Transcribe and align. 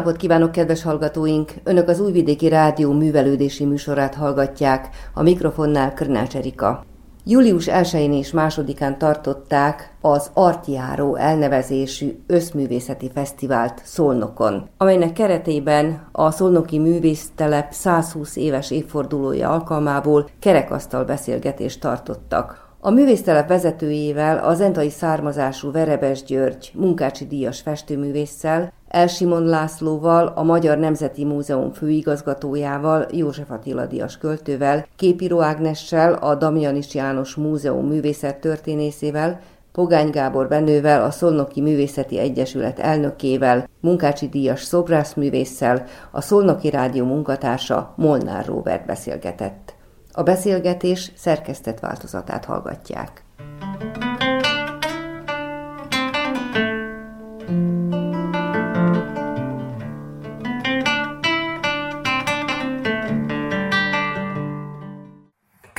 napot 0.00 0.16
kívánok, 0.16 0.52
kedves 0.52 0.82
hallgatóink! 0.82 1.52
Önök 1.64 1.88
az 1.88 2.00
Újvidéki 2.00 2.48
Rádió 2.48 2.92
művelődési 2.92 3.64
műsorát 3.64 4.14
hallgatják, 4.14 4.88
a 5.14 5.22
mikrofonnál 5.22 5.94
Krnács 5.94 6.36
Erika. 6.36 6.84
Július 7.24 7.68
1-én 7.70 8.12
és 8.12 8.30
2-án 8.34 8.96
tartották 8.96 9.94
az 10.00 10.30
Artjáró 10.34 11.16
elnevezésű 11.16 12.18
összművészeti 12.26 13.10
fesztivált 13.14 13.80
Szolnokon, 13.84 14.68
amelynek 14.76 15.12
keretében 15.12 16.08
a 16.12 16.30
Szolnoki 16.30 16.78
Művésztelep 16.78 17.72
120 17.72 18.36
éves 18.36 18.70
évfordulója 18.70 19.50
alkalmából 19.50 20.28
kerekasztal 20.38 21.04
beszélgetést 21.04 21.80
tartottak. 21.80 22.68
A 22.82 22.90
művésztelep 22.90 23.48
vezetőjével, 23.48 24.38
az 24.38 24.60
entai 24.60 24.90
származású 24.90 25.70
Verebes 25.72 26.22
György 26.22 26.70
munkácsi 26.74 27.26
díjas 27.26 27.60
festőművésszel, 27.60 28.72
Elsimon 28.90 29.44
Lászlóval, 29.44 30.32
a 30.34 30.42
Magyar 30.42 30.78
Nemzeti 30.78 31.24
Múzeum 31.24 31.72
főigazgatójával, 31.72 33.06
József 33.12 33.50
Attila 33.50 33.86
Díjas 33.86 34.18
költővel, 34.18 34.86
Képíró 34.96 35.40
Ágnessel, 35.40 36.12
a 36.12 36.34
Damjanis 36.34 36.94
János 36.94 37.34
Múzeum 37.34 37.86
művészettörténészével, 37.86 39.40
Pogány 39.72 40.10
Gábor 40.10 40.48
Benővel, 40.48 41.04
a 41.04 41.10
Szolnoki 41.10 41.60
Művészeti 41.60 42.18
Egyesület 42.18 42.78
elnökével, 42.78 43.68
Munkácsi 43.80 44.28
Díjas 44.28 44.62
szobrászművésszel, 44.62 45.84
a 46.10 46.20
Szolnoki 46.20 46.70
Rádió 46.70 47.04
munkatársa 47.04 47.94
Molnár 47.96 48.46
Róbert 48.46 48.86
beszélgetett. 48.86 49.74
A 50.12 50.22
beszélgetés 50.22 51.12
szerkesztett 51.16 51.80
változatát 51.80 52.44
hallgatják. 52.44 53.24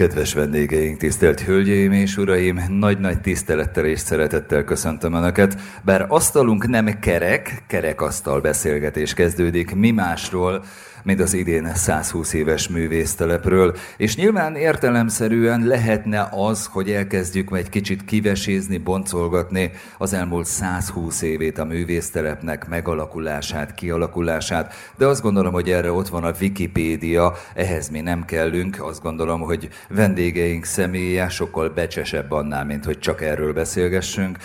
Kedves 0.01 0.33
vendégeink, 0.33 0.97
tisztelt 0.97 1.39
hölgyeim 1.39 1.91
és 1.91 2.17
uraim, 2.17 2.61
nagy-nagy 2.69 3.21
tisztelettel 3.21 3.85
és 3.85 3.99
szeretettel 3.99 4.63
köszöntöm 4.63 5.13
Önöket. 5.13 5.57
Bár 5.81 6.05
asztalunk 6.07 6.67
nem 6.67 6.99
kerek, 6.99 7.63
kerekasztal 7.67 8.41
beszélgetés 8.41 9.13
kezdődik, 9.13 9.75
mi 9.75 9.91
másról, 9.91 10.63
mint 11.03 11.19
az 11.19 11.33
idén 11.33 11.71
120 11.75 12.33
éves 12.33 12.67
művésztelepről, 12.67 13.75
és 13.97 14.15
nyilván 14.15 14.55
értelemszerűen 14.55 15.65
lehetne 15.65 16.27
az, 16.31 16.65
hogy 16.65 16.91
elkezdjük 16.91 17.57
egy 17.57 17.69
kicsit 17.69 18.05
kivesézni, 18.05 18.77
boncolgatni 18.77 19.71
az 19.97 20.13
elmúlt 20.13 20.45
120 20.45 21.21
évét 21.21 21.57
a 21.57 21.65
művésztelepnek 21.65 22.67
megalakulását, 22.67 23.73
kialakulását, 23.73 24.73
de 24.97 25.05
azt 25.05 25.21
gondolom, 25.21 25.53
hogy 25.53 25.69
erre 25.69 25.91
ott 25.91 26.07
van 26.07 26.23
a 26.23 26.33
Wikipédia, 26.41 27.33
ehhez 27.55 27.89
mi 27.89 28.01
nem 28.01 28.25
kellünk, 28.25 28.77
azt 28.79 29.01
gondolom, 29.01 29.41
hogy 29.41 29.69
vendégeink 29.93 30.65
személye 30.65 31.29
sokkal 31.29 31.69
becsesebb 31.69 32.31
annál, 32.31 32.65
mint 32.65 32.85
hogy 32.85 32.99
csak 32.99 33.21
erről 33.21 33.53
beszélgessünk. 33.53 34.37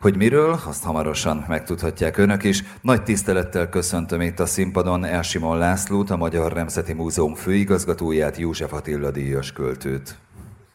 Hogy 0.00 0.16
miről, 0.16 0.60
azt 0.66 0.84
hamarosan 0.84 1.44
megtudhatják 1.48 2.16
önök 2.16 2.44
is. 2.44 2.64
Nagy 2.80 3.02
tisztelettel 3.02 3.68
köszöntöm 3.68 4.20
itt 4.20 4.40
a 4.40 4.46
színpadon 4.46 5.04
Elsimon 5.04 5.58
Lászlót, 5.58 6.10
a 6.10 6.16
Magyar 6.16 6.52
Nemzeti 6.52 6.92
Múzeum 6.92 7.34
főigazgatóját, 7.34 8.36
József 8.36 8.72
Attila 8.72 9.10
díjas 9.10 9.52
költőt. 9.52 10.18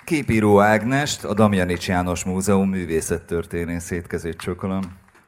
Képíró 0.03 0.59
Ágnest, 0.59 1.23
a 1.23 1.33
Damjanics 1.33 1.87
János 1.87 2.23
Múzeum 2.23 2.69
művészettörténészét 2.69 4.07
kezét 4.07 4.37
csokolom. 4.37 4.81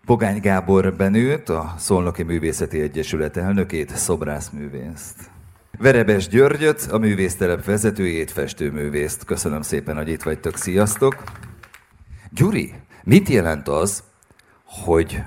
Pogány 0.05 0.39
Gábor 0.39 0.93
Benőt, 0.93 1.49
a 1.49 1.73
Szolnoki 1.77 2.23
Művészeti 2.23 2.81
Egyesület 2.81 3.37
elnökét, 3.37 3.95
szobrászművészt. 3.95 5.36
Verebes 5.77 6.27
Györgyöt, 6.27 6.87
a 6.91 6.97
művésztelep 6.97 7.65
vezetőjét, 7.65 8.31
festőművészt. 8.31 9.23
Köszönöm 9.23 9.61
szépen, 9.61 9.95
hogy 9.95 10.09
itt 10.09 10.23
vagytok. 10.23 10.57
Sziasztok! 10.57 11.23
Gyuri, 12.31 12.73
Mit 13.07 13.29
jelent 13.29 13.67
az, 13.67 14.03
hogy 14.63 15.21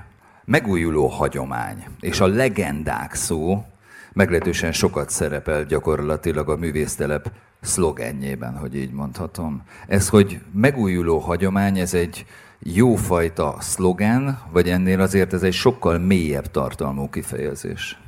megújuló 0.45 1.07
hagyomány 1.07 1.83
és 1.99 2.19
a 2.19 2.27
legendák 2.27 3.13
szó 3.13 3.65
meglehetősen 4.13 4.71
sokat 4.71 5.09
szerepel 5.09 5.65
gyakorlatilag 5.65 6.49
a 6.49 6.55
művésztelep 6.55 7.31
szlogenjében, 7.61 8.57
hogy 8.57 8.75
így 8.75 8.91
mondhatom. 8.91 9.63
Ez, 9.87 10.09
hogy 10.09 10.41
megújuló 10.53 11.17
hagyomány, 11.17 11.77
ez 11.79 11.93
egy 11.93 12.25
jófajta 12.59 13.55
szlogen, 13.59 14.39
vagy 14.51 14.69
ennél 14.69 15.01
azért 15.01 15.33
ez 15.33 15.43
egy 15.43 15.53
sokkal 15.53 15.97
mélyebb 15.97 16.51
tartalmú 16.51 17.09
kifejezés? 17.09 18.00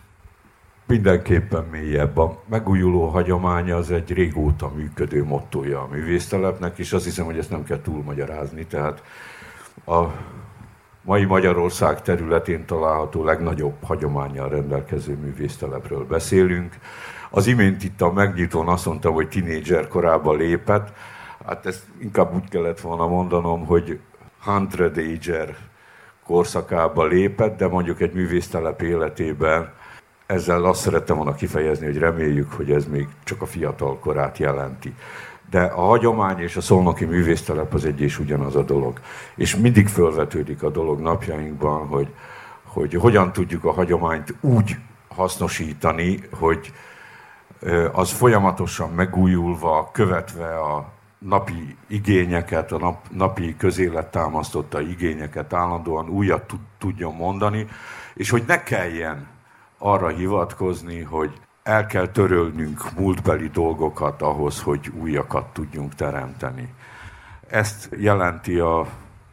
Mindenképpen 0.86 1.66
mélyebb. 1.72 2.18
A 2.18 2.42
megújuló 2.50 3.08
hagyomány 3.08 3.72
az 3.72 3.92
egy 3.92 4.14
régóta 4.14 4.72
működő 4.76 5.24
mottoja 5.24 5.82
a 5.82 5.88
művésztelepnek, 5.92 6.78
és 6.78 6.94
azt 6.94 7.04
hiszem, 7.04 7.26
hogy 7.26 7.38
ezt 7.38 7.50
nem 7.50 7.64
kell 7.64 7.82
túlmagyarázni. 7.82 8.66
Tehát 8.66 9.04
a 9.86 10.04
mai 11.02 11.26
Magyarország 11.26 12.02
területén 12.02 12.66
található 12.66 13.24
legnagyobb 13.24 13.84
hagyományjal 13.84 14.50
rendelkező 14.50 15.16
művésztelepről 15.16 16.06
beszélünk. 16.06 16.74
Az 17.30 17.48
imént 17.48 17.84
itt 17.84 18.02
a 18.02 18.12
megnyitón 18.12 18.68
azt 18.68 18.86
mondtam, 18.86 19.14
hogy 19.14 19.28
tinédzser 19.28 19.88
korában 19.88 20.38
lépett. 20.38 20.94
Hát 21.46 21.66
ezt 21.66 21.84
inkább 22.00 22.36
úgy 22.36 22.50
kellett 22.50 22.80
volna 22.80 23.08
mondanom, 23.08 23.66
hogy 23.66 24.00
hundred 24.44 24.98
ager 24.98 25.56
korszakába 26.26 27.06
lépett, 27.06 27.58
de 27.58 27.68
mondjuk 27.68 28.02
egy 28.02 28.14
művésztelep 28.14 28.82
életében 28.82 29.74
ezzel 30.34 30.64
azt 30.64 30.82
szerettem 30.82 31.16
volna 31.16 31.34
kifejezni, 31.34 31.86
hogy 31.86 31.98
reméljük, 31.98 32.52
hogy 32.52 32.72
ez 32.72 32.86
még 32.86 33.08
csak 33.24 33.42
a 33.42 33.46
fiatal 33.46 34.00
korát 34.00 34.38
jelenti 34.38 34.96
de 35.54 35.64
a 35.64 35.82
hagyomány 35.82 36.40
és 36.40 36.56
a 36.56 36.62
szolnoki 36.62 37.06
művésztelep 37.06 37.74
az 37.74 37.86
egy 37.86 38.02
és 38.02 38.20
ugyanaz 38.20 38.56
a 38.56 38.64
dolog. 38.64 39.00
És 39.36 39.56
mindig 39.56 39.88
fölvetődik 39.88 40.64
a 40.64 40.70
dolog 40.70 41.00
napjainkban, 41.00 41.88
hogy, 41.88 42.08
hogy 42.64 42.94
hogyan 42.94 43.32
tudjuk 43.32 43.66
a 43.66 43.72
hagyományt 43.72 44.36
úgy 44.42 44.76
hasznosítani, 45.08 46.20
hogy 46.40 46.74
az 47.92 48.12
folyamatosan 48.12 48.90
megújulva, 48.90 49.90
követve 49.92 50.60
a 50.60 50.92
napi 51.18 51.76
igényeket, 51.88 52.72
a 52.72 52.78
nap, 52.78 53.06
napi 53.12 53.56
közélet 53.58 54.12
támasztotta 54.12 54.82
igényeket 54.82 55.54
állandóan 55.54 56.10
újat 56.10 56.54
tudjon 56.78 57.16
mondani, 57.16 57.68
és 58.14 58.30
hogy 58.30 58.44
ne 58.48 58.64
kelljen 58.64 59.28
arra 59.86 60.08
hivatkozni, 60.08 61.02
hogy 61.02 61.32
el 61.64 61.86
kell 61.86 62.08
törölnünk 62.08 62.82
múltbeli 62.98 63.48
dolgokat 63.48 64.22
ahhoz, 64.22 64.62
hogy 64.62 64.92
újakat 65.00 65.46
tudjunk 65.54 65.96
teremteni. 65.96 66.74
Ezt 67.48 67.90
jelenti 67.98 68.60
a 68.60 68.88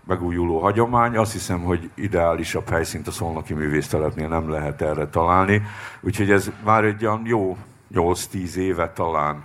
megújuló 0.05 0.59
hagyomány. 0.61 1.17
Azt 1.17 1.33
hiszem, 1.33 1.61
hogy 1.63 1.91
ideálisabb 1.95 2.69
helyszínt 2.69 3.07
a 3.07 3.11
Szolnoki 3.11 3.55
Művésztelepnél 3.55 4.29
nem 4.29 4.51
lehet 4.51 4.83
erre 4.83 5.09
találni. 5.09 5.63
Úgyhogy 6.01 6.31
ez 6.31 6.51
már 6.65 6.85
egy 6.85 7.05
olyan 7.05 7.23
jó 7.25 7.57
8-10 7.95 8.55
éve 8.55 8.93
talán 8.93 9.43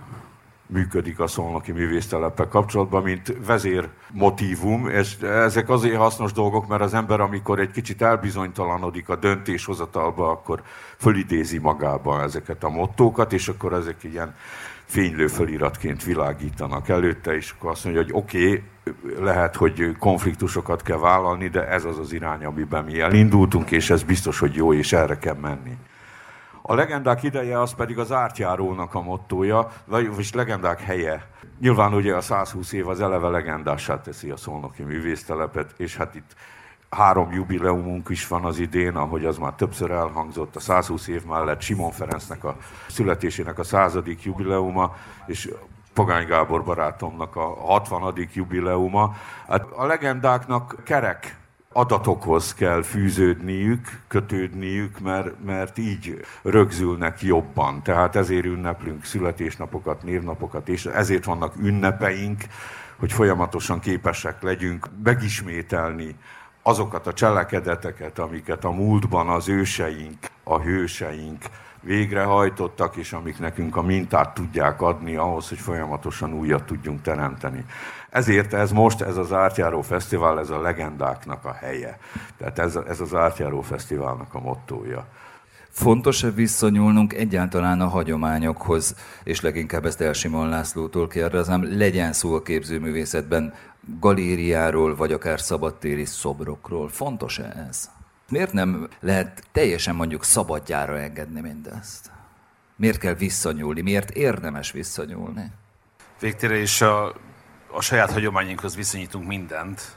működik 0.66 1.20
a 1.20 1.26
szolnoki 1.26 1.72
művészteleppel 1.72 2.48
kapcsolatban, 2.48 3.02
mint 3.02 3.36
vezér 3.46 3.88
motívum, 4.12 4.88
és 4.88 5.16
ezek 5.20 5.68
azért 5.68 5.96
hasznos 5.96 6.32
dolgok, 6.32 6.68
mert 6.68 6.82
az 6.82 6.94
ember, 6.94 7.20
amikor 7.20 7.58
egy 7.58 7.70
kicsit 7.70 8.02
elbizonytalanodik 8.02 9.08
a 9.08 9.16
döntéshozatalba, 9.16 10.30
akkor 10.30 10.62
fölidézi 10.96 11.58
magába 11.58 12.22
ezeket 12.22 12.64
a 12.64 12.68
mottókat, 12.68 13.32
és 13.32 13.48
akkor 13.48 13.72
ezek 13.72 14.04
ilyen 14.04 14.34
fénylő 14.84 15.26
feliratként 15.26 16.04
világítanak 16.04 16.88
előtte, 16.88 17.36
és 17.36 17.54
akkor 17.56 17.70
azt 17.70 17.84
mondja, 17.84 18.02
hogy 18.02 18.12
oké, 18.14 18.46
okay, 18.46 18.62
lehet, 19.24 19.56
hogy 19.56 19.96
konfliktusokat 19.98 20.82
kell 20.82 20.98
vállalni, 20.98 21.48
de 21.48 21.68
ez 21.68 21.84
az 21.84 21.98
az 21.98 22.12
irány, 22.12 22.44
amiben 22.44 22.84
mi 22.84 23.00
elindultunk, 23.00 23.70
és 23.70 23.90
ez 23.90 24.02
biztos, 24.02 24.38
hogy 24.38 24.54
jó, 24.54 24.72
és 24.72 24.92
erre 24.92 25.18
kell 25.18 25.36
menni. 25.40 25.76
A 26.68 26.74
legendák 26.74 27.22
ideje 27.22 27.60
az 27.60 27.74
pedig 27.74 27.98
az 27.98 28.12
ártjárónak 28.12 28.94
a 28.94 29.00
mottója, 29.00 29.70
vagyis 29.84 30.32
legendák 30.32 30.80
helye. 30.80 31.26
Nyilván 31.60 31.94
ugye 31.94 32.14
a 32.14 32.20
120 32.20 32.72
év 32.72 32.88
az 32.88 33.00
eleve 33.00 33.28
legendássá 33.28 34.00
teszi 34.00 34.30
a 34.30 34.36
szolnoki 34.36 34.82
művésztelepet, 34.82 35.74
és 35.76 35.96
hát 35.96 36.14
itt 36.14 36.34
három 36.90 37.32
jubileumunk 37.32 38.08
is 38.08 38.28
van 38.28 38.44
az 38.44 38.58
idén, 38.58 38.96
ahogy 38.96 39.24
az 39.24 39.38
már 39.38 39.52
többször 39.52 39.90
elhangzott, 39.90 40.56
a 40.56 40.60
120 40.60 41.08
év 41.08 41.24
mellett 41.24 41.60
Simon 41.60 41.90
Ferencnek 41.90 42.44
a 42.44 42.56
születésének 42.88 43.58
a 43.58 43.64
századik 43.64 44.22
jubileuma, 44.22 44.96
és 45.26 45.50
Pogány 45.92 46.26
Gábor 46.26 46.64
barátomnak 46.64 47.36
a 47.36 47.44
60. 47.44 48.28
jubileuma. 48.32 49.14
Hát 49.48 49.66
a 49.70 49.86
legendáknak 49.86 50.76
kerek 50.84 51.36
adatokhoz 51.76 52.54
kell 52.54 52.82
fűződniük, 52.82 54.00
kötődniük, 54.08 54.98
mert, 54.98 55.44
mert 55.44 55.78
így 55.78 56.20
rögzülnek 56.42 57.22
jobban. 57.22 57.82
Tehát 57.82 58.16
ezért 58.16 58.44
ünneplünk 58.44 59.04
születésnapokat, 59.04 60.02
névnapokat, 60.02 60.68
és 60.68 60.86
ezért 60.86 61.24
vannak 61.24 61.54
ünnepeink, 61.62 62.44
hogy 62.96 63.12
folyamatosan 63.12 63.80
képesek 63.80 64.42
legyünk 64.42 64.88
megismételni 65.04 66.16
azokat 66.62 67.06
a 67.06 67.12
cselekedeteket, 67.12 68.18
amiket 68.18 68.64
a 68.64 68.70
múltban 68.70 69.28
az 69.28 69.48
őseink, 69.48 70.18
a 70.44 70.60
hőseink 70.60 71.44
végrehajtottak, 71.80 72.96
és 72.96 73.12
amik 73.12 73.38
nekünk 73.38 73.76
a 73.76 73.82
mintát 73.82 74.34
tudják 74.34 74.80
adni 74.80 75.16
ahhoz, 75.16 75.48
hogy 75.48 75.58
folyamatosan 75.58 76.32
újat 76.32 76.64
tudjunk 76.64 77.02
teremteni. 77.02 77.64
Ezért 78.10 78.52
ez 78.52 78.70
most, 78.70 79.00
ez 79.00 79.16
az 79.16 79.32
Ártjáró 79.32 79.82
Fesztivál, 79.82 80.38
ez 80.38 80.50
a 80.50 80.60
legendáknak 80.60 81.44
a 81.44 81.52
helye. 81.52 81.98
Tehát 82.38 82.58
ez, 82.58 82.76
ez 82.76 83.00
az 83.00 83.14
Ártjáró 83.14 83.60
Fesztiválnak 83.60 84.34
a 84.34 84.40
mottója. 84.40 85.06
Fontos-e 85.70 86.30
visszanyúlnunk 86.30 87.12
egyáltalán 87.12 87.80
a 87.80 87.86
hagyományokhoz, 87.86 88.94
és 89.24 89.40
leginkább 89.40 89.86
ezt 89.86 90.00
Elsimon 90.00 90.48
Lászlótól 90.48 91.08
kérdezem, 91.08 91.76
legyen 91.78 92.12
szó 92.12 92.34
a 92.34 92.42
képzőművészetben 92.42 93.54
galériáról, 94.00 94.96
vagy 94.96 95.12
akár 95.12 95.40
szabadtéri 95.40 96.04
szobrokról. 96.04 96.88
Fontos-e 96.88 97.66
ez? 97.68 97.90
Miért 98.28 98.52
nem 98.52 98.88
lehet 99.00 99.42
teljesen 99.52 99.94
mondjuk 99.94 100.24
szabadjára 100.24 100.98
engedni 100.98 101.40
mindezt? 101.40 102.10
Miért 102.76 102.98
kell 102.98 103.14
visszanyúlni? 103.14 103.80
Miért 103.80 104.10
érdemes 104.10 104.70
visszanyúlni? 104.70 105.50
Végtére 106.20 106.56
is 106.56 106.80
a, 106.80 107.14
a 107.70 107.80
saját 107.80 108.12
hagyományunkhoz 108.12 108.76
viszonyítunk 108.76 109.26
mindent, 109.26 109.96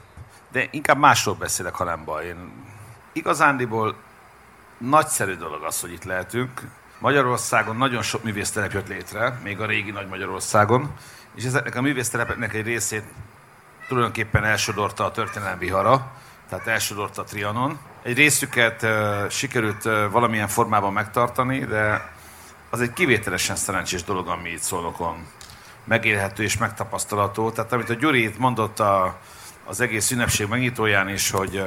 de 0.52 0.68
inkább 0.70 0.98
másról 0.98 1.34
beszélek, 1.34 1.74
ha 1.74 1.84
nem 1.84 2.04
baj. 2.04 2.26
Én 2.26 2.52
igazándiból 3.12 3.96
nagyszerű 4.78 5.34
dolog 5.34 5.62
az, 5.62 5.80
hogy 5.80 5.92
itt 5.92 6.04
lehetünk. 6.04 6.60
Magyarországon 6.98 7.76
nagyon 7.76 8.02
sok 8.02 8.22
művésztelep 8.22 8.72
jött 8.72 8.88
létre, 8.88 9.40
még 9.42 9.60
a 9.60 9.66
régi 9.66 9.90
Nagy 9.90 10.08
Magyarországon, 10.08 10.94
és 11.34 11.44
ezeknek 11.44 11.74
a 11.74 11.80
művésztelepeknek 11.80 12.54
egy 12.54 12.64
részét 12.64 13.04
tulajdonképpen 13.88 14.44
elsodorta 14.44 15.04
a 15.04 15.10
történelem 15.10 15.58
vihara, 15.58 16.12
tehát 16.48 16.66
elsodorta 16.66 17.22
a 17.22 17.24
Trianon. 17.24 17.78
Egy 18.02 18.16
részüket 18.16 18.82
uh, 18.82 19.28
sikerült 19.28 19.84
uh, 19.84 20.10
valamilyen 20.10 20.48
formában 20.48 20.92
megtartani, 20.92 21.64
de 21.64 22.12
az 22.70 22.80
egy 22.80 22.92
kivételesen 22.92 23.56
szerencsés 23.56 24.04
dolog, 24.04 24.28
ami 24.28 24.48
itt 24.50 24.60
Szolnokon 24.60 25.26
megélhető 25.90 26.42
és 26.42 26.58
megtapasztalható. 26.58 27.50
Tehát 27.50 27.72
amit 27.72 27.90
a 27.90 27.94
Gyuri 27.94 28.22
itt 28.22 28.38
mondott 28.38 28.80
a, 28.80 29.18
az 29.64 29.80
egész 29.80 30.10
ünnepség 30.10 30.48
megnyitóján 30.48 31.08
is, 31.08 31.30
hogy 31.30 31.64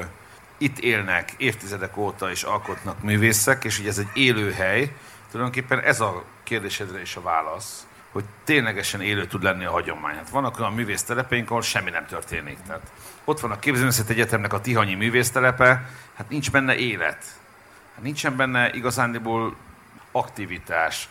itt 0.57 0.79
élnek 0.79 1.33
évtizedek 1.37 1.97
óta 1.97 2.31
és 2.31 2.43
alkotnak 2.43 3.01
művészek, 3.01 3.63
és 3.63 3.77
hogy 3.77 3.87
ez 3.87 3.97
egy 3.97 4.09
élő 4.13 4.51
hely, 4.51 4.95
tulajdonképpen 5.31 5.79
ez 5.79 5.99
a 5.99 6.23
kérdésedre 6.43 7.01
is 7.01 7.15
a 7.15 7.21
válasz 7.21 7.87
hogy 8.11 8.23
ténylegesen 8.43 9.01
élő 9.01 9.27
tud 9.27 9.43
lenni 9.43 9.65
a 9.65 9.71
hagyomány. 9.71 10.15
Hát 10.15 10.29
vannak 10.29 10.59
olyan 10.59 10.73
művésztelepeink, 10.73 11.49
ahol 11.49 11.61
semmi 11.61 11.89
nem 11.89 12.05
történik. 12.05 12.57
Tehát 12.67 12.91
ott 13.23 13.39
van 13.39 13.51
a 13.51 13.59
Képzőművészet 13.59 14.09
Egyetemnek 14.09 14.53
a 14.53 14.61
Tihanyi 14.61 14.93
művésztelepe, 14.93 15.89
hát 16.13 16.29
nincs 16.29 16.51
benne 16.51 16.75
élet. 16.75 17.25
Hát 17.95 18.03
nincsen 18.03 18.35
benne 18.35 18.73
igazándiból 18.73 19.55
aktivitás. 20.11 21.09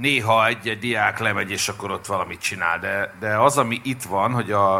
Néha 0.00 0.46
egy-egy 0.46 0.78
diák 0.78 1.18
lemegy, 1.18 1.50
és 1.50 1.68
akkor 1.68 1.90
ott 1.90 2.06
valamit 2.06 2.40
csinál, 2.40 2.78
de, 2.78 3.14
de 3.20 3.38
az, 3.38 3.58
ami 3.58 3.80
itt 3.84 4.02
van, 4.02 4.32
hogy 4.32 4.52
a, 4.52 4.76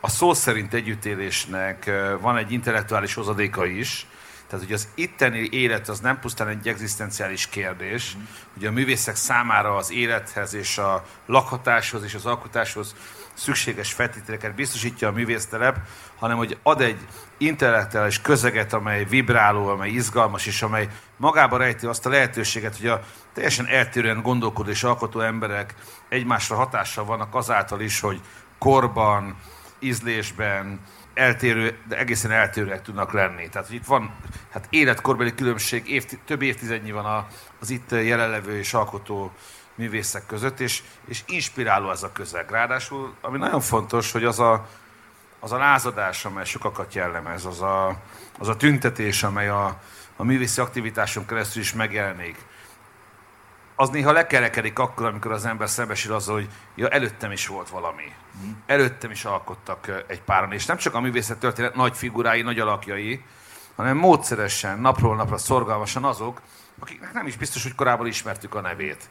a 0.00 0.08
szó 0.08 0.34
szerint 0.34 0.74
együttélésnek 0.74 1.90
van 2.20 2.36
egy 2.36 2.52
intellektuális 2.52 3.14
hozadéka 3.14 3.66
is, 3.66 4.06
tehát, 4.52 4.66
hogy 4.66 4.74
az 4.74 4.88
itteni 4.94 5.48
élet 5.50 5.88
az 5.88 6.00
nem 6.00 6.18
pusztán 6.18 6.48
egy 6.48 6.68
egzisztenciális 6.68 7.48
kérdés, 7.48 8.16
mm. 8.16 8.22
hogy 8.54 8.66
a 8.66 8.70
művészek 8.70 9.16
számára 9.16 9.76
az 9.76 9.92
élethez 9.92 10.54
és 10.54 10.78
a 10.78 11.04
lakhatáshoz 11.26 12.02
és 12.02 12.14
az 12.14 12.26
alkotáshoz 12.26 12.94
szükséges 13.34 13.92
feltételeket 13.92 14.54
biztosítja 14.54 15.08
a 15.08 15.12
művésztelep, 15.12 15.78
hanem 16.16 16.36
hogy 16.36 16.58
ad 16.62 16.80
egy 16.80 16.98
intellektuális 17.38 18.20
közeget, 18.20 18.72
amely 18.72 19.04
vibráló, 19.04 19.68
amely 19.68 19.90
izgalmas, 19.90 20.46
és 20.46 20.62
amely 20.62 20.88
magába 21.16 21.56
rejti 21.56 21.86
azt 21.86 22.06
a 22.06 22.10
lehetőséget, 22.10 22.76
hogy 22.76 22.86
a 22.86 23.02
teljesen 23.34 23.66
eltérően 23.66 24.22
gondolkodó 24.22 24.70
és 24.70 24.82
alkotó 24.82 25.20
emberek 25.20 25.74
egymásra 26.08 26.56
hatással 26.56 27.04
vannak 27.04 27.34
azáltal 27.34 27.80
is, 27.80 28.00
hogy 28.00 28.20
korban, 28.58 29.36
ízlésben, 29.78 30.80
eltérő, 31.14 31.78
de 31.88 31.98
egészen 31.98 32.30
eltérőek 32.30 32.82
tudnak 32.82 33.12
lenni. 33.12 33.48
Tehát, 33.48 33.68
hogy 33.68 33.76
itt 33.76 33.84
van 33.84 34.14
hát 34.50 34.66
életkorbeli 34.70 35.34
különbség, 35.34 35.90
év, 35.90 36.04
több 36.24 36.42
évtizednyi 36.42 36.92
van 36.92 37.04
a, 37.04 37.26
az 37.60 37.70
itt 37.70 37.90
jelenlevő 37.90 38.58
és 38.58 38.74
alkotó 38.74 39.32
művészek 39.74 40.26
között, 40.26 40.60
és, 40.60 40.82
és 41.06 41.22
inspiráló 41.26 41.90
ez 41.90 42.02
a 42.02 42.12
közeg. 42.12 42.50
Ráadásul, 42.50 43.14
ami 43.20 43.38
nagyon 43.38 43.60
fontos, 43.60 44.12
hogy 44.12 44.24
az 44.24 44.40
a, 44.40 44.68
az 45.40 45.52
a 45.52 45.56
lázadás, 45.56 46.24
amely 46.24 46.44
sokakat 46.44 46.94
jellemez, 46.94 47.44
az 47.44 47.60
a, 47.62 48.00
az 48.38 48.48
a 48.48 48.56
tüntetés, 48.56 49.22
amely 49.22 49.48
a, 49.48 49.80
a 50.16 50.24
művészi 50.24 50.60
aktivitáson 50.60 51.26
keresztül 51.26 51.62
is 51.62 51.72
megjelenik, 51.72 52.36
az 53.82 53.90
néha 53.90 54.12
lekerekedik 54.12 54.78
akkor, 54.78 55.06
amikor 55.06 55.32
az 55.32 55.44
ember 55.44 55.68
szembesül 55.68 56.14
azzal, 56.14 56.34
hogy 56.34 56.48
ja, 56.74 56.88
előttem 56.88 57.32
is 57.32 57.46
volt 57.46 57.68
valami. 57.68 58.12
Előttem 58.66 59.10
is 59.10 59.24
alkottak 59.24 60.04
egy 60.06 60.22
páran, 60.22 60.52
és 60.52 60.66
nem 60.66 60.76
csak 60.76 60.94
a 60.94 61.00
művészet 61.00 61.38
történet 61.38 61.74
nagy 61.74 61.96
figurái, 61.96 62.42
nagy 62.42 62.58
alakjai, 62.58 63.24
hanem 63.76 63.96
módszeresen, 63.96 64.78
napról 64.78 65.16
napra 65.16 65.38
szorgalmasan 65.38 66.04
azok, 66.04 66.40
akiknek 66.78 67.12
nem 67.12 67.26
is 67.26 67.36
biztos, 67.36 67.62
hogy 67.62 67.74
korábban 67.74 68.06
ismertük 68.06 68.54
a 68.54 68.60
nevét. 68.60 69.10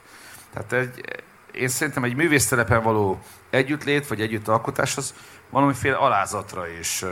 Tehát 0.53 0.73
egy, 0.73 1.23
én 1.51 1.67
szerintem 1.67 2.03
egy 2.03 2.15
művésztelepen 2.15 2.83
való 2.83 3.19
együttlét, 3.49 4.07
vagy 4.07 4.21
együttalkotás 4.21 4.97
az 4.97 5.13
valamiféle 5.49 5.95
alázatra 5.95 6.67
is 6.67 7.05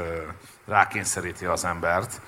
rákényszeríti 0.65 1.45
az 1.45 1.65
embert. 1.65 2.21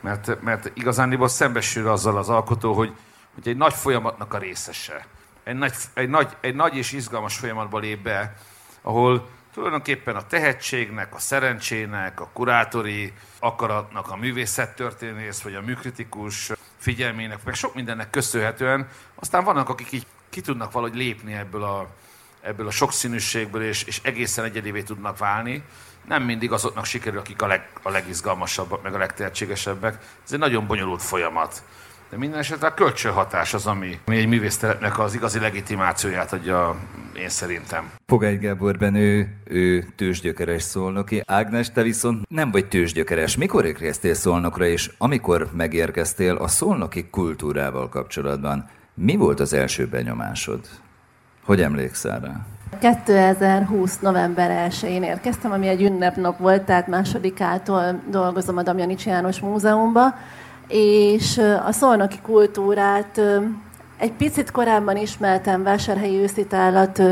Mert, 0.00 0.42
mert 0.42 0.70
igazándiból 0.74 1.28
szembesül 1.28 1.88
azzal 1.88 2.16
az 2.16 2.28
alkotó, 2.28 2.72
hogy 2.72 2.92
hogy 3.34 3.48
egy 3.48 3.56
nagy 3.56 3.74
folyamatnak 3.74 4.34
a 4.34 4.38
részese. 4.38 5.06
Egy 5.44 5.56
nagy, 5.56 5.74
egy 5.94 6.08
nagy, 6.08 6.36
egy 6.40 6.54
nagy 6.54 6.76
és 6.76 6.92
izgalmas 6.92 7.36
folyamatba 7.36 7.78
lép 7.78 8.02
be, 8.02 8.36
ahol 8.82 9.28
tulajdonképpen 9.52 10.16
a 10.16 10.26
tehetségnek, 10.26 11.14
a 11.14 11.18
szerencsének, 11.18 12.20
a 12.20 12.28
kurátori 12.32 13.12
akaratnak, 13.38 14.10
a 14.10 14.16
művészettörténész 14.16 15.40
vagy 15.40 15.54
a 15.54 15.60
műkritikus 15.60 16.52
figyelmének, 16.78 17.44
meg 17.44 17.54
sok 17.54 17.74
mindennek 17.74 18.10
köszönhetően, 18.10 18.88
aztán 19.14 19.44
vannak, 19.44 19.68
akik 19.68 19.92
így 19.92 20.06
ki 20.30 20.40
tudnak 20.40 20.72
valahogy 20.72 20.96
lépni 20.96 21.32
ebből 21.32 21.62
a, 21.62 21.88
ebből 22.40 22.66
a 22.66 22.70
sokszínűségből, 22.70 23.62
és, 23.62 23.82
és 23.82 24.00
egészen 24.02 24.44
egyedivé 24.44 24.82
tudnak 24.82 25.18
válni. 25.18 25.62
Nem 26.04 26.22
mindig 26.22 26.52
azoknak 26.52 26.84
sikerül, 26.84 27.18
akik 27.18 27.42
a, 27.42 27.46
leg, 27.46 27.68
a 27.82 27.90
legizgalmasabbak, 27.90 28.82
meg 28.82 28.94
a 28.94 28.98
legtehetségesebbek. 28.98 29.98
Ez 30.24 30.32
egy 30.32 30.38
nagyon 30.38 30.66
bonyolult 30.66 31.02
folyamat. 31.02 31.62
De 32.14 32.20
minden 32.20 32.38
esetre 32.38 32.66
a 32.66 32.74
kölcsönhatás 32.74 33.54
az, 33.54 33.66
ami 33.66 33.98
egy 34.06 34.26
művésztelepnek 34.26 34.98
az 34.98 35.14
igazi 35.14 35.38
legitimációját 35.38 36.32
adja, 36.32 36.76
én 37.16 37.28
szerintem. 37.28 37.90
Pogány 38.06 38.38
Gábor 38.38 38.78
Benő, 38.78 39.36
ő 39.44 39.84
tőzsgyökeres 39.96 40.62
szolnoki. 40.62 41.22
Ágnes, 41.26 41.70
te 41.70 41.82
viszont 41.82 42.28
nem 42.28 42.50
vagy 42.50 42.68
tőzsgyökeres. 42.68 43.36
Mikor 43.36 43.64
érkeztél 43.64 44.14
szolnokra, 44.14 44.66
és 44.66 44.90
amikor 44.98 45.48
megérkeztél 45.56 46.34
a 46.34 46.48
szolnoki 46.48 47.10
kultúrával 47.10 47.88
kapcsolatban, 47.88 48.68
mi 48.94 49.16
volt 49.16 49.40
az 49.40 49.52
első 49.52 49.86
benyomásod? 49.86 50.60
Hogy 51.44 51.62
emlékszel 51.62 52.20
rá? 52.20 52.46
2020. 52.80 53.98
november 54.00 54.70
1-én 54.70 55.02
érkeztem, 55.02 55.52
ami 55.52 55.68
egy 55.68 55.82
ünnepnap 55.82 56.38
volt, 56.38 56.62
tehát 56.62 56.86
másodikától 56.86 58.02
dolgozom 58.10 58.56
a 58.56 58.62
Damjanics 58.62 59.06
János 59.06 59.40
Múzeumban, 59.40 60.14
és 60.68 61.40
a 61.66 61.72
szolnoki 61.72 62.18
kultúrát 62.22 63.20
egy 63.98 64.12
picit 64.12 64.50
korábban 64.50 64.96
ismertem 64.96 65.62
Vásárhelyi 65.62 66.16
őszitállat 66.16 67.02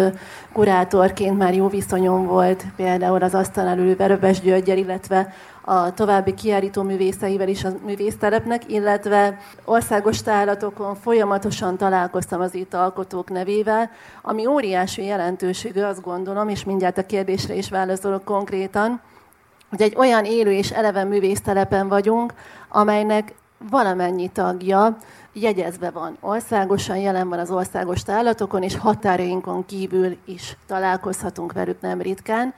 kurátorként, 0.52 1.38
már 1.38 1.54
jó 1.54 1.68
viszonyom 1.68 2.26
volt 2.26 2.64
például 2.76 3.23
az 3.23 3.35
asztal 3.35 3.66
elő 3.66 3.97
Veröbes 3.97 4.40
Györgyel, 4.40 4.76
illetve 4.76 5.35
a 5.64 5.94
további 5.94 6.35
kiállító 6.35 6.82
művészeivel 6.82 7.49
is 7.49 7.64
a 7.64 7.73
művésztelepnek, 7.85 8.73
illetve 8.73 9.38
országos 9.64 10.23
tárlatokon 10.23 10.94
folyamatosan 10.94 11.76
találkoztam 11.76 12.40
az 12.40 12.54
itt 12.54 12.75
alkotók 12.75 13.30
nevével, 13.30 13.90
ami 14.23 14.47
óriási 14.47 15.04
jelentőségű, 15.04 15.80
azt 15.80 16.02
gondolom, 16.02 16.49
és 16.49 16.64
mindjárt 16.64 16.99
a 16.99 17.06
kérdésre 17.06 17.54
is 17.54 17.71
válaszolok 17.71 18.25
konkrétan, 18.25 19.00
hogy 19.71 19.82
egy 19.82 19.97
olyan 19.97 20.25
élő 20.25 20.52
és 20.52 20.71
eleven 20.71 21.06
művésztelepen 21.06 21.88
vagyunk, 21.88 22.32
amelynek 22.68 23.35
valamennyi 23.71 24.28
tagja 24.28 24.97
jegyezve 25.33 25.90
van 25.90 26.16
országosan, 26.21 26.97
jelen 26.97 27.28
van 27.28 27.38
az 27.38 27.50
országos 27.50 28.02
tárlatokon, 28.02 28.62
és 28.62 28.76
határainkon 28.76 29.66
kívül 29.66 30.16
is 30.25 30.57
találkozhatunk 30.66 31.52
velük 31.52 31.81
nem 31.81 32.00
ritkán. 32.00 32.54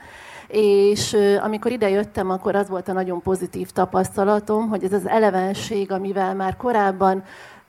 És 0.47 1.17
amikor 1.43 1.71
ide 1.71 1.89
jöttem, 1.89 2.29
akkor 2.29 2.55
az 2.55 2.69
volt 2.69 2.87
a 2.87 2.93
nagyon 2.93 3.21
pozitív 3.21 3.69
tapasztalatom, 3.69 4.69
hogy 4.69 4.83
ez 4.83 4.93
az 4.93 5.07
elevenség, 5.07 5.91
amivel 5.91 6.35
már 6.35 6.55
korábban 6.55 7.23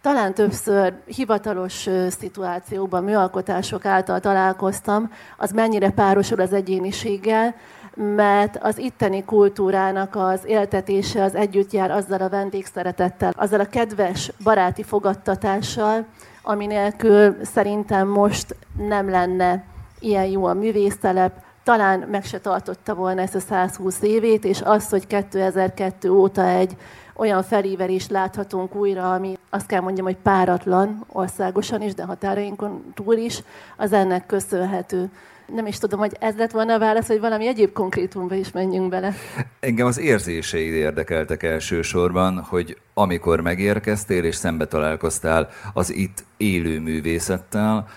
talán 0.07 0.35
többször 0.35 0.95
hivatalos 1.07 1.89
szituációban, 2.09 3.05
műalkotások 3.05 3.85
által 3.85 4.21
találkoztam, 4.21 5.11
az 5.37 5.51
mennyire 5.51 5.91
párosul 5.91 6.41
az 6.41 6.53
egyéniséggel, 6.53 7.55
mert 7.97 8.59
az 8.63 8.79
itteni 8.79 9.25
kultúrának 9.25 10.15
az 10.17 10.41
éltetése 10.45 11.23
az 11.23 11.35
együtt 11.35 11.73
jár 11.73 11.91
azzal 11.91 12.21
a 12.21 12.29
vendégszeretettel, 12.29 13.33
azzal 13.37 13.61
a 13.61 13.69
kedves, 13.69 14.33
baráti 14.43 14.83
fogadtatással, 14.83 16.05
ami 16.43 16.67
nélkül 16.67 17.37
szerintem 17.43 18.09
most 18.09 18.57
nem 18.77 19.11
lenne 19.11 19.65
ilyen 20.01 20.27
jó 20.27 20.45
a 20.45 20.55
művésztelep, 20.55 21.45
talán 21.65 21.99
meg 22.11 22.25
se 22.25 22.41
tartotta 22.41 22.95
volna 22.95 23.21
ezt 23.21 23.35
a 23.35 23.41
120 23.41 24.03
évét, 24.03 24.45
és 24.45 24.61
az, 24.63 24.89
hogy 24.89 25.07
2002 25.07 26.09
óta 26.09 26.49
egy 26.49 26.77
olyan 27.17 27.43
felívelést 27.43 28.11
láthatunk 28.11 28.75
újra, 28.75 29.13
ami 29.13 29.39
azt 29.51 29.67
kell 29.67 29.81
mondjam, 29.81 30.07
hogy 30.07 30.17
páratlan 30.17 31.05
országosan 31.13 31.83
is, 31.83 31.95
de 31.95 32.05
határainkon 32.05 32.93
túl 32.95 33.15
is, 33.15 33.43
az 33.77 33.93
ennek 33.93 34.27
köszönhető. 34.27 35.11
Nem 35.47 35.67
is 35.67 35.79
tudom, 35.79 35.99
hogy 35.99 36.17
ez 36.21 36.37
lett 36.37 36.51
volna 36.51 36.75
a 36.75 36.79
válasz, 36.79 37.07
hogy 37.07 37.21
valami 37.21 37.47
egyéb 37.47 37.73
konkrétumba 37.73 38.35
is 38.35 38.51
menjünk 38.51 38.89
bele. 38.89 39.15
Engem 39.61 39.87
az 39.87 39.99
érzéseid 39.99 40.73
érdekeltek 40.73 41.43
elsősorban, 41.43 42.41
hogy 42.41 42.79
amikor 42.95 43.41
megérkeztél 43.41 44.25
és 44.25 44.35
szembe 44.35 44.67
találkoztál 44.67 45.49
az 45.73 45.93
itt 45.93 46.25
élő 46.37 46.81
művészettel, 46.81 47.89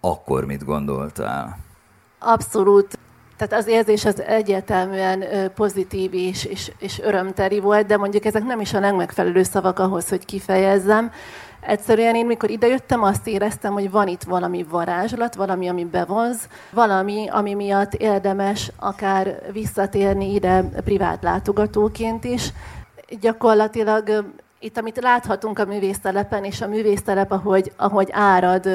akkor 0.00 0.44
mit 0.44 0.64
gondoltál? 0.64 1.58
Abszolút 2.18 2.98
tehát 3.36 3.64
az 3.64 3.66
érzés 3.66 4.04
az 4.04 4.20
egyértelműen 4.20 5.24
pozitív 5.54 6.14
és, 6.14 6.44
és, 6.44 6.72
és 6.78 7.00
örömteri 7.00 7.60
volt, 7.60 7.86
de 7.86 7.96
mondjuk 7.96 8.24
ezek 8.24 8.44
nem 8.44 8.60
is 8.60 8.74
a 8.74 8.80
legmegfelelő 8.80 9.42
szavak 9.42 9.78
ahhoz, 9.78 10.08
hogy 10.08 10.24
kifejezzem. 10.24 11.10
Egyszerűen 11.60 12.14
én, 12.14 12.26
mikor 12.26 12.50
idejöttem, 12.50 13.02
azt 13.02 13.26
éreztem, 13.26 13.72
hogy 13.72 13.90
van 13.90 14.08
itt 14.08 14.22
valami 14.22 14.62
varázslat, 14.62 15.34
valami, 15.34 15.68
ami 15.68 15.84
bevonz, 15.84 16.48
valami, 16.72 17.28
ami 17.28 17.54
miatt 17.54 17.94
érdemes 17.94 18.72
akár 18.76 19.42
visszatérni 19.52 20.34
ide 20.34 20.62
privát 20.84 21.22
látogatóként 21.22 22.24
is. 22.24 22.52
Gyakorlatilag 23.20 24.24
itt, 24.60 24.78
amit 24.78 25.00
láthatunk 25.00 25.58
a 25.58 25.64
művésztelepen, 25.64 26.44
és 26.44 26.60
a 26.60 26.68
művésztelep, 26.68 27.32
ahogy, 27.32 27.72
ahogy 27.76 28.08
árad 28.12 28.66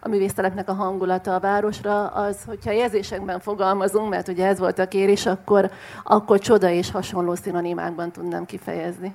a 0.00 0.08
művésztelepnek 0.08 0.68
a 0.68 0.72
hangulata 0.72 1.34
a 1.34 1.40
városra, 1.40 2.06
az, 2.06 2.36
hogyha 2.46 2.72
érzésekben 2.72 3.40
fogalmazunk, 3.40 4.08
mert 4.08 4.28
ugye 4.28 4.46
ez 4.46 4.58
volt 4.58 4.78
a 4.78 4.88
kérés, 4.88 5.26
akkor, 5.26 5.70
akkor 6.04 6.38
csoda 6.38 6.68
és 6.68 6.90
hasonló 6.90 7.34
szinonimákban 7.34 8.10
tudnám 8.10 8.44
kifejezni. 8.44 9.14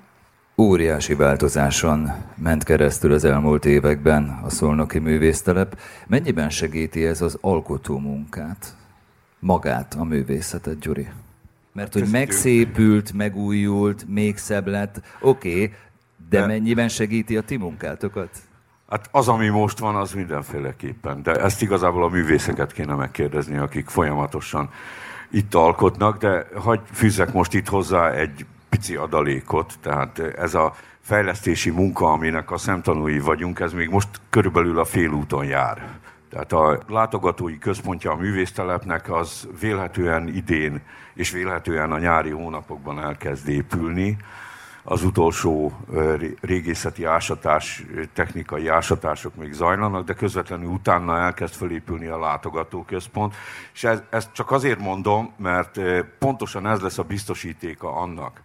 Óriási 0.58 1.16
változáson 1.16 2.12
ment 2.36 2.64
keresztül 2.64 3.14
az 3.14 3.24
elmúlt 3.24 3.66
években 3.66 4.40
a 4.44 4.50
szolnoki 4.50 5.00
művésztelep. 5.00 5.80
Mennyiben 6.08 6.50
segíti 6.50 7.06
ez 7.06 7.22
az 7.22 7.38
alkotó 7.42 7.98
munkát? 7.98 8.76
Magát, 9.40 9.96
a 10.00 10.04
művészetet, 10.04 10.80
Gyuri? 10.80 11.08
Mert 11.72 11.94
hogy 11.94 12.08
megszépült, 12.12 13.14
megújult, 13.14 14.06
még 14.08 14.38
szebb 14.38 14.68
lett, 14.68 15.02
oké, 15.22 15.50
okay, 15.50 15.74
de, 16.30 16.40
de 16.40 16.46
mennyiben 16.46 16.88
segíti 16.88 17.38
a 17.38 17.42
ti 17.42 17.58
munkátokat? 17.58 18.30
Hát 18.90 19.10
az, 19.12 19.28
ami 19.28 19.48
most 19.48 19.80
van, 19.80 19.96
az 19.96 20.12
mindenféleképpen. 20.12 21.24
De 21.24 21.32
ezt 21.32 21.62
igazából 21.62 22.04
a 22.04 22.10
művészeket 22.10 22.72
kéne 22.72 22.94
megkérdezni, 22.94 23.58
akik 23.58 23.88
folyamatosan 23.88 24.70
itt 25.32 25.54
alkotnak, 25.54 26.18
de 26.18 26.48
hagy 26.56 26.80
fűzzek 26.92 27.34
most 27.34 27.54
itt 27.54 27.68
hozzá 27.68 28.12
egy 28.12 28.46
pici 28.84 28.96
adalékot, 28.96 29.74
tehát 29.82 30.20
ez 30.20 30.54
a 30.54 30.74
fejlesztési 31.02 31.70
munka, 31.70 32.12
aminek 32.12 32.52
a 32.52 32.58
szemtanúi 32.58 33.20
vagyunk, 33.20 33.60
ez 33.60 33.74
még 33.74 33.90
most 33.90 34.08
körülbelül 34.30 34.80
a 34.80 34.86
félúton 34.86 35.46
jár. 35.46 36.00
Tehát 36.30 36.52
a 36.52 36.80
látogatói 36.88 37.58
központja 37.58 38.12
a 38.12 38.16
művésztelepnek 38.16 39.12
az 39.12 39.48
vélhetően 39.60 40.28
idén 40.28 40.82
és 41.14 41.32
vélhetően 41.32 41.92
a 41.92 42.00
nyári 42.00 42.30
hónapokban 42.30 43.00
elkezd 43.00 43.48
épülni 43.48 44.18
az 44.84 45.04
utolsó 45.04 45.72
régészeti 46.42 47.06
ásatás, 47.06 47.84
technikai 48.14 48.68
ásatások 48.68 49.36
még 49.36 49.54
zajlanak, 49.54 50.06
de 50.06 50.14
közvetlenül 50.14 50.68
utána 50.68 51.18
elkezd 51.18 51.54
felépülni 51.54 52.08
a 52.08 52.20
látogatóközpont. 52.20 53.36
És 53.74 53.84
ez, 53.84 54.02
ezt 54.10 54.34
csak 54.34 54.52
azért 54.52 54.80
mondom, 54.80 55.34
mert 55.38 55.80
pontosan 56.20 56.68
ez 56.68 56.82
lesz 56.82 56.98
a 56.98 57.04
biztosítéka 57.04 57.96
annak, 57.96 58.42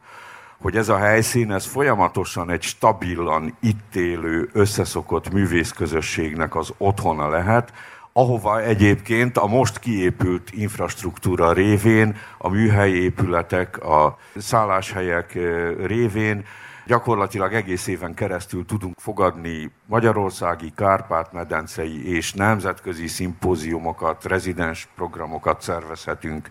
hogy 0.60 0.76
ez 0.76 0.88
a 0.88 0.98
helyszín, 0.98 1.52
ez 1.52 1.66
folyamatosan 1.66 2.50
egy 2.50 2.62
stabilan 2.62 3.56
itt 3.60 3.94
élő, 3.94 4.48
összeszokott 4.52 5.32
művészközösségnek 5.32 6.56
az 6.56 6.72
otthona 6.78 7.28
lehet, 7.28 7.72
ahova 8.12 8.62
egyébként 8.62 9.36
a 9.36 9.46
most 9.46 9.78
kiépült 9.78 10.50
infrastruktúra 10.52 11.52
révén, 11.52 12.16
a 12.38 12.48
műhelyi 12.48 13.02
épületek, 13.02 13.84
a 13.84 14.18
szálláshelyek 14.36 15.38
révén 15.86 16.44
gyakorlatilag 16.88 17.54
egész 17.54 17.86
éven 17.86 18.14
keresztül 18.14 18.64
tudunk 18.64 18.98
fogadni 18.98 19.70
magyarországi, 19.86 20.72
kárpát-medencei 20.76 22.14
és 22.14 22.32
nemzetközi 22.32 23.06
szimpóziumokat, 23.06 24.24
rezidens 24.24 24.88
programokat 24.94 25.60
szervezhetünk, 25.60 26.48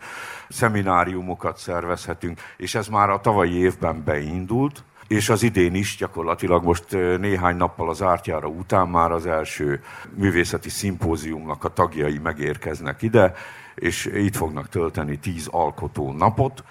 szemináriumokat 0.50 1.58
szervezhetünk, 1.58 2.39
és 2.58 2.75
ez 2.75 2.88
már 2.88 3.10
a 3.10 3.22
tavalyi 3.22 3.53
évben 3.53 4.03
beindult 4.03 4.84
és 5.08 5.29
az 5.29 5.44
idén 5.44 5.75
is 5.75 5.96
gyakorlatilag 5.98 6.63
most 6.63 6.91
néhány 7.20 7.56
nappal 7.56 7.89
az 7.89 8.01
ártjára 8.01 8.48
után 8.48 8.88
már 8.88 9.12
az 9.12 9.25
első 9.25 9.82
művészeti 10.15 10.70
szimpóziumnak 10.70 11.63
a 11.63 11.74
tagjai 11.74 12.17
megérkeznek 12.17 13.01
ide, 13.01 13.34
és 13.75 14.06
itt 14.06 14.36
fognak 14.36 14.70
tölteni 14.70 15.20
tíz 15.20 15.48
alkotó 15.51 16.12
napot. 16.12 16.63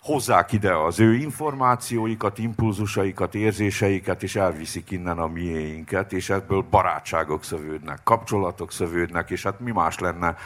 Hozzák 0.00 0.52
ide 0.52 0.76
az 0.76 1.00
ő 1.00 1.14
információikat, 1.14 2.38
impulzusaikat, 2.38 3.34
érzéseiket, 3.34 4.22
és 4.22 4.36
elviszik 4.36 4.90
innen 4.90 5.18
a 5.18 5.26
miénket, 5.26 6.12
és 6.12 6.30
ebből 6.30 6.66
barátságok 6.70 7.44
szövődnek, 7.44 8.00
kapcsolatok 8.04 8.72
szövődnek, 8.72 9.30
és 9.30 9.42
hát 9.42 9.60
mi 9.60 9.70
más 9.70 9.98
lenne 9.98 10.36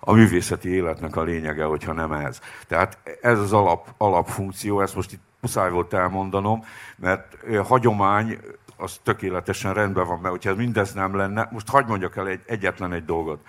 a 0.00 0.12
művészeti 0.12 0.68
életnek 0.68 1.16
a 1.16 1.22
lényege, 1.22 1.64
hogyha 1.64 1.92
nem 1.92 2.12
ez. 2.12 2.40
Tehát 2.66 2.98
ez 3.20 3.38
az 3.38 3.52
alap, 3.52 3.94
alapfunkció, 3.96 4.80
ezt 4.80 4.94
most 4.94 5.12
itt 5.12 5.22
muszáj 5.40 5.70
volt 5.70 5.92
elmondanom, 5.92 6.64
mert 6.96 7.36
hagyomány 7.64 8.38
az 8.76 9.00
tökéletesen 9.02 9.74
rendben 9.74 10.06
van, 10.06 10.18
mert 10.18 10.34
hogyha 10.34 10.54
mindez 10.54 10.92
nem 10.92 11.16
lenne, 11.16 11.48
most 11.50 11.68
hagyd 11.68 11.88
mondjak 11.88 12.16
el 12.16 12.28
egy, 12.28 12.40
egyetlen 12.46 12.92
egy 12.92 13.04
dolgot. 13.04 13.46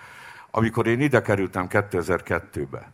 Amikor 0.50 0.86
én 0.86 1.00
ide 1.00 1.22
kerültem 1.22 1.66
2002-be, 1.70 2.92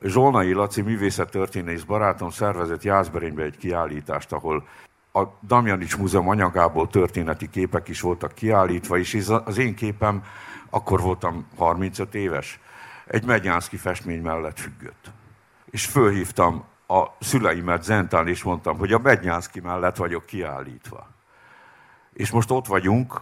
Zsolnai 0.00 0.52
Laci 0.52 0.82
művészettörténész 0.82 1.82
barátom 1.82 2.30
szervezett 2.30 2.82
Jászberénybe 2.82 3.42
egy 3.42 3.56
kiállítást, 3.56 4.32
ahol 4.32 4.66
a 5.12 5.22
Damjanics 5.40 5.96
Múzeum 5.98 6.28
anyagából 6.28 6.88
történeti 6.88 7.50
képek 7.50 7.88
is 7.88 8.00
voltak 8.00 8.32
kiállítva, 8.32 8.98
és 8.98 9.28
az 9.44 9.58
én 9.58 9.74
képem, 9.74 10.24
akkor 10.70 11.00
voltam 11.00 11.46
35 11.56 12.14
éves, 12.14 12.60
egy 13.06 13.24
Megyánszki 13.24 13.76
festmény 13.76 14.22
mellett 14.22 14.58
függött. 14.58 15.10
És 15.70 15.86
fölhívtam 15.86 16.64
a 16.86 17.06
szüleimet 17.20 17.82
Zentán, 17.82 18.28
és 18.28 18.42
mondtam, 18.42 18.78
hogy 18.78 18.92
a 18.92 18.98
Bednyánszki 18.98 19.60
mellett 19.60 19.96
vagyok 19.96 20.26
kiállítva. 20.26 21.08
És 22.12 22.30
most 22.30 22.50
ott 22.50 22.66
vagyunk, 22.66 23.20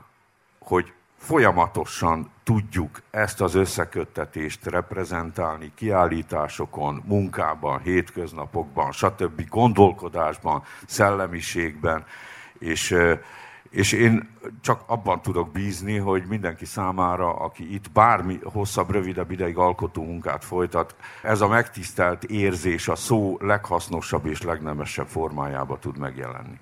hogy 0.59 0.93
folyamatosan 1.21 2.31
tudjuk 2.43 3.03
ezt 3.11 3.41
az 3.41 3.55
összeköttetést 3.55 4.67
reprezentálni 4.67 5.73
kiállításokon, 5.75 7.03
munkában, 7.07 7.81
hétköznapokban, 7.81 8.93
stb. 8.93 9.49
gondolkodásban, 9.49 10.63
szellemiségben, 10.87 12.05
és 12.59 12.97
és 13.71 13.93
én 13.93 14.29
csak 14.61 14.83
abban 14.87 15.23
tudok 15.23 15.53
bízni, 15.53 15.97
hogy 15.97 16.25
mindenki 16.29 16.65
számára, 16.65 17.35
aki 17.35 17.75
itt 17.75 17.91
bármi 17.91 18.39
hosszabb, 18.43 18.91
rövidebb 18.91 19.31
ideig 19.31 19.57
alkotó 19.57 20.05
munkát 20.05 20.45
folytat, 20.45 20.95
ez 21.23 21.41
a 21.41 21.49
megtisztelt 21.49 22.25
érzés 22.25 22.89
a 22.89 22.97
szó 22.97 23.37
leghasznosabb 23.41 24.27
és 24.27 24.43
legnemesebb 24.43 25.07
formájába 25.07 25.79
tud 25.79 25.99
megjelenni. 25.99 26.59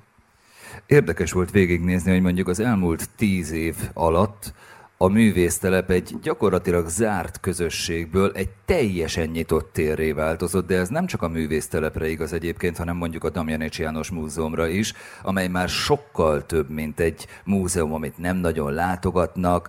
Érdekes 0.87 1.32
volt 1.32 1.50
végignézni, 1.50 2.12
hogy 2.12 2.22
mondjuk 2.22 2.48
az 2.48 2.60
elmúlt 2.60 3.08
tíz 3.16 3.52
év 3.52 3.75
alatt 3.94 4.52
a 5.00 5.08
művésztelep 5.08 5.90
egy 5.90 6.16
gyakorlatilag 6.22 6.88
zárt 6.88 7.40
közösségből 7.40 8.32
egy 8.34 8.48
teljesen 8.64 9.28
nyitott 9.28 9.72
térré 9.72 10.12
változott, 10.12 10.66
de 10.66 10.76
ez 10.76 10.88
nem 10.88 11.06
csak 11.06 11.22
a 11.22 11.28
művésztelepre 11.28 12.08
igaz 12.08 12.32
egyébként, 12.32 12.76
hanem 12.76 12.96
mondjuk 12.96 13.25
a 13.25 13.30
Damjanics 13.30 13.78
János 13.78 14.10
Múzeumra 14.10 14.66
is, 14.66 14.92
amely 15.22 15.48
már 15.48 15.68
sokkal 15.68 16.46
több, 16.46 16.70
mint 16.70 17.00
egy 17.00 17.26
múzeum, 17.44 17.92
amit 17.92 18.18
nem 18.18 18.37
nagyon 18.37 18.72
látogatnak, 18.72 19.68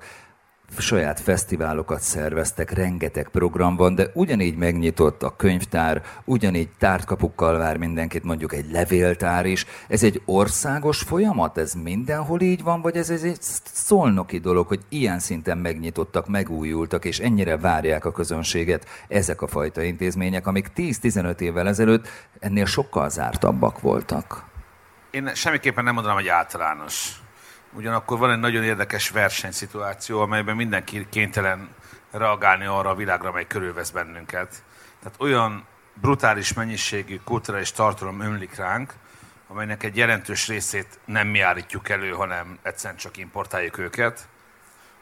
saját 0.77 1.19
fesztiválokat 1.19 2.01
szerveztek, 2.01 2.71
rengeteg 2.71 3.29
program 3.29 3.75
van, 3.75 3.95
de 3.95 4.07
ugyanígy 4.13 4.55
megnyitott 4.55 5.23
a 5.23 5.35
könyvtár, 5.35 6.03
ugyanígy 6.25 6.69
tártkapukkal 6.77 7.57
vár 7.57 7.77
mindenkit, 7.77 8.23
mondjuk 8.23 8.53
egy 8.53 8.71
levéltár 8.71 9.45
is. 9.45 9.65
Ez 9.87 10.03
egy 10.03 10.21
országos 10.25 11.01
folyamat? 11.01 11.57
Ez 11.57 11.73
mindenhol 11.73 12.41
így 12.41 12.63
van, 12.63 12.81
vagy 12.81 12.95
ez, 12.95 13.09
ez 13.09 13.23
egy 13.23 13.41
szolnoki 13.73 14.37
dolog, 14.37 14.67
hogy 14.67 14.81
ilyen 14.89 15.19
szinten 15.19 15.57
megnyitottak, 15.57 16.27
megújultak, 16.27 17.05
és 17.05 17.19
ennyire 17.19 17.57
várják 17.57 18.05
a 18.05 18.11
közönséget 18.11 18.85
ezek 19.07 19.41
a 19.41 19.47
fajta 19.47 19.81
intézmények, 19.81 20.47
amik 20.47 20.71
10-15 20.75 21.39
évvel 21.39 21.67
ezelőtt 21.67 22.07
ennél 22.39 22.65
sokkal 22.65 23.09
zártabbak 23.09 23.81
voltak? 23.81 24.47
Én 25.11 25.31
semmiképpen 25.33 25.83
nem 25.83 25.93
mondanám, 25.93 26.17
hogy 26.17 26.27
általános 26.27 27.18
Ugyanakkor 27.71 28.17
van 28.17 28.31
egy 28.31 28.39
nagyon 28.39 28.63
érdekes 28.63 29.09
versenyszituáció, 29.09 30.21
amelyben 30.21 30.55
mindenki 30.55 31.07
kénytelen 31.09 31.69
reagálni 32.11 32.65
arra 32.65 32.89
a 32.89 32.95
világra, 32.95 33.29
amely 33.29 33.47
körülvesz 33.47 33.89
bennünket. 33.89 34.63
Tehát 34.99 35.21
olyan 35.21 35.65
brutális 35.93 36.53
mennyiségű 36.53 37.19
kulturális 37.23 37.71
tartalom 37.71 38.21
ömlik 38.21 38.55
ránk, 38.55 38.93
amelynek 39.47 39.83
egy 39.83 39.97
jelentős 39.97 40.47
részét 40.47 40.99
nem 41.05 41.27
mi 41.27 41.39
állítjuk 41.39 41.89
elő, 41.89 42.11
hanem 42.11 42.57
egyszerűen 42.61 42.99
csak 42.99 43.17
importáljuk 43.17 43.77
őket. 43.77 44.27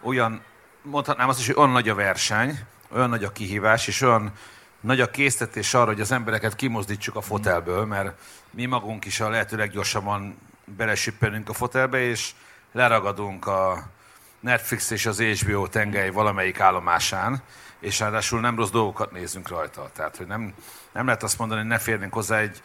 Olyan, 0.01 0.43
mondhatnám 0.81 1.29
azt 1.29 1.39
is, 1.39 1.45
hogy 1.45 1.55
olyan 1.55 1.71
nagy 1.71 1.89
a 1.89 1.95
verseny, 1.95 2.59
olyan 2.89 3.09
nagy 3.09 3.23
a 3.23 3.31
kihívás, 3.31 3.87
és 3.87 4.01
olyan 4.01 4.31
nagy 4.79 5.01
a 5.01 5.11
késztetés 5.11 5.73
arra, 5.73 5.85
hogy 5.85 6.01
az 6.01 6.11
embereket 6.11 6.55
kimozdítsuk 6.55 7.15
a 7.15 7.21
fotelből, 7.21 7.85
mert 7.85 8.19
mi 8.51 8.65
magunk 8.65 9.05
is 9.05 9.19
a 9.19 9.29
lehető 9.29 9.57
leggyorsabban 9.57 10.37
belesüppenünk 10.65 11.49
a 11.49 11.53
fotelbe, 11.53 11.99
és 11.99 12.31
leragadunk 12.71 13.47
a 13.47 13.89
Netflix 14.39 14.89
és 14.89 15.05
az 15.05 15.21
HBO 15.21 15.67
tengely 15.67 16.09
valamelyik 16.09 16.59
állomásán, 16.59 17.41
és 17.79 17.99
ráadásul 17.99 18.39
nem 18.39 18.55
rossz 18.55 18.69
dolgokat 18.69 19.11
nézünk 19.11 19.47
rajta. 19.47 19.89
Tehát, 19.93 20.17
hogy 20.17 20.27
nem, 20.27 20.53
nem 20.91 21.05
lehet 21.05 21.23
azt 21.23 21.37
mondani, 21.37 21.59
hogy 21.59 21.69
ne 21.69 21.77
férnénk 21.77 22.13
hozzá 22.13 22.37
egy 22.37 22.61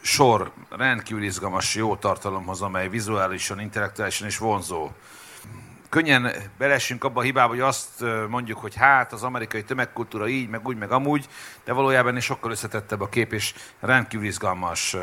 sor 0.00 0.52
rendkívül 0.70 1.22
izgalmas, 1.22 1.74
jó 1.74 1.96
tartalomhoz, 1.96 2.62
amely 2.62 2.88
vizuálisan, 2.88 3.60
intellektuálisan 3.60 4.26
is 4.26 4.38
vonzó. 4.38 4.90
Könnyen 5.88 6.32
belesünk 6.58 7.04
abba 7.04 7.20
a 7.20 7.22
hibába, 7.22 7.48
hogy 7.48 7.60
azt 7.60 8.04
mondjuk, 8.28 8.58
hogy 8.58 8.74
hát 8.74 9.12
az 9.12 9.22
amerikai 9.22 9.64
tömegkultúra 9.64 10.28
így, 10.28 10.48
meg 10.48 10.66
úgy, 10.66 10.76
meg 10.76 10.90
amúgy, 10.90 11.28
de 11.64 11.72
valójában 11.72 12.16
is 12.16 12.24
sokkal 12.24 12.50
összetettebb 12.50 13.00
a 13.00 13.08
kép, 13.08 13.32
és 13.32 13.54
rendkívül 13.80 14.26
izgalmas 14.26 14.96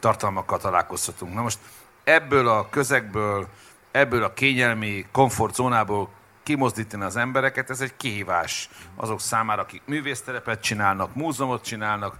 tartalmakkal 0.00 0.58
találkozhatunk. 0.58 1.34
Na 1.34 1.42
most 1.42 1.58
ebből 2.04 2.48
a 2.48 2.68
közegből 2.68 3.48
ebből 3.96 4.24
a 4.24 4.32
kényelmi 4.32 5.06
komfortzónából 5.12 6.10
kimozdítani 6.42 7.04
az 7.04 7.16
embereket, 7.16 7.70
ez 7.70 7.80
egy 7.80 7.96
kihívás 7.96 8.68
azok 8.96 9.20
számára, 9.20 9.62
akik 9.62 9.82
művészterepet 9.84 10.60
csinálnak, 10.60 11.14
múzeumot 11.14 11.64
csinálnak, 11.64 12.16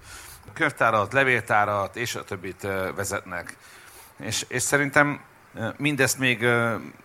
könyvtárat, 0.53 1.13
levéltárat 1.13 1.97
és 1.97 2.15
a 2.15 2.25
többit 2.25 2.67
vezetnek. 2.95 3.57
És, 4.19 4.45
és 4.49 4.63
szerintem 4.63 5.21
mindezt 5.77 6.19
még 6.19 6.43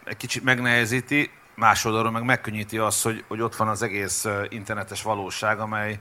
egy 0.03 0.17
kicsit 0.17 0.43
megnehezíti, 0.43 1.31
más 1.55 1.85
oldalról 1.85 2.11
meg 2.11 2.23
megkönnyíti 2.23 2.77
azt, 2.77 3.03
hogy, 3.03 3.23
hogy 3.27 3.41
ott 3.41 3.55
van 3.55 3.67
az 3.67 3.81
egész 3.81 4.27
internetes 4.49 5.01
valóság, 5.03 5.59
amely, 5.59 5.99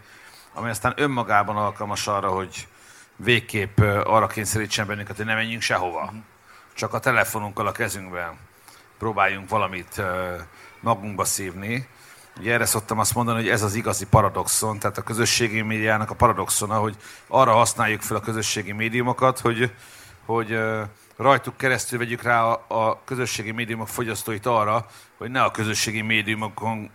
amely 0.54 0.70
aztán 0.70 0.92
önmagában 0.96 1.56
alkalmas 1.56 2.06
arra, 2.06 2.28
hogy 2.28 2.68
végképp 3.16 3.80
arra 4.04 4.26
kényszerítsen 4.26 4.86
bennünket, 4.86 5.16
hogy 5.16 5.26
ne 5.26 5.34
menjünk 5.34 5.62
sehova. 5.62 6.12
Csak 6.74 6.94
a 6.94 6.98
telefonunkkal 6.98 7.66
a 7.66 7.72
kezünkben 7.72 8.48
próbáljunk 9.00 9.48
valamit 9.48 10.02
magunkba 10.80 11.24
szívni. 11.24 11.88
Ugye 12.38 12.52
erre 12.52 12.64
szoktam 12.64 12.98
azt 12.98 13.14
mondani, 13.14 13.38
hogy 13.38 13.48
ez 13.48 13.62
az 13.62 13.74
igazi 13.74 14.06
paradoxon, 14.06 14.78
tehát 14.78 14.98
a 14.98 15.02
közösségi 15.02 15.60
médiának 15.60 16.10
a 16.10 16.14
paradoxona, 16.14 16.78
hogy 16.78 16.96
arra 17.26 17.52
használjuk 17.52 18.00
fel 18.00 18.16
a 18.16 18.20
közösségi 18.20 18.72
médiumokat, 18.72 19.38
hogy, 19.38 19.72
hogy 20.26 20.58
rajtuk 21.16 21.56
keresztül 21.56 21.98
vegyük 21.98 22.22
rá 22.22 22.44
a, 22.44 22.64
a 22.68 23.04
közösségi 23.04 23.50
médiumok 23.50 23.88
fogyasztóit 23.88 24.46
arra, 24.46 24.86
hogy 25.18 25.30
ne 25.30 25.42
a 25.42 25.50
közösségi 25.50 26.00
médiumokon 26.00 26.90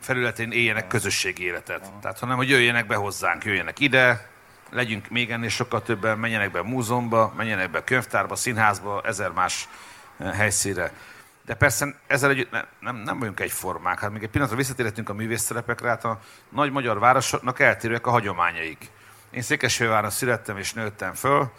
felületén 0.00 0.50
éljenek 0.50 0.86
közösségi 0.86 1.44
életet. 1.44 1.92
Tehát 2.00 2.18
hanem, 2.18 2.36
hogy 2.36 2.48
jöjjenek 2.48 2.86
be 2.86 2.94
hozzánk, 2.94 3.44
jöjjenek 3.44 3.80
ide, 3.80 4.30
legyünk 4.70 5.08
még 5.08 5.30
ennél 5.30 5.48
sokkal 5.48 5.82
többen, 5.82 6.18
menjenek 6.18 6.50
be 6.50 6.62
múzeumba, 6.62 7.32
menjenek 7.36 7.70
be 7.70 7.84
könyvtárba, 7.84 8.36
színházba, 8.36 9.00
ezer 9.04 9.30
más 9.30 9.68
helyszínre. 10.18 10.92
De 11.44 11.54
persze 11.54 11.94
ezzel 12.06 12.30
együtt 12.30 12.50
ne, 12.50 12.64
nem, 12.80 12.96
nem 12.96 13.18
vagyunk 13.18 13.40
egyformák. 13.40 14.00
Hát 14.00 14.10
még 14.10 14.22
egy 14.22 14.30
pillanatra 14.30 14.56
visszatérhetünk 14.56 15.08
a 15.08 15.14
művészszerepekre, 15.14 15.88
hát 15.88 16.04
a 16.04 16.18
nagy 16.48 16.72
magyar 16.72 16.98
városoknak 16.98 17.60
eltérőek 17.60 18.06
a 18.06 18.10
hagyományaik. 18.10 18.90
Én 19.30 19.42
Székesfehérváron 19.42 20.10
születtem 20.10 20.58
és 20.58 20.72
nőttem 20.72 21.14
föl, 21.14 21.50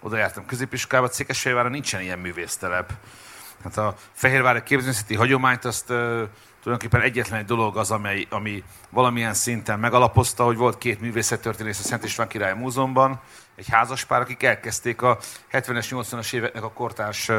oda 0.00 0.16
jártam 0.16 0.46
középiskába, 0.46 1.08
Székesfehérváron 1.08 1.70
nincsen 1.70 2.00
ilyen 2.00 2.18
művésztelep. 2.18 2.92
Hát 3.62 3.76
a 3.76 3.94
fehérvári 4.12 4.62
képzőművészeti 4.62 5.14
hagyományt 5.14 5.64
azt 5.64 5.86
tulajdonképpen 6.62 7.00
egyetlen 7.00 7.38
egy 7.38 7.44
dolog 7.44 7.76
az, 7.76 7.90
amely, 7.90 8.26
ami 8.30 8.64
valamilyen 8.90 9.34
szinten 9.34 9.78
megalapozta, 9.78 10.44
hogy 10.44 10.56
volt 10.56 10.78
két 10.78 11.00
művészettörténész 11.00 11.78
a 11.78 11.82
Szent 11.82 12.04
István 12.04 12.28
Király 12.28 12.54
Múzeumban, 12.54 13.20
egy 13.56 13.68
házaspár, 13.68 14.20
akik 14.20 14.42
elkezdték 14.42 15.02
a 15.02 15.18
70-es, 15.52 15.86
80-as 15.90 16.32
éveknek 16.32 16.62
a 16.62 16.72
kortárs 16.72 17.30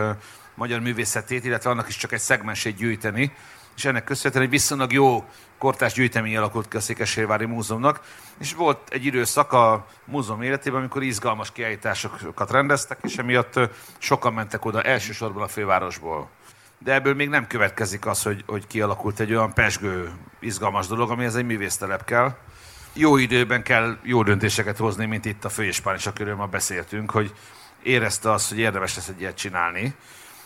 magyar 0.60 0.80
művészetét, 0.80 1.46
illetve 1.46 1.70
annak 1.70 1.88
is 1.88 1.98
csak 1.98 2.12
egy 2.12 2.20
szegmensét 2.20 2.76
gyűjteni, 2.76 3.32
és 3.76 3.86
ennek 3.86 4.04
köszönhetően 4.04 4.46
egy 4.46 4.52
viszonylag 4.52 4.92
jó 4.92 5.26
kortás 5.58 5.94
gyűjtemény 5.94 6.38
alakult 6.38 6.68
ki 6.68 6.78
a 6.78 6.80
Székesfehérvári 6.80 7.46
Múzeumnak, 7.46 8.02
és 8.40 8.54
volt 8.54 8.90
egy 8.90 9.06
időszak 9.06 9.54
a 9.54 9.88
múzeum 10.06 10.42
életében, 10.42 10.80
amikor 10.80 11.04
izgalmas 11.04 11.52
kiállításokat 11.52 12.52
rendeztek, 12.52 12.98
és 13.02 13.18
emiatt 13.18 13.60
sokan 13.98 14.34
mentek 14.34 14.66
oda 14.66 14.82
elsősorban 14.82 15.44
a 15.44 15.48
fővárosból. 15.48 16.30
De 16.78 16.94
ebből 16.94 17.14
még 17.14 17.30
nem 17.30 17.48
következik 17.48 18.06
az, 18.06 18.24
hogy, 18.24 18.44
hogy 18.48 18.68
kialakult 18.68 19.20
egy 19.20 19.32
olyan 19.32 19.54
pesgő, 19.54 20.12
izgalmas 20.40 20.88
dolog, 20.88 21.10
ami 21.10 21.24
ez 21.26 21.36
egy 21.36 21.46
művésztelep 21.46 22.06
kell. 22.06 22.36
Jó 22.94 23.18
időben 23.18 23.64
kell 23.64 23.98
jó 24.04 24.24
döntéseket 24.24 24.78
hozni, 24.78 25.06
mint 25.06 25.26
itt 25.26 25.46
a 25.46 25.50
főispán, 25.50 25.98
akiről 26.06 26.36
ma 26.36 26.46
beszéltünk, 26.46 27.12
hogy 27.12 27.34
érezte 27.84 28.32
azt, 28.32 28.50
hogy 28.50 28.60
érdemes 28.60 28.96
lesz 28.96 29.08
egy 29.08 29.22
ilyet 29.22 29.38
csinálni 29.38 29.96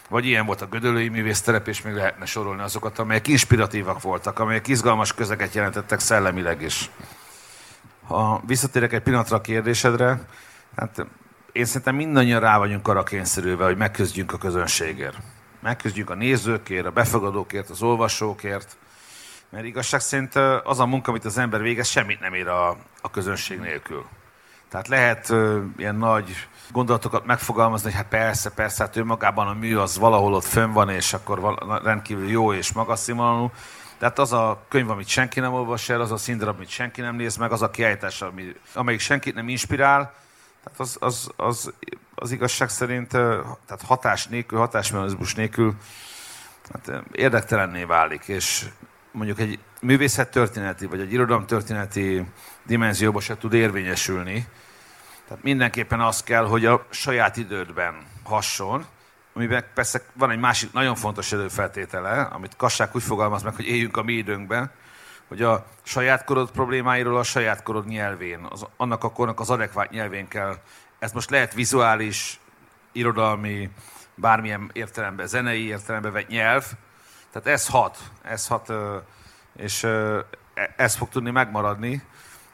vagy 0.09 0.25
ilyen 0.25 0.45
volt 0.45 0.61
a 0.61 0.67
Gödöllői 0.67 1.09
művészterep, 1.09 1.67
és 1.67 1.81
még 1.81 1.93
lehetne 1.93 2.25
sorolni 2.25 2.61
azokat, 2.61 2.99
amelyek 2.99 3.27
inspiratívak 3.27 4.01
voltak, 4.01 4.39
amelyek 4.39 4.67
izgalmas 4.67 5.13
közeget 5.13 5.53
jelentettek 5.53 5.99
szellemileg 5.99 6.61
is. 6.61 6.89
Ha 8.07 8.41
visszatérek 8.45 8.93
egy 8.93 9.01
pillanatra 9.01 9.37
a 9.37 9.41
kérdésedre, 9.41 10.19
hát 10.75 11.05
én 11.51 11.65
szerintem 11.65 11.95
mindannyian 11.95 12.39
rá 12.39 12.57
vagyunk 12.57 12.87
arra 12.87 13.03
kényszerülve, 13.03 13.65
hogy 13.65 13.77
megküzdjünk 13.77 14.33
a 14.33 14.37
közönségért. 14.37 15.17
Megküzdjünk 15.59 16.09
a 16.09 16.15
nézőkért, 16.15 16.85
a 16.85 16.91
befogadókért, 16.91 17.69
az 17.69 17.81
olvasókért, 17.81 18.77
mert 19.49 19.65
igazság 19.65 19.99
szerint 19.99 20.35
az 20.63 20.79
a 20.79 20.85
munka, 20.85 21.09
amit 21.09 21.25
az 21.25 21.37
ember 21.37 21.61
végez, 21.61 21.87
semmit 21.87 22.19
nem 22.19 22.33
ér 22.33 22.47
a, 22.47 22.77
a 23.01 23.09
közönség 23.11 23.59
nélkül. 23.59 24.05
Tehát 24.69 24.87
lehet 24.87 25.29
uh, 25.29 25.63
ilyen 25.77 25.95
nagy 25.95 26.47
gondolatokat 26.73 27.25
megfogalmazni, 27.25 27.89
hogy 27.89 27.99
hát 27.99 28.07
persze, 28.07 28.49
persze, 28.49 28.83
hát 28.83 28.95
önmagában 28.95 29.47
a 29.47 29.53
mű 29.53 29.75
az 29.75 29.97
valahol 29.97 30.33
ott 30.33 30.43
fönn 30.43 30.71
van, 30.71 30.89
és 30.89 31.13
akkor 31.13 31.55
rendkívül 31.83 32.29
jó 32.29 32.53
és 32.53 32.71
magas 32.71 32.99
színvonalú. 32.99 33.51
Tehát 33.97 34.19
az 34.19 34.33
a 34.33 34.63
könyv, 34.69 34.89
amit 34.89 35.07
senki 35.07 35.39
nem 35.39 35.53
olvas 35.53 35.89
el, 35.89 36.01
az 36.01 36.12
a 36.12 36.17
színdarab, 36.17 36.55
amit 36.55 36.69
senki 36.69 37.01
nem 37.01 37.15
néz 37.15 37.38
meg, 37.38 37.51
az 37.51 37.62
a 37.62 37.71
kiállítás, 37.71 38.21
ami, 38.21 38.55
amelyik 38.73 38.99
senkit 38.99 39.36
nem 39.36 39.49
inspirál, 39.49 40.13
tehát 40.63 40.79
az, 40.79 40.97
az, 40.99 41.29
az, 41.36 41.73
az 42.15 42.31
igazság 42.31 42.69
szerint 42.69 43.09
tehát 43.09 43.81
hatás 43.86 44.27
nélkül, 44.27 44.59
hatásmechanizmus 44.59 45.36
nélkül 45.36 45.75
hát 46.71 47.03
érdektelenné 47.12 47.83
válik, 47.83 48.23
és 48.27 48.65
mondjuk 49.12 49.39
egy 49.39 49.59
művészettörténeti 49.81 50.86
vagy 50.86 50.99
egy 50.99 51.13
irodalomtörténeti 51.13 52.25
dimenzióba 52.63 53.19
se 53.19 53.38
tud 53.38 53.53
érvényesülni, 53.53 54.47
tehát 55.27 55.43
mindenképpen 55.43 56.01
az 56.01 56.23
kell, 56.23 56.45
hogy 56.45 56.65
a 56.65 56.86
saját 56.89 57.38
idődben 57.38 57.95
hasson, 58.23 58.86
amiben 59.33 59.65
persze 59.73 60.01
van 60.13 60.31
egy 60.31 60.39
másik 60.39 60.73
nagyon 60.73 60.95
fontos 60.95 61.31
előfeltétele, 61.31 62.21
amit 62.21 62.55
Kassák 62.55 62.95
úgy 62.95 63.03
fogalmaz 63.03 63.43
meg, 63.43 63.55
hogy 63.55 63.67
éljünk 63.67 63.97
a 63.97 64.03
mi 64.03 64.13
időnkben, 64.13 64.71
hogy 65.27 65.41
a 65.41 65.65
saját 65.83 66.23
korod 66.23 66.51
problémáiról 66.51 67.17
a 67.17 67.23
saját 67.23 67.63
korod 67.63 67.88
nyelvén, 67.88 68.47
az, 68.49 68.65
annak 68.77 69.03
a 69.03 69.12
kornak 69.12 69.39
az 69.39 69.49
adekvát 69.49 69.89
nyelvén 69.89 70.27
kell. 70.27 70.57
Ez 70.99 71.12
most 71.12 71.29
lehet 71.29 71.53
vizuális, 71.53 72.39
irodalmi, 72.91 73.69
bármilyen 74.15 74.69
értelemben, 74.73 75.27
zenei 75.27 75.67
értelemben 75.67 76.12
vett 76.12 76.27
nyelv. 76.27 76.65
Tehát 77.31 77.47
ez 77.47 77.67
hat, 77.67 77.97
ez 78.21 78.47
hat, 78.47 78.73
és 79.55 79.83
e, 79.83 80.25
ez 80.75 80.95
fog 80.95 81.09
tudni 81.09 81.31
megmaradni. 81.31 82.03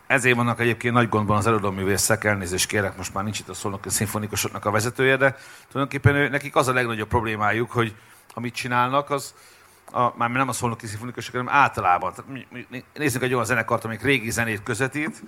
Ezért 0.09 0.35
vannak 0.35 0.59
egyébként 0.59 0.93
nagy 0.93 1.09
gondban 1.09 1.37
az 1.37 1.47
előadóművészek, 1.47 2.23
elnézést 2.23 2.67
kérek, 2.67 2.97
most 2.97 3.13
már 3.13 3.23
nincs 3.23 3.39
itt 3.39 3.49
a 3.49 3.53
szólnak 3.53 3.85
a 3.85 3.89
szimfonikusoknak 3.89 4.65
a 4.65 4.71
vezetője, 4.71 5.17
de 5.17 5.37
tulajdonképpen 5.71 6.15
ő, 6.15 6.29
nekik 6.29 6.55
az 6.55 6.67
a 6.67 6.73
legnagyobb 6.73 7.07
problémájuk, 7.07 7.71
hogy 7.71 7.95
amit 8.33 8.53
csinálnak, 8.53 9.09
az, 9.09 9.33
a, 9.91 10.17
már 10.17 10.29
nem 10.29 10.47
a 10.47 10.51
szolnoki 10.51 10.87
szimfonikusok, 10.87 11.31
hanem 11.31 11.49
általában. 11.49 12.13
Tehát, 12.13 12.47
nézzük 12.93 13.21
egy 13.21 13.33
olyan 13.33 13.45
zenekart, 13.45 13.83
amelyik 13.83 14.03
régi 14.03 14.29
zenét 14.29 14.63
közvetít. 14.63 15.23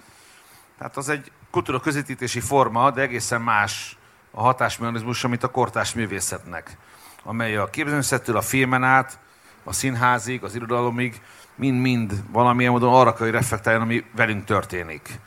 Tehát 0.77 0.97
az 0.97 1.09
egy 1.09 1.31
kultúra 1.51 1.79
közvetítési 1.79 2.39
forma, 2.39 2.91
de 2.91 3.01
egészen 3.01 3.41
más 3.41 3.97
a 4.31 4.41
hatásmechanizmus, 4.41 5.21
mint 5.21 5.43
a 5.43 5.51
kortás 5.51 5.93
művészetnek, 5.93 6.77
amely 7.23 7.57
a 7.57 7.69
képzőművészettől 7.69 8.37
a 8.37 8.41
filmen 8.41 8.83
át, 8.83 9.19
a 9.63 9.73
színházig, 9.73 10.43
az 10.43 10.55
irodalomig, 10.55 11.21
mind-mind 11.55 12.23
valamilyen 12.31 12.71
módon 12.71 12.93
arra 12.93 13.13
kell, 13.13 13.25
hogy 13.25 13.35
reflektáljon, 13.35 13.81
ami 13.81 14.05
velünk 14.15 14.45
történik. 14.45 15.19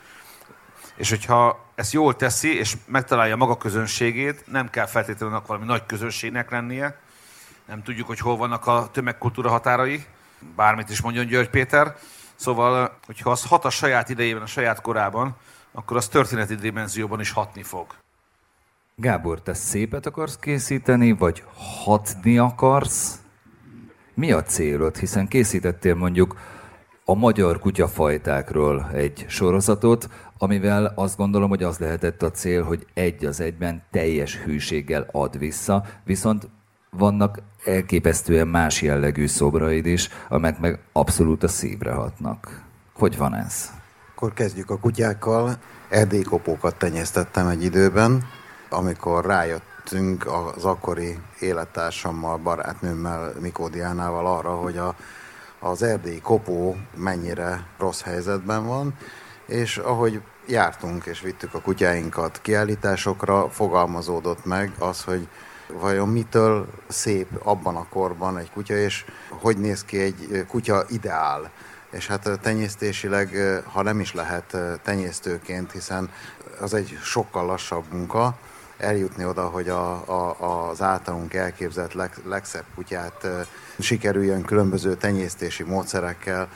És 0.95 1.09
hogyha 1.09 1.65
ezt 1.75 1.93
jól 1.93 2.15
teszi, 2.15 2.57
és 2.57 2.77
megtalálja 2.85 3.35
maga 3.35 3.57
közönségét, 3.57 4.43
nem 4.51 4.69
kell 4.69 4.85
feltétlenül 4.85 5.41
valami 5.47 5.65
nagy 5.65 5.85
közönségnek 5.85 6.51
lennie, 6.51 6.99
nem 7.65 7.83
tudjuk, 7.83 8.07
hogy 8.07 8.19
hol 8.19 8.37
vannak 8.37 8.67
a 8.67 8.89
tömegkultúra 8.91 9.49
határai, 9.49 10.05
bármit 10.55 10.89
is 10.89 11.01
mondjon 11.01 11.25
György 11.25 11.49
Péter. 11.49 11.95
Szóval, 12.35 12.97
hogyha 13.05 13.31
az 13.31 13.45
hat 13.45 13.65
a 13.65 13.69
saját 13.69 14.09
idejében, 14.09 14.41
a 14.41 14.45
saját 14.45 14.81
korában, 14.81 15.35
akkor 15.71 15.97
az 15.97 16.07
történeti 16.07 16.55
dimenzióban 16.55 17.19
is 17.19 17.31
hatni 17.31 17.63
fog. 17.63 17.87
Gábor, 18.95 19.41
te 19.41 19.53
szépet 19.53 20.05
akarsz 20.05 20.37
készíteni, 20.37 21.11
vagy 21.11 21.43
hatni 21.83 22.37
akarsz? 22.37 23.19
Mi 24.15 24.31
a 24.31 24.43
célod? 24.43 24.97
Hiszen 24.97 25.27
készítettél 25.27 25.95
mondjuk 25.95 26.35
a 27.05 27.13
magyar 27.13 27.59
kutyafajtákról 27.59 28.89
egy 28.93 29.25
sorozatot, 29.27 30.09
amivel 30.37 30.93
azt 30.95 31.17
gondolom, 31.17 31.49
hogy 31.49 31.63
az 31.63 31.77
lehetett 31.77 32.21
a 32.21 32.31
cél, 32.31 32.63
hogy 32.63 32.85
egy 32.93 33.25
az 33.25 33.39
egyben 33.39 33.83
teljes 33.91 34.37
hűséggel 34.37 35.09
ad 35.11 35.37
vissza, 35.37 35.85
viszont 36.03 36.49
vannak 36.89 37.41
elképesztően 37.65 38.47
más 38.47 38.81
jellegű 38.81 39.27
szobraid 39.27 39.85
is, 39.85 40.09
amelyek 40.29 40.59
meg 40.59 40.79
abszolút 40.91 41.43
a 41.43 41.47
szívre 41.47 41.91
hatnak. 41.91 42.63
Hogy 42.93 43.17
van 43.17 43.35
ez? 43.35 43.71
Akkor 44.15 44.33
kezdjük 44.33 44.69
a 44.69 44.77
kutyákkal. 44.77 45.55
Erdélykopókat 45.89 46.75
tenyésztettem 46.75 47.47
egy 47.47 47.63
időben, 47.63 48.23
amikor 48.69 49.25
rájöttünk 49.91 50.25
az 50.55 50.65
akkori 50.65 51.19
élettársammal, 51.39 52.37
barátnőmmel, 52.37 53.33
Mikódiánával 53.39 54.27
arra, 54.27 54.55
hogy 54.55 54.77
a, 54.77 54.95
az 55.59 55.83
erdélyi 55.83 56.21
kopó 56.21 56.77
mennyire 56.95 57.67
rossz 57.77 58.01
helyzetben 58.01 58.65
van, 58.65 58.97
és 59.45 59.77
ahogy 59.77 60.21
jártunk 60.47 61.05
és 61.05 61.21
vittük 61.21 61.53
a 61.53 61.61
kutyáinkat 61.61 62.39
kiállításokra, 62.41 63.49
fogalmazódott 63.49 64.45
meg 64.45 64.71
az, 64.79 65.03
hogy 65.03 65.27
vajon 65.67 66.09
mitől 66.09 66.67
szép 66.87 67.27
abban 67.43 67.75
a 67.75 67.87
korban 67.89 68.37
egy 68.37 68.51
kutya, 68.51 68.75
és 68.75 69.05
hogy 69.29 69.57
néz 69.57 69.83
ki 69.83 69.99
egy 69.99 70.45
kutya 70.47 70.85
ideál. 70.89 71.51
És 71.91 72.07
hát 72.07 72.39
tenyésztésileg, 72.41 73.29
ha 73.71 73.81
nem 73.81 73.99
is 73.99 74.13
lehet 74.13 74.57
tenyésztőként, 74.83 75.71
hiszen 75.71 76.09
az 76.59 76.73
egy 76.73 76.97
sokkal 77.03 77.45
lassabb 77.45 77.83
munka, 77.91 78.37
eljutni 78.77 79.25
oda, 79.25 79.47
hogy 79.47 79.69
a, 79.69 79.91
a, 79.91 80.69
az 80.69 80.81
általunk 80.81 81.33
elképzelt 81.33 81.93
leg, 81.93 82.11
legszebb 82.25 82.65
kutyát 82.75 83.27
sikerüljön 83.79 84.43
különböző 84.43 84.95
tenyésztési 84.95 85.63
módszerekkel 85.63 86.49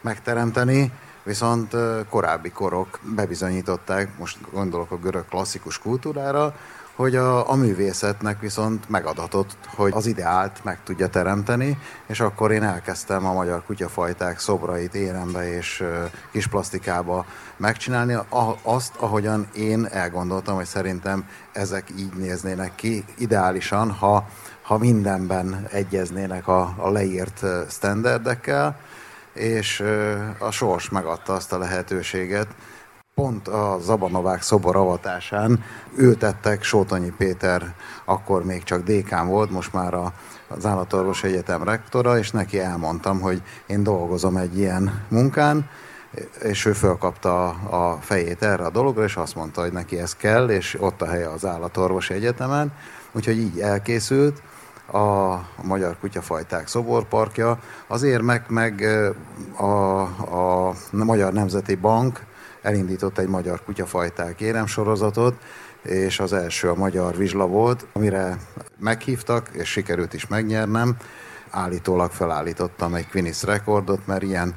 megteremteni, 0.00 0.92
viszont 1.22 1.76
korábbi 2.08 2.50
korok 2.50 2.98
bebizonyították, 3.14 4.18
most 4.18 4.38
gondolok 4.52 4.90
a 4.90 4.98
görög 4.98 5.28
klasszikus 5.28 5.78
kultúrára, 5.78 6.54
hogy 6.98 7.16
a, 7.16 7.50
a 7.50 7.54
művészetnek 7.54 8.40
viszont 8.40 8.88
megadatott, 8.88 9.56
hogy 9.66 9.92
az 9.94 10.06
ideált 10.06 10.64
meg 10.64 10.78
tudja 10.84 11.08
teremteni, 11.08 11.78
és 12.06 12.20
akkor 12.20 12.52
én 12.52 12.62
elkezdtem 12.62 13.26
a 13.26 13.32
magyar 13.32 13.62
kutyafajták 13.64 14.38
szobrait 14.38 14.94
érembe 14.94 15.56
és 15.56 15.84
kis 16.30 16.46
plastikába 16.46 17.26
megcsinálni, 17.56 18.16
azt, 18.62 18.94
ahogyan 18.96 19.48
én 19.54 19.86
elgondoltam, 19.90 20.54
hogy 20.54 20.66
szerintem 20.66 21.28
ezek 21.52 21.90
így 21.98 22.12
néznének 22.12 22.74
ki 22.74 23.04
ideálisan, 23.18 23.90
ha, 23.90 24.28
ha 24.62 24.78
mindenben 24.78 25.66
egyeznének 25.70 26.48
a, 26.48 26.74
a 26.76 26.90
leírt 26.90 27.44
standardekkel, 27.68 28.76
és 29.32 29.84
a 30.38 30.50
sors 30.50 30.88
megadta 30.88 31.32
azt 31.32 31.52
a 31.52 31.58
lehetőséget, 31.58 32.48
pont 33.18 33.48
a 33.48 33.78
Zabanovák 33.80 34.42
szobor 34.42 34.76
avatásán 34.76 35.64
ültettek 35.96 36.62
Sótonyi 36.62 37.12
Péter, 37.16 37.74
akkor 38.04 38.44
még 38.44 38.62
csak 38.62 38.82
dékán 38.82 39.28
volt, 39.28 39.50
most 39.50 39.72
már 39.72 39.94
a, 39.94 40.12
az 40.48 40.66
Állatorvos 40.66 41.24
Egyetem 41.24 41.62
rektora, 41.62 42.18
és 42.18 42.30
neki 42.30 42.60
elmondtam, 42.60 43.20
hogy 43.20 43.42
én 43.66 43.82
dolgozom 43.82 44.36
egy 44.36 44.58
ilyen 44.58 45.04
munkán, 45.08 45.68
és 46.42 46.64
ő 46.64 46.72
fölkapta 46.72 47.48
a 47.48 47.98
fejét 48.00 48.42
erre 48.42 48.64
a 48.64 48.70
dologra, 48.70 49.04
és 49.04 49.16
azt 49.16 49.34
mondta, 49.34 49.60
hogy 49.60 49.72
neki 49.72 49.98
ez 49.98 50.16
kell, 50.16 50.48
és 50.48 50.76
ott 50.80 51.02
a 51.02 51.08
helye 51.08 51.28
az 51.28 51.44
Állatorvosi 51.44 52.14
Egyetemen, 52.14 52.72
úgyhogy 53.12 53.38
így 53.38 53.60
elkészült 53.60 54.42
a 54.92 55.36
Magyar 55.62 55.96
Kutyafajták 56.00 56.68
szoborparkja. 56.68 57.58
Az 57.86 58.02
érmek 58.02 58.48
meg 58.48 58.86
a, 59.56 60.00
a 60.68 60.74
Magyar 60.90 61.32
Nemzeti 61.32 61.74
Bank 61.74 62.26
elindított 62.68 63.18
egy 63.18 63.28
magyar 63.28 63.64
kutyafajták 63.64 64.40
éremsorozatot, 64.40 65.34
és 65.82 66.20
az 66.20 66.32
első 66.32 66.68
a 66.68 66.74
magyar 66.74 67.16
vizsla 67.16 67.46
volt, 67.46 67.86
amire 67.92 68.38
meghívtak, 68.78 69.48
és 69.52 69.68
sikerült 69.68 70.14
is 70.14 70.26
megnyernem. 70.26 70.96
Állítólag 71.50 72.10
felállítottam 72.10 72.94
egy 72.94 73.08
Quinis 73.08 73.42
rekordot, 73.42 74.06
mert 74.06 74.22
ilyen 74.22 74.54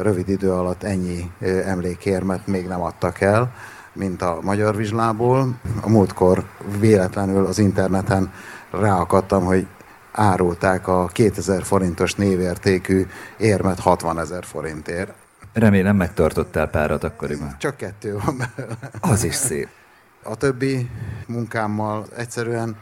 rövid 0.00 0.28
idő 0.28 0.52
alatt 0.52 0.82
ennyi 0.82 1.30
emlékérmet 1.64 2.46
még 2.46 2.66
nem 2.66 2.82
adtak 2.82 3.20
el, 3.20 3.52
mint 3.92 4.22
a 4.22 4.38
magyar 4.42 4.76
vizslából. 4.76 5.60
A 5.80 5.88
múltkor 5.88 6.44
véletlenül 6.78 7.46
az 7.46 7.58
interneten 7.58 8.32
ráakadtam, 8.70 9.44
hogy 9.44 9.66
árulták 10.12 10.88
a 10.88 11.06
2000 11.06 11.62
forintos 11.62 12.14
névértékű 12.14 13.06
érmet 13.36 13.80
60 13.80 14.18
ezer 14.18 14.44
forintért. 14.44 15.12
Remélem 15.58 15.96
megtartottál 15.96 16.68
párat 16.68 17.04
akkoriban. 17.04 17.56
Csak 17.58 17.76
kettő 17.76 18.18
van 18.24 18.36
belőle. 18.36 18.76
Az 19.00 19.24
is 19.24 19.34
szép. 19.34 19.68
A 20.22 20.34
többi 20.34 20.90
munkámmal 21.26 22.06
egyszerűen 22.16 22.76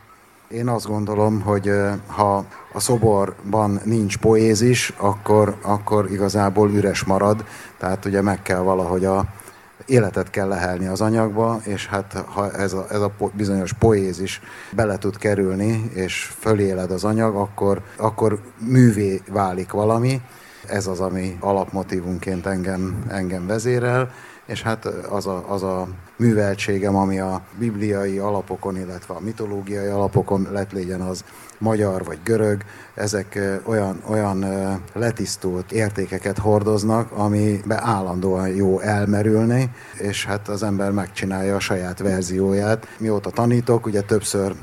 én 0.49 0.69
azt 0.69 0.87
gondolom, 0.87 1.41
hogy 1.41 1.71
ha 2.07 2.45
a 2.73 2.81
szoborban 2.81 3.81
nincs 3.85 4.19
poézis, 4.19 4.93
akkor, 4.97 5.57
akkor 5.63 6.11
igazából 6.11 6.71
üres 6.71 7.05
marad. 7.05 7.45
Tehát 7.79 8.05
ugye 8.05 8.23
meg 8.23 8.43
kell 8.43 8.61
valahogy 8.61 9.05
a 9.05 9.25
életet 9.87 10.31
kell 10.31 10.49
lehelni 10.49 10.87
az 10.87 11.01
anyagba, 11.01 11.61
és 11.65 11.87
hát 11.87 12.25
ha 12.29 12.53
ez 12.53 12.73
a, 12.73 12.87
ez 12.91 13.01
a 13.01 13.13
bizonyos 13.33 13.73
poézis 13.73 14.41
bele 14.73 14.99
tud 14.99 15.17
kerülni, 15.17 15.91
és 15.93 16.33
föléled 16.39 16.91
az 16.91 17.05
anyag, 17.05 17.37
akkor, 17.37 17.83
akkor 17.97 18.41
művé 18.59 19.23
válik 19.29 19.71
valami, 19.71 20.21
ez 20.68 20.87
az, 20.87 21.00
ami 21.00 21.37
alapmotívunként 21.40 22.46
engem, 22.46 23.05
engem 23.09 23.46
vezérel, 23.46 24.11
és 24.46 24.62
hát 24.62 24.85
az 24.87 25.27
a, 25.27 25.44
az 25.48 25.62
a 25.62 25.88
műveltségem, 26.16 26.96
ami 26.96 27.18
a 27.18 27.40
bibliai 27.59 28.18
alapokon, 28.18 28.77
illetve 28.77 29.14
a 29.14 29.20
mitológiai 29.20 29.87
alapokon 29.87 30.48
lett 30.53 30.72
legyen 30.72 31.00
az 31.00 31.24
magyar 31.59 32.05
vagy 32.05 32.18
görög, 32.24 32.62
ezek 32.94 33.38
olyan, 33.64 34.03
olyan 34.09 34.44
letisztult 34.92 35.72
értékeket 35.72 36.38
hordoznak, 36.38 37.12
amibe 37.12 37.81
állandóan 37.83 38.48
jó 38.48 38.81
elmerülni, 38.81 39.70
és 39.98 40.24
hát 40.24 40.48
az 40.48 40.62
ember 40.62 40.90
megcsinálja 40.90 41.55
a 41.55 41.61
saját 41.61 41.98
verzióját. 41.98 42.87
Mióta 42.98 43.31
tanítok, 43.31 43.87
ugye 43.87 44.00
többször 44.00 44.55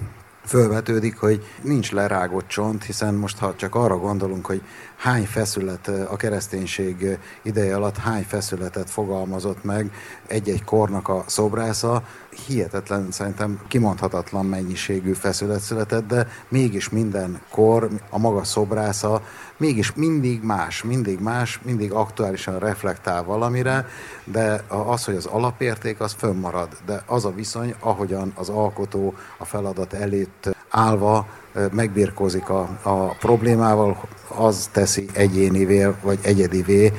fölvetődik, 0.46 1.18
hogy 1.18 1.46
nincs 1.62 1.92
lerágott 1.92 2.48
csont, 2.48 2.84
hiszen 2.84 3.14
most 3.14 3.38
ha 3.38 3.56
csak 3.56 3.76
arra 3.76 3.98
gondolunk, 3.98 4.46
hogy 4.46 4.62
hány 4.98 5.26
feszület 5.26 5.88
a 5.88 6.16
kereszténység 6.16 7.18
ideje 7.42 7.76
alatt 7.76 7.98
hány 7.98 8.24
feszületet 8.24 8.90
fogalmazott 8.90 9.64
meg 9.64 9.92
egy-egy 10.28 10.64
kornak 10.64 11.08
a 11.08 11.24
szobrásza, 11.28 12.04
hihetetlen, 12.48 13.12
szerintem 13.12 13.62
kimondhatatlan 13.68 14.46
mennyiségű 14.46 15.14
feszület 15.14 15.60
született, 15.60 16.08
de 16.08 16.28
mégis 16.48 16.90
minden 16.90 17.42
kor, 17.50 17.90
a 18.10 18.18
maga 18.18 18.44
szobrásza 18.44 19.22
mégis 19.58 19.94
mindig 19.94 20.44
más, 20.44 20.84
mindig 20.84 21.20
más, 21.20 21.60
mindig 21.64 21.92
aktuálisan 21.92 22.60
reflektál 22.60 23.24
valamire, 23.24 23.86
de 24.24 24.64
az, 24.68 25.06
hogy 25.06 25.16
az 25.16 25.26
alapérték, 25.26 26.00
az 26.00 26.14
fönnmarad. 26.14 26.70
De 26.86 27.04
az 27.06 27.26
a 27.26 27.34
viszony, 27.34 27.76
ahogyan 27.80 28.32
az 28.36 28.50
alkotó 28.50 29.14
a 29.38 29.46
feladat 29.46 29.94
előtt 29.94 30.56
állva 30.70 31.28
megbirkózik 31.72 32.50
a, 32.50 32.80
a 32.82 33.06
problémával, 33.06 33.98
az 34.28 34.70
teszi 34.72 35.06
egyénivé 35.14 35.88
vagy 36.02 36.20
egyedivé 36.22 36.94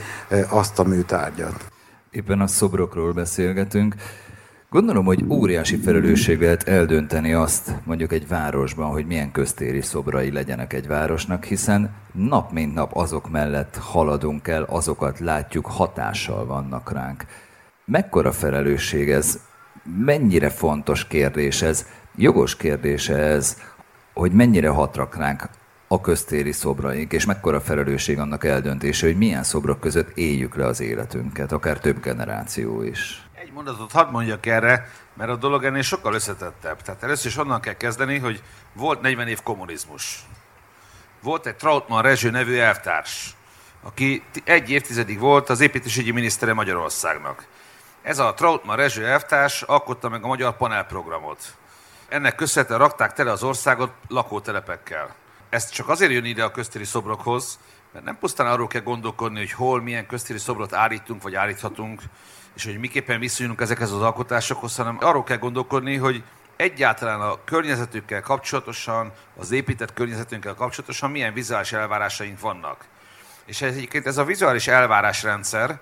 azt 0.49 0.79
a 0.79 0.83
műtárgyat. 0.83 1.71
Éppen 2.11 2.41
a 2.41 2.47
szobrokról 2.47 3.13
beszélgetünk. 3.13 3.95
Gondolom, 4.73 5.05
hogy 5.05 5.25
óriási 5.29 5.77
felelősség 5.77 6.41
lehet 6.41 6.69
eldönteni 6.69 7.33
azt 7.33 7.73
mondjuk 7.85 8.13
egy 8.13 8.29
városban, 8.29 8.91
hogy 8.91 9.07
milyen 9.07 9.33
köztéri 9.33 9.81
szobrai 9.81 10.33
legyenek 10.33 10.73
egy 10.73 10.87
városnak, 10.87 11.45
hiszen 11.45 11.91
nap 12.13 12.53
mint 12.53 12.75
nap 12.75 12.97
azok 12.97 13.31
mellett 13.31 13.77
haladunk 13.77 14.49
el, 14.49 14.63
azokat 14.63 15.19
látjuk, 15.19 15.67
hatással 15.67 16.47
vannak 16.47 16.93
ránk. 16.93 17.25
Mekkora 17.85 18.33
felelősség 18.33 19.11
ez? 19.11 19.41
Mennyire 19.99 20.49
fontos 20.49 21.07
kérdés 21.07 21.63
ez? 21.63 21.87
Jogos 22.17 22.57
kérdése 22.57 23.17
ez, 23.17 23.57
hogy 24.15 24.33
mennyire 24.33 24.69
hatrak 24.69 25.17
ránk 25.17 25.49
a 25.89 26.01
köztéri 26.01 26.53
szobraink, 26.53 27.13
és 27.13 27.25
mekkora 27.25 27.61
felelősség 27.61 28.19
annak 28.19 28.45
eldöntése, 28.45 29.07
hogy 29.07 29.17
milyen 29.17 29.43
szobrok 29.43 29.81
között 29.81 30.17
éljük 30.17 30.57
le 30.57 30.67
az 30.67 30.81
életünket, 30.81 31.53
akár 31.53 31.79
több 31.79 32.03
generáció 32.03 32.83
is. 32.83 33.27
Egy 33.53 33.59
mondatot 33.59 33.93
hadd 33.93 34.11
mondjak 34.11 34.47
erre, 34.47 34.91
mert 35.15 35.31
a 35.31 35.37
dolog 35.37 35.65
ennél 35.65 35.83
sokkal 35.83 36.15
összetettebb. 36.15 36.83
Tehát 36.83 37.03
először 37.03 37.27
is 37.27 37.37
onnan 37.37 37.61
kell 37.61 37.75
kezdeni, 37.75 38.19
hogy 38.19 38.43
volt 38.73 39.01
40 39.01 39.29
év 39.29 39.43
kommunizmus. 39.43 40.19
Volt 41.23 41.47
egy 41.47 41.57
Trautmann 41.57 42.03
Rezső 42.03 42.31
nevű 42.31 42.59
elvtárs, 42.59 43.37
aki 43.83 44.23
egy 44.45 44.71
évtizedig 44.71 45.19
volt 45.19 45.49
az 45.49 45.61
építésügyi 45.61 46.11
minisztere 46.11 46.53
Magyarországnak. 46.53 47.47
Ez 48.03 48.19
a 48.19 48.35
Trautmann 48.35 48.77
Rezső 48.77 49.07
elvtárs 49.07 49.63
alkotta 49.63 50.09
meg 50.09 50.25
a 50.25 50.27
magyar 50.27 50.57
panelprogramot. 50.57 51.57
Ennek 52.09 52.35
köszönhetően 52.35 52.81
rakták 52.81 53.13
tele 53.13 53.31
az 53.31 53.43
országot 53.43 53.93
lakótelepekkel. 54.09 55.15
Ezt 55.49 55.73
csak 55.73 55.89
azért 55.89 56.13
jön 56.13 56.25
ide 56.25 56.45
a 56.45 56.51
köztéri 56.51 56.85
szobrokhoz, 56.85 57.59
mert 57.93 58.05
nem 58.05 58.19
pusztán 58.19 58.47
arról 58.47 58.67
kell 58.67 58.83
gondolkodni, 58.83 59.39
hogy 59.39 59.53
hol 59.53 59.83
milyen 59.83 60.07
köztéri 60.07 60.39
szobrot 60.39 60.73
állítunk, 60.73 61.23
vagy 61.23 61.35
állíthatunk, 61.35 62.03
és 62.55 62.65
hogy 62.65 62.79
miképpen 62.79 63.21
viszonyulunk 63.21 63.61
ezekhez 63.61 63.93
az 63.93 64.01
alkotásokhoz, 64.03 64.77
hanem 64.77 64.97
arról 65.01 65.25
kell 65.25 65.39
gondolkodni, 65.39 65.97
hogy 65.97 66.23
egyáltalán 66.57 67.21
a 67.21 67.45
környezetükkel 67.45 68.21
kapcsolatosan, 68.21 69.13
az 69.37 69.51
épített 69.51 69.93
környezetünkkel 69.93 70.55
kapcsolatosan 70.55 71.11
milyen 71.11 71.33
vizuális 71.33 71.73
elvárásaink 71.73 72.41
vannak. 72.41 72.85
És 73.45 73.63
ez 73.63 73.75
egyébként 73.75 74.07
ez 74.07 74.19
a 74.19 74.25
vizuális 74.25 74.67
elvárásrendszer, 74.67 75.81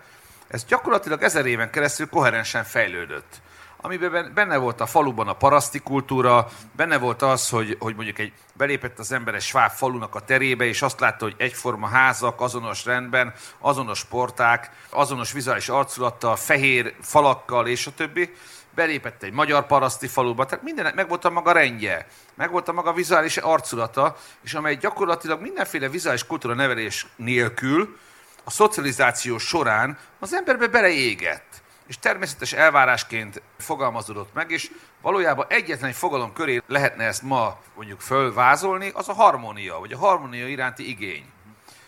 ez 0.49 0.65
gyakorlatilag 0.65 1.23
ezer 1.23 1.47
éven 1.47 1.71
keresztül 1.71 2.09
koherensen 2.09 2.65
fejlődött 2.65 3.41
amiben 3.83 4.31
benne 4.35 4.57
volt 4.57 4.81
a 4.81 4.87
faluban 4.87 5.29
a 5.29 5.33
paraszti 5.33 5.79
kultúra, 5.79 6.49
benne 6.77 6.99
volt 6.99 7.23
az, 7.23 7.49
hogy, 7.49 7.77
hogy 7.79 7.95
mondjuk 7.95 8.19
egy 8.19 8.33
belépett 8.55 8.99
az 8.99 9.13
ember 9.13 9.35
egy 9.35 9.43
sváb 9.43 9.71
falunak 9.71 10.15
a 10.15 10.21
terébe, 10.21 10.65
és 10.65 10.83
azt 10.83 11.01
látta, 11.01 11.25
hogy 11.25 11.35
egyforma 11.37 11.87
házak, 11.87 12.41
azonos 12.41 12.85
rendben, 12.85 13.35
azonos 13.59 14.05
porták, 14.05 14.71
azonos 14.91 15.33
vizuális 15.33 15.69
arculattal, 15.69 16.37
fehér 16.37 16.95
falakkal, 17.01 17.67
és 17.67 17.87
a 17.87 17.95
többi. 17.95 18.35
Belépett 18.75 19.23
egy 19.23 19.33
magyar 19.33 19.67
paraszti 19.67 20.07
faluba, 20.07 20.47
tehát 20.47 20.65
mindennek 20.65 20.95
meg 20.95 21.09
volt 21.09 21.25
a 21.25 21.31
maga 21.31 21.53
rendje, 21.53 22.07
meg 22.35 22.51
volt 22.51 22.69
a 22.69 22.73
maga 22.73 22.93
vizuális 22.93 23.37
arculata, 23.37 24.17
és 24.43 24.55
amely 24.55 24.77
gyakorlatilag 24.77 25.41
mindenféle 25.41 25.89
vizuális 25.89 26.27
kultúra 26.27 26.55
nevelés 26.55 27.07
nélkül 27.17 27.99
a 28.45 28.51
szocializáció 28.51 29.39
során 29.39 29.99
az 30.19 30.35
emberbe 30.35 30.67
beleégett 30.67 31.63
és 31.91 31.99
természetes 31.99 32.53
elvárásként 32.53 33.43
fogalmazódott 33.59 34.35
meg, 34.35 34.51
és 34.51 34.71
valójában 35.01 35.47
egyetlen 35.49 35.91
egy 35.91 35.97
fogalom 35.97 36.33
köré 36.33 36.63
lehetne 36.67 37.05
ezt 37.05 37.23
ma 37.23 37.59
mondjuk 37.75 38.01
fölvázolni, 38.01 38.91
az 38.95 39.09
a 39.09 39.13
harmónia, 39.13 39.79
vagy 39.79 39.93
a 39.93 39.99
harmónia 39.99 40.49
iránti 40.49 40.89
igény. 40.89 41.25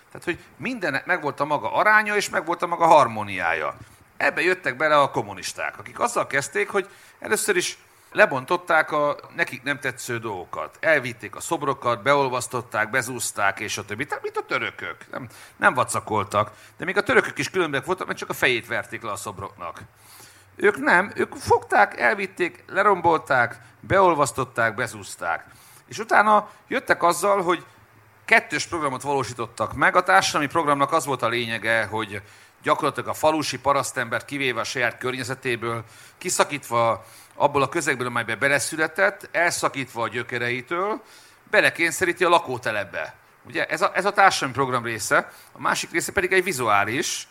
Tehát, 0.09 0.25
hogy 0.25 0.39
mindennek 0.57 1.07
megvolt 1.07 1.41
a 1.41 1.45
maga 1.45 1.73
aránya, 1.73 2.17
és 2.17 2.29
megvolt 2.29 2.63
a 2.63 2.67
maga 2.67 2.87
harmóniája. 2.87 3.77
Ebbe 4.17 4.43
jöttek 4.43 4.77
bele 4.77 5.01
a 5.01 5.11
kommunisták, 5.11 5.79
akik 5.79 5.99
azzal 5.99 6.27
kezdték, 6.27 6.69
hogy 6.69 6.89
először 7.19 7.57
is 7.57 7.79
lebontották 8.13 8.93
a 8.93 9.17
nekik 9.37 9.63
nem 9.63 9.79
tetsző 9.79 10.19
dolgokat. 10.19 10.77
Elvitték 10.81 11.37
a 11.37 11.41
szobrokat, 11.41 12.03
beolvasztották, 12.03 12.91
bezúzták, 12.91 13.61
és 13.61 13.79
a 13.79 13.85
többi. 13.85 14.07
Tehát, 14.07 14.23
mint 14.23 14.37
a 14.37 14.43
törökök. 14.43 14.97
Nem, 15.11 15.29
nem 15.57 15.75
vacakoltak. 15.75 16.51
De 16.77 16.85
még 16.85 16.97
a 16.97 17.03
törökök 17.03 17.39
is 17.39 17.51
különbek 17.51 17.85
voltak, 17.85 18.07
mert 18.07 18.19
csak 18.19 18.31
a 18.31 18.35
fejét 18.35 18.67
verték 18.67 19.03
le 19.03 19.11
a 19.11 19.17
szobroknak. 19.17 19.83
Ők 20.57 20.77
nem, 20.77 21.13
ők 21.15 21.35
fogták, 21.35 22.01
elvitték, 22.01 22.65
lerombolták, 22.67 23.61
beolvasztották, 23.81 24.75
bezúzták. 24.75 25.45
És 25.87 25.99
utána 25.99 26.49
jöttek 26.69 27.03
azzal, 27.03 27.43
hogy 27.43 27.65
kettős 28.25 28.67
programot 28.67 29.03
valósítottak 29.03 29.73
meg. 29.73 29.97
A 29.97 30.03
társadalmi 30.03 30.47
programnak 30.47 30.93
az 30.93 31.05
volt 31.05 31.23
a 31.23 31.29
lényege, 31.29 31.85
hogy 31.85 32.23
gyakorlatilag 32.63 33.09
a 33.09 33.15
falusi 33.15 33.59
parasztembert 33.59 34.25
kivéve 34.25 34.61
a 34.61 34.65
saját 34.65 34.99
környezetéből, 34.99 35.85
kiszakítva 36.19 37.05
abból 37.43 37.63
a 37.63 37.69
közegből, 37.69 38.07
amelybe 38.07 38.37
beleszületett, 38.37 39.29
elszakítva 39.33 40.03
a 40.03 40.09
gyökereitől, 40.09 41.03
belekényszeríti 41.51 42.25
a 42.25 42.29
lakótelepbe. 42.29 43.15
Ugye 43.47 43.67
ez 43.67 43.83
a, 43.83 43.91
ez 43.95 44.05
a 44.05 44.13
társadalmi 44.13 44.55
program 44.55 44.85
része, 44.85 45.33
a 45.53 45.61
másik 45.61 45.91
része 45.91 46.13
pedig 46.13 46.33
egy 46.33 46.45
vizuális, 46.45 47.29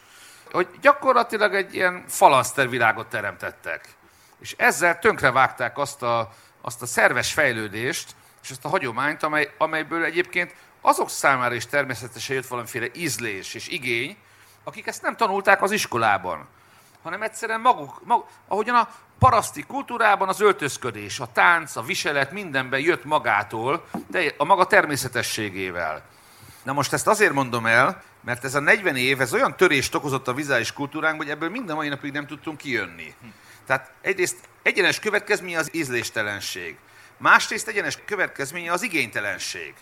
hogy 0.52 0.68
gyakorlatilag 0.82 1.56
egy 1.56 1.74
ilyen 1.74 2.04
falaszter 2.08 2.70
világot 2.70 3.08
teremtettek. 3.08 3.88
És 4.40 4.56
ezzel 4.58 5.00
tönkrevágták 5.00 5.78
azt 5.78 6.04
a, 6.04 6.34
azt 6.62 6.82
a 6.82 6.86
szerves 6.86 7.34
fejlődést, 7.34 8.16
és 8.44 8.50
azt 8.50 8.66
a 8.66 8.70
hagyományt, 8.70 9.24
amely, 9.24 9.54
amelyből 9.58 10.04
egyébként 10.04 10.56
azok 10.82 11.10
számára 11.10 11.54
is 11.54 11.66
természetesen 11.66 12.36
jött 12.36 12.48
valamiféle 12.48 12.88
ízlés 12.94 13.54
és 13.54 13.68
igény, 13.68 14.18
akik 14.64 14.88
ezt 14.88 15.02
nem 15.02 15.16
tanulták 15.16 15.62
az 15.62 15.72
iskolában, 15.72 16.48
hanem 17.04 17.22
egyszerűen 17.22 17.62
maguk, 17.62 18.02
maguk 18.06 18.28
ahogyan 18.48 18.76
a 18.76 18.90
paraszti 19.20 19.64
kultúrában 19.64 20.28
az 20.28 20.42
öltözködés, 20.42 21.20
a 21.20 21.32
tánc, 21.34 21.76
a 21.76 21.82
viselet 21.82 22.32
mindenben 22.32 22.80
jött 22.80 23.06
magától, 23.06 23.86
de 24.08 24.34
a 24.38 24.44
maga 24.44 24.66
természetességével. 24.66 26.02
Na 26.64 26.74
most 26.74 26.94
ezt 26.94 27.08
azért 27.08 27.34
mondom 27.34 27.66
el, 27.66 28.04
mert 28.22 28.44
ez 28.44 28.56
a 28.56 28.60
40 28.60 28.96
év, 28.96 29.22
ez 29.22 29.34
olyan 29.34 29.56
törést 29.56 29.96
okozott 29.96 30.28
a 30.28 30.34
vizuális 30.34 30.74
kultúránkban, 30.74 31.26
hogy 31.26 31.36
ebből 31.36 31.50
minden 31.50 31.76
mai 31.76 31.88
napig 31.88 32.12
nem 32.12 32.28
tudtunk 32.28 32.58
kijönni. 32.58 33.14
Tehát 33.66 33.92
egyrészt 34.02 34.38
egyenes 34.62 35.00
következménye 35.00 35.60
az 35.60 35.76
ízléstelenség. 35.76 36.78
Másrészt 37.18 37.68
egyenes 37.68 37.98
következménye 38.06 38.72
az 38.72 38.82
igénytelenség. 38.82 39.74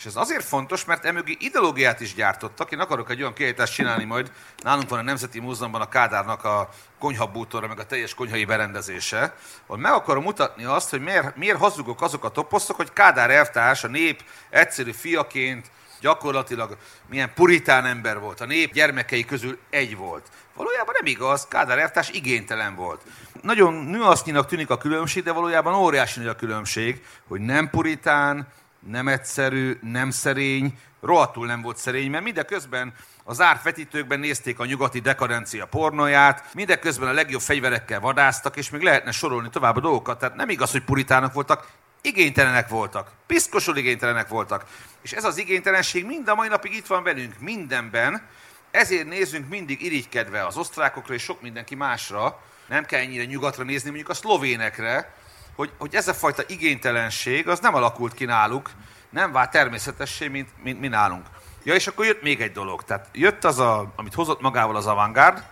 És 0.00 0.06
ez 0.06 0.16
azért 0.16 0.44
fontos, 0.44 0.84
mert 0.84 1.04
emögé 1.04 1.36
ideológiát 1.40 2.00
is 2.00 2.14
gyártottak. 2.14 2.72
Én 2.72 2.78
akarok 2.78 3.10
egy 3.10 3.20
olyan 3.20 3.32
kiállítást 3.32 3.74
csinálni 3.74 4.04
majd. 4.04 4.32
Nálunk 4.62 4.88
van 4.88 4.98
a 4.98 5.02
Nemzeti 5.02 5.40
Múzeumban 5.40 5.80
a 5.80 5.88
Kádárnak 5.88 6.44
a 6.44 6.68
konyhabútorra, 6.98 7.66
meg 7.66 7.78
a 7.78 7.86
teljes 7.86 8.14
konyhai 8.14 8.44
berendezése, 8.44 9.34
hogy 9.66 9.78
meg 9.78 9.92
akarom 9.92 10.22
mutatni 10.22 10.64
azt, 10.64 10.90
hogy 10.90 11.00
miért, 11.00 11.36
miért 11.36 11.58
hazugok 11.58 12.02
azok 12.02 12.24
a 12.24 12.30
toposztok, 12.30 12.76
hogy 12.76 12.92
Kádár 12.92 13.30
elvtárs 13.30 13.84
a 13.84 13.88
nép 13.88 14.22
egyszerű 14.50 14.92
fiaként 14.92 15.70
gyakorlatilag 16.00 16.76
milyen 17.08 17.34
puritán 17.34 17.84
ember 17.84 18.18
volt. 18.18 18.40
A 18.40 18.46
nép 18.46 18.72
gyermekei 18.72 19.24
közül 19.24 19.58
egy 19.70 19.96
volt. 19.96 20.26
Valójában 20.54 20.94
nem 20.98 21.12
igaz, 21.12 21.48
Kádár 21.48 21.78
elvtárs 21.78 22.10
igénytelen 22.10 22.74
volt. 22.74 23.02
Nagyon 23.42 23.74
nüansznyinak 23.74 24.46
tűnik 24.46 24.70
a 24.70 24.78
különbség, 24.78 25.22
de 25.22 25.32
valójában 25.32 25.74
óriási 25.74 26.18
nagy 26.18 26.28
a 26.28 26.36
különbség, 26.36 27.04
hogy 27.28 27.40
nem 27.40 27.70
puritán, 27.70 28.48
nem 28.86 29.08
egyszerű, 29.08 29.78
nem 29.82 30.10
szerény, 30.10 30.78
rohadtul 31.00 31.46
nem 31.46 31.62
volt 31.62 31.76
szerény, 31.76 32.10
mert 32.10 32.24
mindeközben 32.24 32.94
az 33.24 33.40
árt 33.40 33.62
vetítőkben 33.62 34.20
nézték 34.20 34.58
a 34.58 34.64
nyugati 34.64 35.00
dekadencia 35.00 35.66
pornóját, 35.66 36.54
mindeközben 36.54 37.08
a 37.08 37.12
legjobb 37.12 37.40
fegyverekkel 37.40 38.00
vadáztak, 38.00 38.56
és 38.56 38.70
még 38.70 38.82
lehetne 38.82 39.10
sorolni 39.10 39.48
tovább 39.50 39.76
a 39.76 39.80
dolgokat. 39.80 40.18
Tehát 40.18 40.36
nem 40.36 40.48
igaz, 40.48 40.70
hogy 40.70 40.84
puritának 40.84 41.32
voltak, 41.32 41.68
igénytelenek 42.00 42.68
voltak, 42.68 43.10
piszkosul 43.26 43.76
igénytelenek 43.76 44.28
voltak. 44.28 44.64
És 45.02 45.12
ez 45.12 45.24
az 45.24 45.38
igénytelenség 45.38 46.06
mind 46.06 46.28
a 46.28 46.34
mai 46.34 46.48
napig 46.48 46.72
itt 46.72 46.86
van 46.86 47.02
velünk, 47.02 47.34
mindenben, 47.38 48.22
ezért 48.70 49.08
nézzünk 49.08 49.48
mindig 49.48 49.82
irigykedve 49.82 50.46
az 50.46 50.56
osztrákokra 50.56 51.14
és 51.14 51.22
sok 51.22 51.42
mindenki 51.42 51.74
másra, 51.74 52.42
nem 52.68 52.84
kell 52.84 53.00
ennyire 53.00 53.24
nyugatra 53.24 53.64
nézni, 53.64 53.88
mondjuk 53.88 54.08
a 54.08 54.14
szlovénekre, 54.14 55.14
hogy, 55.60 55.72
hogy 55.78 55.94
ez 55.94 56.08
a 56.08 56.14
fajta 56.14 56.42
igénytelenség 56.46 57.48
az 57.48 57.60
nem 57.60 57.74
alakult 57.74 58.14
ki 58.14 58.24
náluk, 58.24 58.70
nem 59.10 59.32
vált 59.32 59.50
természetessé, 59.50 60.28
mint, 60.28 60.48
mint 60.62 60.80
mi 60.80 60.88
nálunk. 60.88 61.26
Ja, 61.62 61.74
és 61.74 61.86
akkor 61.86 62.04
jött 62.04 62.22
még 62.22 62.40
egy 62.40 62.52
dolog. 62.52 62.84
Tehát 62.84 63.08
jött 63.12 63.44
az, 63.44 63.58
a, 63.58 63.92
amit 63.96 64.14
hozott 64.14 64.40
magával 64.40 64.76
az 64.76 64.86
avantgárd, 64.86 65.42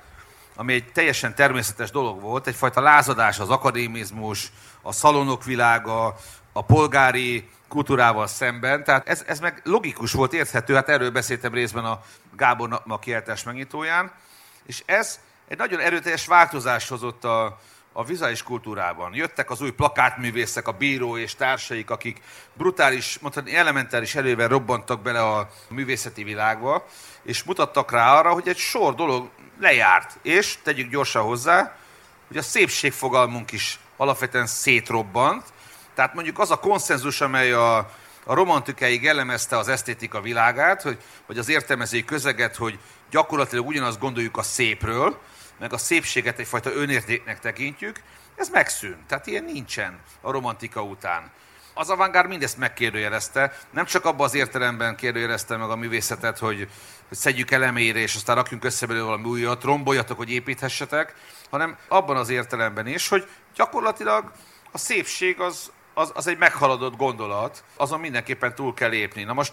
ami 0.56 0.72
egy 0.72 0.92
teljesen 0.92 1.34
természetes 1.34 1.90
dolog 1.90 2.20
volt, 2.20 2.46
egyfajta 2.46 2.80
lázadás 2.80 3.38
az 3.38 3.50
akadémizmus, 3.50 4.52
a 4.82 4.92
szalonok 4.92 5.44
világa, 5.44 6.16
a 6.52 6.64
polgári 6.64 7.48
kultúrával 7.68 8.26
szemben. 8.26 8.84
Tehát 8.84 9.08
ez, 9.08 9.24
ez 9.26 9.40
meg 9.40 9.60
logikus 9.64 10.12
volt, 10.12 10.32
érthető, 10.32 10.74
hát 10.74 10.88
erről 10.88 11.10
beszéltem 11.10 11.52
részben 11.52 11.84
a 11.84 12.00
Gábor 12.36 12.82
a 12.86 12.98
kiáltás 12.98 13.42
megnyitóján, 13.42 14.12
és 14.66 14.82
ez 14.86 15.20
egy 15.48 15.58
nagyon 15.58 15.80
erőteljes 15.80 16.26
változást 16.26 16.88
hozott 16.88 17.24
a, 17.24 17.58
a 17.98 18.04
vizuális 18.04 18.42
kultúrában. 18.42 19.14
Jöttek 19.14 19.50
az 19.50 19.60
új 19.60 19.70
plakátművészek, 19.70 20.68
a 20.68 20.72
bíró 20.72 21.16
és 21.16 21.34
társaik, 21.34 21.90
akik 21.90 22.20
brutális, 22.52 23.18
mondhatni 23.18 23.54
elementáris 23.54 24.14
erővel 24.14 24.48
robbantak 24.48 25.02
bele 25.02 25.22
a 25.22 25.48
művészeti 25.68 26.24
világba, 26.24 26.86
és 27.22 27.42
mutattak 27.42 27.90
rá 27.90 28.18
arra, 28.18 28.32
hogy 28.32 28.48
egy 28.48 28.56
sor 28.56 28.94
dolog 28.94 29.28
lejárt. 29.60 30.18
És 30.22 30.58
tegyük 30.62 30.90
gyorsan 30.90 31.22
hozzá, 31.22 31.76
hogy 32.28 32.36
a 32.36 32.42
szépségfogalmunk 32.42 33.52
is 33.52 33.78
alapvetően 33.96 34.46
szétrobbant. 34.46 35.44
Tehát 35.94 36.14
mondjuk 36.14 36.38
az 36.38 36.50
a 36.50 36.60
konszenzus, 36.60 37.20
amely 37.20 37.52
a, 37.52 37.76
a 38.24 38.34
romantikáig 38.34 39.02
jellemezte 39.02 39.56
az 39.56 39.68
esztétika 39.68 40.20
világát, 40.20 40.82
hogy, 40.82 40.98
vagy 41.26 41.38
az 41.38 41.48
értelmezői 41.48 42.04
közeget, 42.04 42.56
hogy 42.56 42.78
gyakorlatilag 43.10 43.66
ugyanazt 43.66 43.98
gondoljuk 43.98 44.36
a 44.36 44.42
szépről, 44.42 45.18
meg 45.58 45.72
a 45.72 45.78
szépséget 45.78 46.38
egyfajta 46.38 46.72
önértéknek 46.72 47.40
tekintjük, 47.40 48.00
ez 48.36 48.48
megszűnt. 48.48 49.06
Tehát 49.06 49.26
ilyen 49.26 49.44
nincsen 49.44 50.00
a 50.20 50.30
romantika 50.30 50.82
után. 50.82 51.30
Az 51.74 51.90
avantgárd 51.90 52.28
mindezt 52.28 52.58
megkérdőjelezte, 52.58 53.58
nem 53.70 53.84
csak 53.84 54.04
abban 54.04 54.26
az 54.26 54.34
értelemben 54.34 54.96
kérdőjelezte 54.96 55.56
meg 55.56 55.70
a 55.70 55.76
művészetet, 55.76 56.38
hogy, 56.38 56.68
hogy 57.08 57.16
szedjük 57.16 57.50
elemére, 57.50 57.98
és 57.98 58.14
aztán 58.14 58.36
rakjunk 58.36 58.64
össze 58.64 58.86
belőle 58.86 59.04
valami 59.04 59.24
újat, 59.24 59.62
romboljatok, 59.62 60.16
hogy 60.16 60.30
építhessetek, 60.30 61.14
hanem 61.50 61.76
abban 61.88 62.16
az 62.16 62.28
értelemben 62.28 62.86
is, 62.86 63.08
hogy 63.08 63.28
gyakorlatilag 63.54 64.32
a 64.72 64.78
szépség 64.78 65.40
az, 65.40 65.72
az, 65.94 66.12
az 66.14 66.26
egy 66.26 66.38
meghaladott 66.38 66.96
gondolat, 66.96 67.64
azon 67.76 68.00
mindenképpen 68.00 68.54
túl 68.54 68.74
kell 68.74 68.90
lépni. 68.90 69.22
Na 69.22 69.32
most 69.32 69.52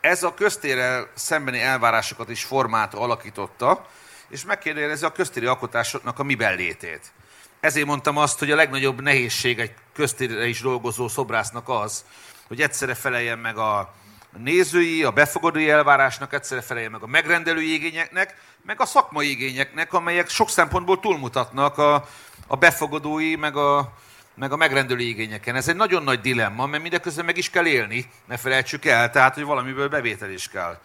ez 0.00 0.22
a 0.22 0.34
köztérrel 0.34 1.08
szembeni 1.14 1.60
elvárásokat 1.60 2.30
is 2.30 2.44
formát 2.44 2.94
alakította, 2.94 3.86
és 4.28 4.44
megkérdezi 4.44 5.04
a 5.04 5.12
köztéri 5.12 5.46
alkotásoknak 5.46 6.18
a 6.18 6.22
miben 6.22 6.56
létét. 6.56 7.12
Ezért 7.60 7.86
mondtam 7.86 8.16
azt, 8.16 8.38
hogy 8.38 8.50
a 8.50 8.56
legnagyobb 8.56 9.00
nehézség 9.00 9.58
egy 9.58 9.74
köztérre 9.94 10.46
is 10.46 10.60
dolgozó 10.60 11.08
szobrásznak 11.08 11.68
az, 11.68 12.04
hogy 12.46 12.60
egyszerre 12.60 12.94
feleljen 12.94 13.38
meg 13.38 13.58
a 13.58 13.94
nézői, 14.38 15.04
a 15.04 15.10
befogadói 15.10 15.70
elvárásnak, 15.70 16.32
egyszerre 16.32 16.60
feleljen 16.60 16.90
meg 16.90 17.02
a 17.02 17.06
megrendelői 17.06 17.72
igényeknek, 17.72 18.34
meg 18.66 18.80
a 18.80 18.86
szakmai 18.86 19.30
igényeknek, 19.30 19.92
amelyek 19.92 20.28
sok 20.28 20.50
szempontból 20.50 21.00
túlmutatnak 21.00 21.78
a, 21.78 22.08
a 22.46 22.56
befogadói, 22.56 23.36
meg 23.36 23.56
a, 23.56 23.92
meg 24.34 24.52
a 24.52 24.56
megrendelői 24.56 25.08
igényeken. 25.08 25.54
Ez 25.54 25.68
egy 25.68 25.76
nagyon 25.76 26.02
nagy 26.02 26.20
dilemma, 26.20 26.66
mert 26.66 26.82
mindeközben 26.82 27.24
meg 27.24 27.36
is 27.36 27.50
kell 27.50 27.66
élni, 27.66 28.10
ne 28.24 28.36
felejtsük 28.36 28.84
el, 28.84 29.10
tehát, 29.10 29.34
hogy 29.34 29.44
valamiből 29.44 29.88
bevétel 29.88 30.30
is 30.30 30.48
kell. 30.48 30.78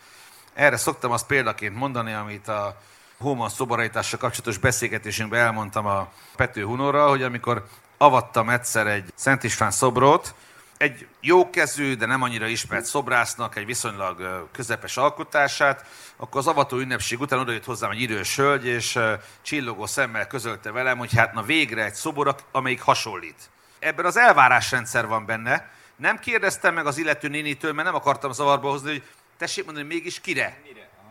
Erre 0.53 0.77
szoktam 0.77 1.11
azt 1.11 1.25
példaként 1.25 1.75
mondani, 1.75 2.13
amit 2.13 2.47
a 2.47 2.81
Hóman 3.21 3.49
szobarítással 3.49 4.19
kapcsolatos 4.19 4.57
beszélgetésünkben 4.57 5.39
elmondtam 5.39 5.85
a 5.85 6.11
Pető 6.35 6.63
Hunorral, 6.63 7.09
hogy 7.09 7.23
amikor 7.23 7.65
avattam 7.97 8.49
egyszer 8.49 8.87
egy 8.87 9.11
Szent 9.15 9.43
István 9.43 9.71
szobrot, 9.71 10.33
egy 10.77 11.07
jókezű, 11.19 11.95
de 11.95 12.05
nem 12.05 12.21
annyira 12.21 12.47
ismert 12.47 12.85
szobrásznak 12.85 13.55
egy 13.55 13.65
viszonylag 13.65 14.47
közepes 14.51 14.97
alkotását, 14.97 15.85
akkor 16.17 16.39
az 16.39 16.47
avató 16.47 16.77
ünnepség 16.77 17.19
után 17.19 17.39
odajött 17.39 17.65
hozzám 17.65 17.91
egy 17.91 18.01
idős 18.01 18.35
hölgy, 18.35 18.65
és 18.65 18.99
csillogó 19.41 19.85
szemmel 19.85 20.27
közölte 20.27 20.71
velem, 20.71 20.97
hogy 20.97 21.13
hát 21.15 21.33
na 21.33 21.41
végre 21.41 21.83
egy 21.83 21.93
szobor, 21.93 22.35
amelyik 22.51 22.81
hasonlít. 22.81 23.49
Ebben 23.79 24.05
az 24.05 24.17
elvárásrendszer 24.17 25.07
van 25.07 25.25
benne. 25.25 25.69
Nem 25.95 26.19
kérdeztem 26.19 26.73
meg 26.73 26.85
az 26.85 26.97
illető 26.97 27.27
nénitől, 27.27 27.73
mert 27.73 27.87
nem 27.87 27.95
akartam 27.95 28.31
zavarba 28.31 28.69
hozni, 28.69 28.89
hogy 28.89 29.03
tessék 29.37 29.65
mondani, 29.65 29.87
mégis 29.87 30.21
kire? 30.21 30.57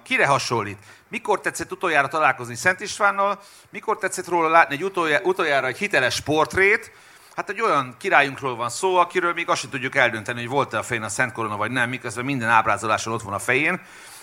Kire 0.02 0.26
hasonlít? 0.26 0.78
Mikor 1.08 1.40
tetszett 1.40 1.72
utoljára 1.72 2.08
találkozni 2.08 2.54
Szent 2.54 2.80
Istvánnal? 2.80 3.40
Mikor 3.70 3.98
tetszett 3.98 4.28
róla 4.28 4.48
látni 4.48 4.74
egy 4.74 4.84
utoljára 5.22 5.66
egy 5.66 5.78
hiteles 5.78 6.20
portrét? 6.20 6.92
Hát 7.36 7.48
egy 7.48 7.60
olyan 7.60 7.94
királyunkról 7.98 8.56
van 8.56 8.70
szó, 8.70 8.96
akiről 8.96 9.32
még 9.32 9.48
azt 9.48 9.60
sem 9.60 9.70
tudjuk 9.70 9.94
eldönteni, 9.94 10.40
hogy 10.40 10.48
volt-e 10.48 10.78
a 10.78 10.82
fején 10.82 11.02
a 11.02 11.08
Szent 11.08 11.32
Korona, 11.32 11.56
vagy 11.56 11.70
nem, 11.70 11.88
miközben 11.88 12.24
minden 12.24 12.48
ábrázoláson 12.48 13.12
ott 13.12 13.22
van 13.22 13.32
a 13.32 13.38
fején. 13.38 13.80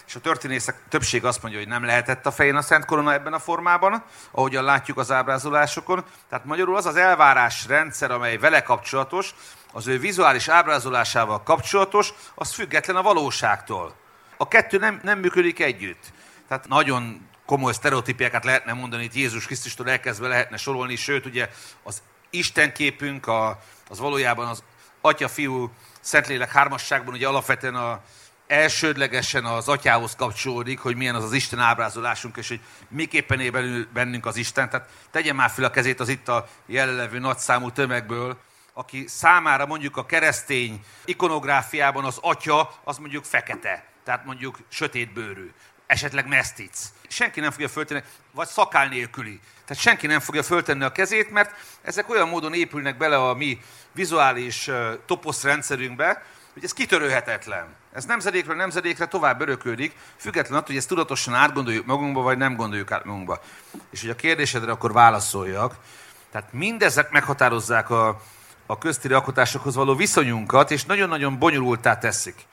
És 0.08 0.16
a 0.16 0.20
történészek 0.20 0.76
többség 0.90 1.26
azt 1.26 1.42
mondja, 1.42 1.60
hogy 1.60 1.70
nem 1.70 1.86
lehetett 1.86 2.26
a 2.26 2.32
fején 2.32 2.56
a 2.56 2.62
Szent 2.62 2.86
Korona 2.86 3.14
ebben 3.14 3.34
a 3.34 3.40
formában, 3.40 4.04
ahogyan 4.32 4.64
látjuk 4.64 4.98
az 4.98 5.12
ábrázolásokon. 5.12 6.04
Tehát 6.30 6.46
magyarul 6.46 6.76
az 6.76 6.86
az 6.86 6.96
elvárás 6.96 7.66
rendszer, 7.68 8.12
amely 8.12 8.38
vele 8.38 8.62
kapcsolatos, 8.62 9.36
az 9.74 9.88
ő 9.88 10.00
vizuális 10.00 10.48
ábrázolásával 10.48 11.44
kapcsolatos, 11.44 12.14
az 12.36 12.54
független 12.54 12.96
a 12.96 13.02
valóságtól. 13.02 13.96
A 14.38 14.48
kettő 14.48 14.78
nem, 14.78 15.00
nem 15.04 15.20
működik 15.20 15.60
együtt. 15.60 16.04
Tehát 16.48 16.68
nagyon 16.68 17.28
komoly 17.46 17.74
sztereotípiákat 17.74 18.44
lehetne 18.44 18.74
mondani, 18.74 19.04
itt 19.04 19.14
Jézus 19.14 19.46
Krisztustól 19.46 19.90
elkezdve 19.90 20.28
lehetne 20.28 20.58
sorolni, 20.58 20.96
sőt, 20.96 21.26
ugye 21.26 21.50
az 21.84 22.02
Isten 22.30 22.74
képünk 22.74 23.28
a, 23.28 23.60
az 23.90 24.00
valójában 24.00 24.48
az 24.48 24.64
Atya, 25.02 25.28
Fiú, 25.28 25.72
Szentlélek 26.02 26.52
hármasságban 26.52 27.14
ugye 27.14 27.28
alapvetően 27.28 27.76
a, 27.76 28.02
elsődlegesen 28.48 29.46
az 29.46 29.68
atyához 29.68 30.16
kapcsolódik, 30.16 30.80
hogy 30.80 30.96
milyen 30.96 31.16
az 31.16 31.24
az 31.24 31.34
Isten 31.34 31.60
ábrázolásunk, 31.60 32.38
és 32.38 32.48
hogy 32.48 32.60
miképpen 32.90 33.40
él 33.40 33.86
bennünk 33.94 34.26
az 34.26 34.36
Isten. 34.36 34.70
Tehát 34.70 34.90
tegye 35.12 35.34
már 35.34 35.50
fel 35.50 35.64
a 35.64 35.70
kezét 35.70 36.00
az 36.00 36.10
itt 36.10 36.28
a 36.28 36.48
jelenlevő 36.66 37.20
nagyszámú 37.20 37.72
tömegből, 37.72 38.38
aki 38.74 39.06
számára 39.08 39.66
mondjuk 39.66 39.98
a 39.98 40.06
keresztény 40.06 40.84
ikonográfiában 41.06 42.06
az 42.06 42.18
atya, 42.22 42.80
az 42.84 42.98
mondjuk 42.98 43.26
fekete, 43.26 43.86
tehát 44.08 44.26
mondjuk 44.26 44.58
sötétbőrű, 44.70 45.52
esetleg 45.86 46.28
mesztic. 46.28 46.92
Senki 47.08 47.40
nem 47.40 47.52
fogja 47.52 47.68
föltenni, 47.68 48.04
vagy 48.32 48.48
szakál 48.48 48.88
nélküli. 48.88 49.40
Tehát 49.66 49.84
senki 49.84 50.08
nem 50.08 50.20
fogja 50.20 50.44
föltenni 50.44 50.84
a 50.84 50.92
kezét, 50.92 51.32
mert 51.32 51.56
ezek 51.82 52.10
olyan 52.10 52.30
módon 52.30 52.54
épülnek 52.54 52.98
bele 52.98 53.18
a 53.18 53.34
mi 53.34 53.60
vizuális 53.92 54.70
toposz 55.06 55.44
rendszerünkbe, 55.44 56.24
hogy 56.54 56.64
ez 56.64 56.74
kitörőhetetlen. 56.74 57.76
Ez 57.94 58.06
nemzedékről 58.06 58.56
nemzedékre 58.56 59.06
tovább 59.06 59.42
öröködik, 59.42 59.96
függetlenül 60.18 60.58
attól, 60.58 60.68
hogy 60.68 60.78
ezt 60.78 60.88
tudatosan 60.88 61.34
átgondoljuk 61.34 61.86
magunkba, 61.86 62.22
vagy 62.22 62.38
nem 62.38 62.56
gondoljuk 62.56 62.92
át 62.92 63.06
magunkba. 63.06 63.42
És 63.92 64.02
hogy 64.02 64.10
a 64.10 64.16
kérdésedre 64.16 64.72
akkor 64.72 64.94
válaszoljak. 64.94 65.76
Tehát 66.32 66.54
mindezek 66.54 67.12
meghatározzák 67.12 67.90
a, 67.90 68.22
a 68.66 68.78
köztéri 68.78 69.14
alkotásokhoz 69.14 69.76
való 69.76 69.96
viszonyunkat, 69.96 70.72
és 70.72 70.86
nagyon-nagyon 70.86 71.40
bonyolultá 71.40 71.98
teszik. 71.98 72.46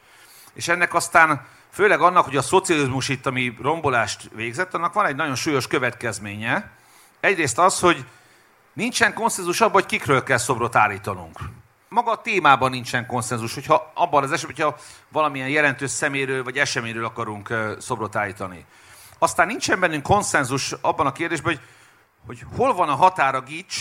És 0.54 0.68
ennek 0.68 0.94
aztán, 0.94 1.46
főleg 1.70 2.00
annak, 2.00 2.24
hogy 2.24 2.36
a 2.36 2.42
szocializmus 2.42 3.08
itt, 3.08 3.26
ami 3.26 3.56
rombolást 3.62 4.30
végzett, 4.34 4.74
annak 4.74 4.92
van 4.92 5.06
egy 5.06 5.16
nagyon 5.16 5.34
súlyos 5.34 5.66
következménye. 5.66 6.70
Egyrészt 7.20 7.58
az, 7.58 7.80
hogy 7.80 8.04
nincsen 8.72 9.14
konszenzus 9.14 9.60
abban, 9.60 9.72
hogy 9.72 9.86
kikről 9.86 10.22
kell 10.22 10.38
szobrot 10.38 10.76
állítanunk. 10.76 11.38
Maga 11.88 12.10
a 12.10 12.20
témában 12.20 12.70
nincsen 12.70 13.06
konszenzus, 13.06 13.54
hogyha 13.54 13.92
abban 13.94 14.22
az 14.22 14.32
esetben, 14.32 14.56
hogyha 14.56 14.78
valamilyen 15.08 15.48
jelentős 15.48 15.90
szeméről 15.90 16.44
vagy 16.44 16.58
eseményről 16.58 17.04
akarunk 17.04 17.54
szobrot 17.78 18.16
állítani. 18.16 18.64
Aztán 19.18 19.46
nincsen 19.46 19.80
bennünk 19.80 20.02
konszenzus 20.02 20.72
abban 20.72 21.06
a 21.06 21.12
kérdésben, 21.12 21.54
hogy, 21.54 21.62
hogy 22.26 22.56
hol 22.56 22.74
van 22.74 22.88
a 22.88 22.94
határa 22.94 23.40
gics 23.40 23.76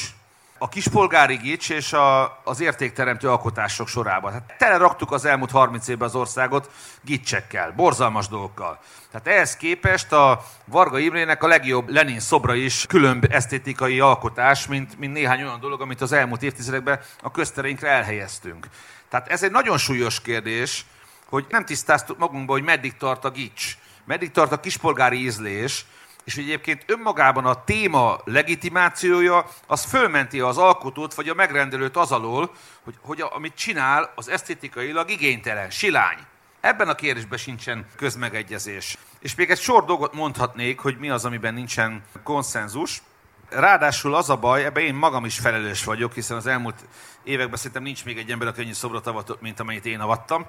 a 0.63 0.69
kispolgári 0.69 1.35
gics 1.35 1.69
és 1.69 1.93
a, 1.93 2.39
az 2.43 2.59
értékteremtő 2.59 3.29
alkotások 3.29 3.87
sorában. 3.87 4.31
Hát 4.31 4.55
tele 4.57 4.77
raktuk 4.77 5.11
az 5.11 5.25
elmúlt 5.25 5.51
30 5.51 5.87
évben 5.87 6.07
az 6.07 6.15
országot 6.15 6.71
gicsekkel, 7.01 7.71
borzalmas 7.71 8.27
dolgokkal. 8.27 8.79
Tehát 9.11 9.27
ehhez 9.27 9.57
képest 9.57 10.11
a 10.11 10.43
Varga 10.65 10.99
Imrének 10.99 11.43
a 11.43 11.47
legjobb 11.47 11.89
Lenin 11.89 12.19
szobra 12.19 12.55
is 12.55 12.85
különb 12.87 13.25
esztétikai 13.29 13.99
alkotás, 13.99 14.67
mint, 14.67 14.99
mint 14.99 15.13
néhány 15.13 15.41
olyan 15.41 15.59
dolog, 15.59 15.81
amit 15.81 16.01
az 16.01 16.11
elmúlt 16.11 16.43
évtizedekben 16.43 16.99
a 17.21 17.31
köztereinkre 17.31 17.89
elhelyeztünk. 17.89 18.67
Tehát 19.09 19.27
ez 19.27 19.43
egy 19.43 19.51
nagyon 19.51 19.77
súlyos 19.77 20.21
kérdés, 20.21 20.85
hogy 21.29 21.45
nem 21.49 21.65
tisztáztuk 21.65 22.17
magunkba, 22.17 22.51
hogy 22.51 22.63
meddig 22.63 22.97
tart 22.97 23.25
a 23.25 23.29
gics, 23.29 23.77
meddig 24.05 24.31
tart 24.31 24.51
a 24.51 24.59
kispolgári 24.59 25.17
ízlés, 25.17 25.85
és 26.23 26.37
egyébként 26.37 26.83
önmagában 26.87 27.45
a 27.45 27.63
téma 27.63 28.19
legitimációja, 28.25 29.45
az 29.67 29.83
fölmenti 29.83 30.39
az 30.39 30.57
alkotót 30.57 31.13
vagy 31.13 31.29
a 31.29 31.33
megrendelőt 31.33 31.97
az 31.97 32.11
alól, 32.11 32.51
hogy, 32.83 32.95
hogy 33.01 33.21
amit 33.29 33.55
csinál, 33.55 34.11
az 34.15 34.29
esztétikailag 34.29 35.09
igénytelen, 35.09 35.69
silány. 35.69 36.17
Ebben 36.61 36.87
a 36.87 36.95
kérdésben 36.95 37.37
sincsen 37.37 37.85
közmegegyezés. 37.95 38.97
És 39.19 39.35
még 39.35 39.49
egy 39.49 39.59
sor 39.59 39.85
dolgot 39.85 40.13
mondhatnék, 40.13 40.79
hogy 40.79 40.97
mi 40.97 41.09
az, 41.09 41.25
amiben 41.25 41.53
nincsen 41.53 42.03
konszenzus. 42.23 43.01
Ráadásul 43.49 44.15
az 44.15 44.29
a 44.29 44.35
baj, 44.35 44.65
ebben 44.65 44.83
én 44.83 44.93
magam 44.95 45.25
is 45.25 45.39
felelős 45.39 45.83
vagyok, 45.83 46.13
hiszen 46.13 46.37
az 46.37 46.47
elmúlt 46.47 46.85
években 47.23 47.57
szerintem 47.57 47.83
nincs 47.83 48.05
még 48.05 48.17
egy 48.17 48.31
ember, 48.31 48.47
aki 48.47 48.61
ennyi 48.61 48.73
szobrot 48.73 49.07
avatott, 49.07 49.41
mint 49.41 49.59
amennyit 49.59 49.85
én 49.85 49.99
avattam. 49.99 50.45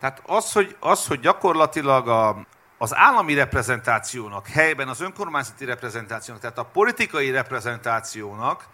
Tehát 0.00 0.22
az, 0.26 0.52
hogy, 0.52 0.76
az, 0.80 1.06
hogy 1.06 1.20
gyakorlatilag 1.20 2.08
a, 2.08 2.46
az 2.78 2.94
állami 2.94 3.34
reprezentációnak, 3.34 4.46
helyben 4.46 4.88
az 4.88 5.00
önkormányzati 5.00 5.64
reprezentációnak, 5.64 6.42
tehát 6.42 6.58
a 6.58 6.64
politikai 6.64 7.30
reprezentációnak, 7.30 8.66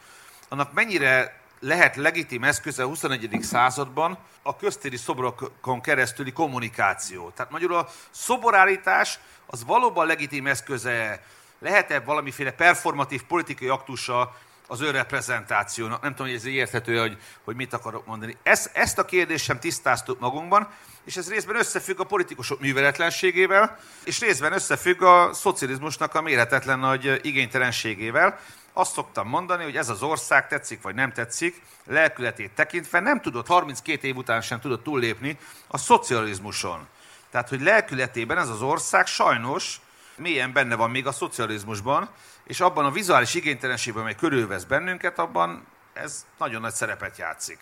annak 0.49 0.73
mennyire 0.73 1.41
lehet 1.61 1.97
legitim 1.97 2.45
eszköze 2.45 2.83
a 2.83 2.87
21. 2.87 3.39
században 3.43 4.19
a 4.43 4.57
köztéri 4.57 4.97
szobrokon 4.97 5.81
keresztüli 5.81 6.33
kommunikáció. 6.33 7.31
Tehát 7.31 7.53
magyarul 7.53 7.77
a 7.77 7.89
szoborállítás 8.11 9.19
az 9.47 9.65
valóban 9.65 10.07
legitim 10.07 10.47
eszköze, 10.47 11.23
lehet-e 11.59 12.01
valamiféle 12.01 12.53
performatív 12.53 13.23
politikai 13.23 13.69
aktusa 13.69 14.37
az 14.73 14.81
önreprezentációnak. 14.81 16.03
Nem 16.03 16.11
tudom, 16.11 16.27
hogy 16.27 16.37
ez 16.37 16.45
érthető, 16.45 16.99
hogy, 16.99 17.17
hogy 17.45 17.57
mit 17.57 17.73
akarok 17.73 18.07
mondani. 18.07 18.37
Ezt, 18.43 18.71
ezt 18.73 18.99
a 18.99 19.05
kérdést 19.05 19.45
sem 19.45 19.59
tisztáztuk 19.59 20.21
magunkban, 20.21 20.69
és 21.05 21.17
ez 21.17 21.31
részben 21.31 21.57
összefügg 21.57 22.01
a 22.01 22.05
politikusok 22.05 22.61
műveletlenségével, 22.61 23.79
és 24.05 24.21
részben 24.21 24.53
összefügg 24.53 25.03
a 25.03 25.33
szocializmusnak 25.33 26.15
a 26.15 26.23
méretetlen 26.23 26.79
nagy 26.79 27.21
igénytelenségével. 27.23 28.39
Azt 28.73 28.93
szoktam 28.93 29.29
mondani, 29.29 29.65
hogy 29.65 29.77
ez 29.77 29.89
az 29.89 30.03
ország 30.03 30.49
tetszik 30.49 30.83
vagy 30.83 30.95
nem 30.95 31.13
tetszik, 31.13 31.63
lelkületét 31.87 32.51
tekintve 32.51 33.01
nem 33.01 33.21
tudott, 33.21 33.47
32 33.47 34.07
év 34.07 34.17
után 34.17 34.41
sem 34.41 34.61
tudott 34.61 34.83
túllépni 34.83 35.39
a 35.67 35.79
szocializmuson. 35.79 36.87
Tehát, 37.31 37.49
hogy 37.49 37.61
lelkületében 37.61 38.39
ez 38.39 38.49
az 38.49 38.63
ország 38.63 39.07
sajnos 39.07 39.81
mélyen 40.17 40.53
benne 40.53 40.75
van 40.75 40.91
még 40.91 41.07
a 41.07 41.13
szocializmusban, 41.13 42.11
és 42.45 42.61
abban 42.61 42.85
a 42.85 42.91
vizuális 42.91 43.35
igénytelenségben, 43.35 44.03
amely 44.03 44.15
körülvesz 44.15 44.65
bennünket, 44.65 45.19
abban 45.19 45.67
ez 45.93 46.27
nagyon 46.39 46.61
nagy 46.61 46.73
szerepet 46.73 47.19
játszik. 47.19 47.59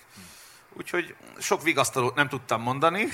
Úgyhogy 0.73 1.15
sok 1.39 1.63
vigasztalót 1.63 2.15
nem 2.15 2.29
tudtam 2.29 2.63
mondani, 2.63 3.09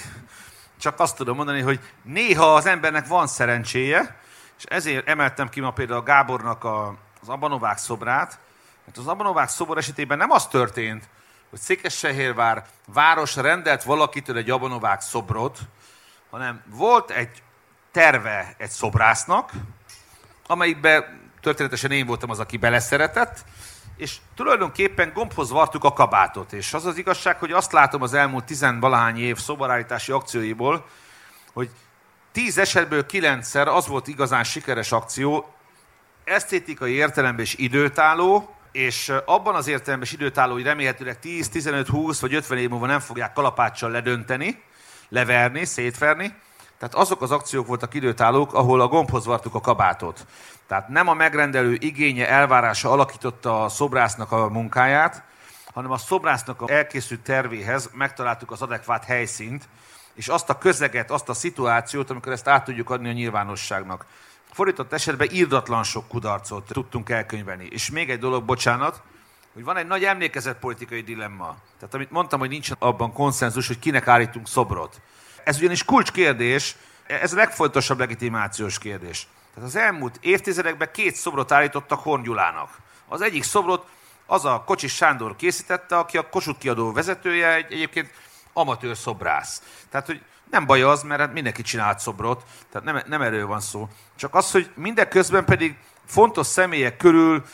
csak 0.81 1.01
azt 1.01 1.17
tudom 1.17 1.37
mondani, 1.37 1.61
hogy 1.61 1.81
néha 2.03 2.55
az 2.55 2.67
embernek 2.67 3.07
van 3.07 3.27
szerencséje, 3.27 4.21
és 4.59 4.65
ezért 4.65 5.09
emeltem 5.09 5.49
ki 5.49 5.61
ma 5.61 5.71
például 5.71 6.03
Gábornak 6.03 6.65
a, 6.65 6.95
az 7.21 7.29
Abanovák 7.29 7.79
szobrát, 7.79 8.39
mert 8.85 8.99
az 8.99 9.07
Abanovák 9.07 9.49
szobor 9.49 9.79
esetében 9.79 10.19
nem 10.19 10.31
az 10.31 10.47
történt, 10.47 11.09
hogy 11.51 11.59
Székesfehérvár 11.59 12.67
város 12.87 13.37
rendelt 13.37 13.83
valakitől 13.83 14.37
egy 14.37 14.51
Abanovák 14.51 15.01
szobrot, 15.01 15.59
hanem 16.31 16.63
volt 16.67 17.11
egy 17.11 17.43
terve 17.91 18.55
egy 18.59 18.71
szobrásznak, 18.71 19.51
amelyikbe 20.47 21.19
történetesen 21.47 21.91
én 21.91 22.07
voltam 22.07 22.31
az, 22.31 22.39
aki 22.39 22.57
beleszeretett, 22.57 23.45
és 23.97 24.17
tulajdonképpen 24.35 25.13
gombhoz 25.15 25.51
vartuk 25.51 25.85
a 25.85 25.93
kabátot. 25.93 26.53
És 26.53 26.75
az 26.75 26.87
az 26.87 26.99
igazság, 26.99 27.39
hogy 27.39 27.53
azt 27.53 27.73
látom 27.73 28.03
az 28.03 28.15
elmúlt 28.15 28.45
tizenvalahány 28.45 29.19
év 29.19 29.37
szobarállítási 29.37 30.13
akcióiból, 30.13 30.87
hogy 31.53 31.71
tíz 32.33 32.59
esetből 32.59 33.07
kilencszer 33.07 33.69
az 33.69 33.87
volt 33.87 34.09
igazán 34.09 34.45
sikeres 34.45 34.93
akció, 34.93 35.55
esztétikai 36.25 36.93
értelemben 36.93 37.45
is 37.45 37.55
időtálló, 37.55 38.55
és 38.73 39.13
abban 39.25 39.55
az 39.55 39.67
értelemben 39.67 40.09
is 40.09 40.15
időtálló, 40.15 40.53
hogy 40.53 40.63
remélhetőleg 40.63 41.19
10, 41.19 41.49
15, 41.49 41.89
20 41.89 42.21
vagy 42.21 42.35
50 42.35 42.59
év 42.59 42.69
múlva 42.69 42.87
nem 42.87 43.01
fogják 43.01 43.33
kalapáccsal 43.33 43.91
ledönteni, 43.91 44.63
leverni, 45.09 45.65
szétverni. 45.65 46.35
Tehát 46.79 46.95
azok 46.95 47.23
az 47.23 47.31
akciók 47.31 47.67
voltak 47.67 47.95
időtállók, 47.95 48.55
ahol 48.55 48.81
a 48.81 48.89
gombhoz 48.89 49.25
vartuk 49.25 49.55
a 49.55 49.61
kabátot. 49.61 50.27
Tehát 50.67 50.89
nem 50.89 51.09
a 51.09 51.15
megrendelő 51.15 51.77
igénye, 51.81 52.29
elvárása 52.29 52.91
alakította 52.91 53.65
a 53.65 53.69
szobrásznak 53.69 54.33
a 54.33 54.49
munkáját, 54.49 55.23
hanem 55.75 55.91
a 55.91 55.97
szobrásznak 55.97 56.63
a 56.63 56.71
elkészült 56.71 57.21
tervéhez 57.21 57.91
megtaláltuk 57.93 58.51
az 58.51 58.63
adekvát 58.63 59.05
helyszínt, 59.05 59.69
és 60.15 60.29
azt 60.29 60.51
a 60.51 60.59
közeget, 60.59 61.11
azt 61.11 61.29
a 61.29 61.35
szituációt, 61.35 62.11
amikor 62.11 62.33
ezt 62.33 62.49
át 62.49 62.65
tudjuk 62.65 62.91
adni 62.91 63.09
a 63.09 63.13
nyilvánosságnak. 63.13 64.07
Fordított 64.53 64.93
esetben 64.93 65.29
írdatlan 65.31 65.83
sok 65.83 66.09
kudarcot 66.09 66.73
tudtunk 66.73 67.11
elkönyvelni. 67.11 67.67
És 67.71 67.91
még 67.91 68.11
egy 68.11 68.19
dolog, 68.19 68.45
bocsánat, 68.45 69.03
hogy 69.55 69.65
van 69.65 69.77
egy 69.77 69.87
nagy 69.87 70.05
emlékezett 70.05 70.59
politikai 70.59 71.03
dilemma. 71.03 71.57
Tehát 71.79 71.95
amit 71.95 72.11
mondtam, 72.11 72.39
hogy 72.39 72.49
nincs 72.49 72.71
abban 72.79 73.13
konszenzus, 73.13 73.67
hogy 73.67 73.79
kinek 73.79 74.09
állítunk 74.09 74.49
szobrot. 74.49 75.01
Ez 75.47 75.57
ugyanis 75.57 75.85
kulcskérdés, 75.85 76.77
ez 77.07 77.33
a 77.33 77.37
legfontosabb 77.37 77.99
legitimációs 77.99 78.79
kérdés. 78.79 79.27
Tehát 79.55 79.69
az 79.69 79.77
elmúlt 79.77 80.19
évtizedekben 80.21 80.89
két 80.93 81.15
szobrot 81.15 81.53
állítottak 81.53 82.01
Horn. 82.01 82.31
Az 83.09 83.21
egyik 83.21 83.43
szobrot 83.43 83.87
az 84.27 84.45
a 84.45 84.63
Kocsis 84.67 84.95
Sándor 84.95 85.37
készítette, 85.37 85.99
aki 85.99 86.17
a 86.17 86.29
Kossuth 86.29 86.59
kiadó 86.59 86.93
vezetője, 86.93 87.55
egy, 87.55 87.73
egyébként 87.73 88.11
amatőr 88.53 88.97
szobrász. 88.97 89.63
Tehát, 89.91 90.07
hogy 90.07 90.23
nem 90.51 90.67
baj 90.67 90.83
az, 90.83 91.03
mert 91.03 91.21
hát 91.21 91.33
mindenki 91.33 91.63
csinált 91.63 91.99
szobrot, 91.99 92.45
tehát 92.73 92.87
nem, 92.87 93.03
nem 93.07 93.23
erről 93.23 93.47
van 93.47 93.61
szó. 93.61 93.89
Csak 94.17 94.35
az, 94.35 94.51
hogy 94.51 94.71
mindeközben 94.75 95.45
pedig 95.45 95.77
fontos 96.07 96.47
személyek 96.47 96.97
körül 96.97 97.45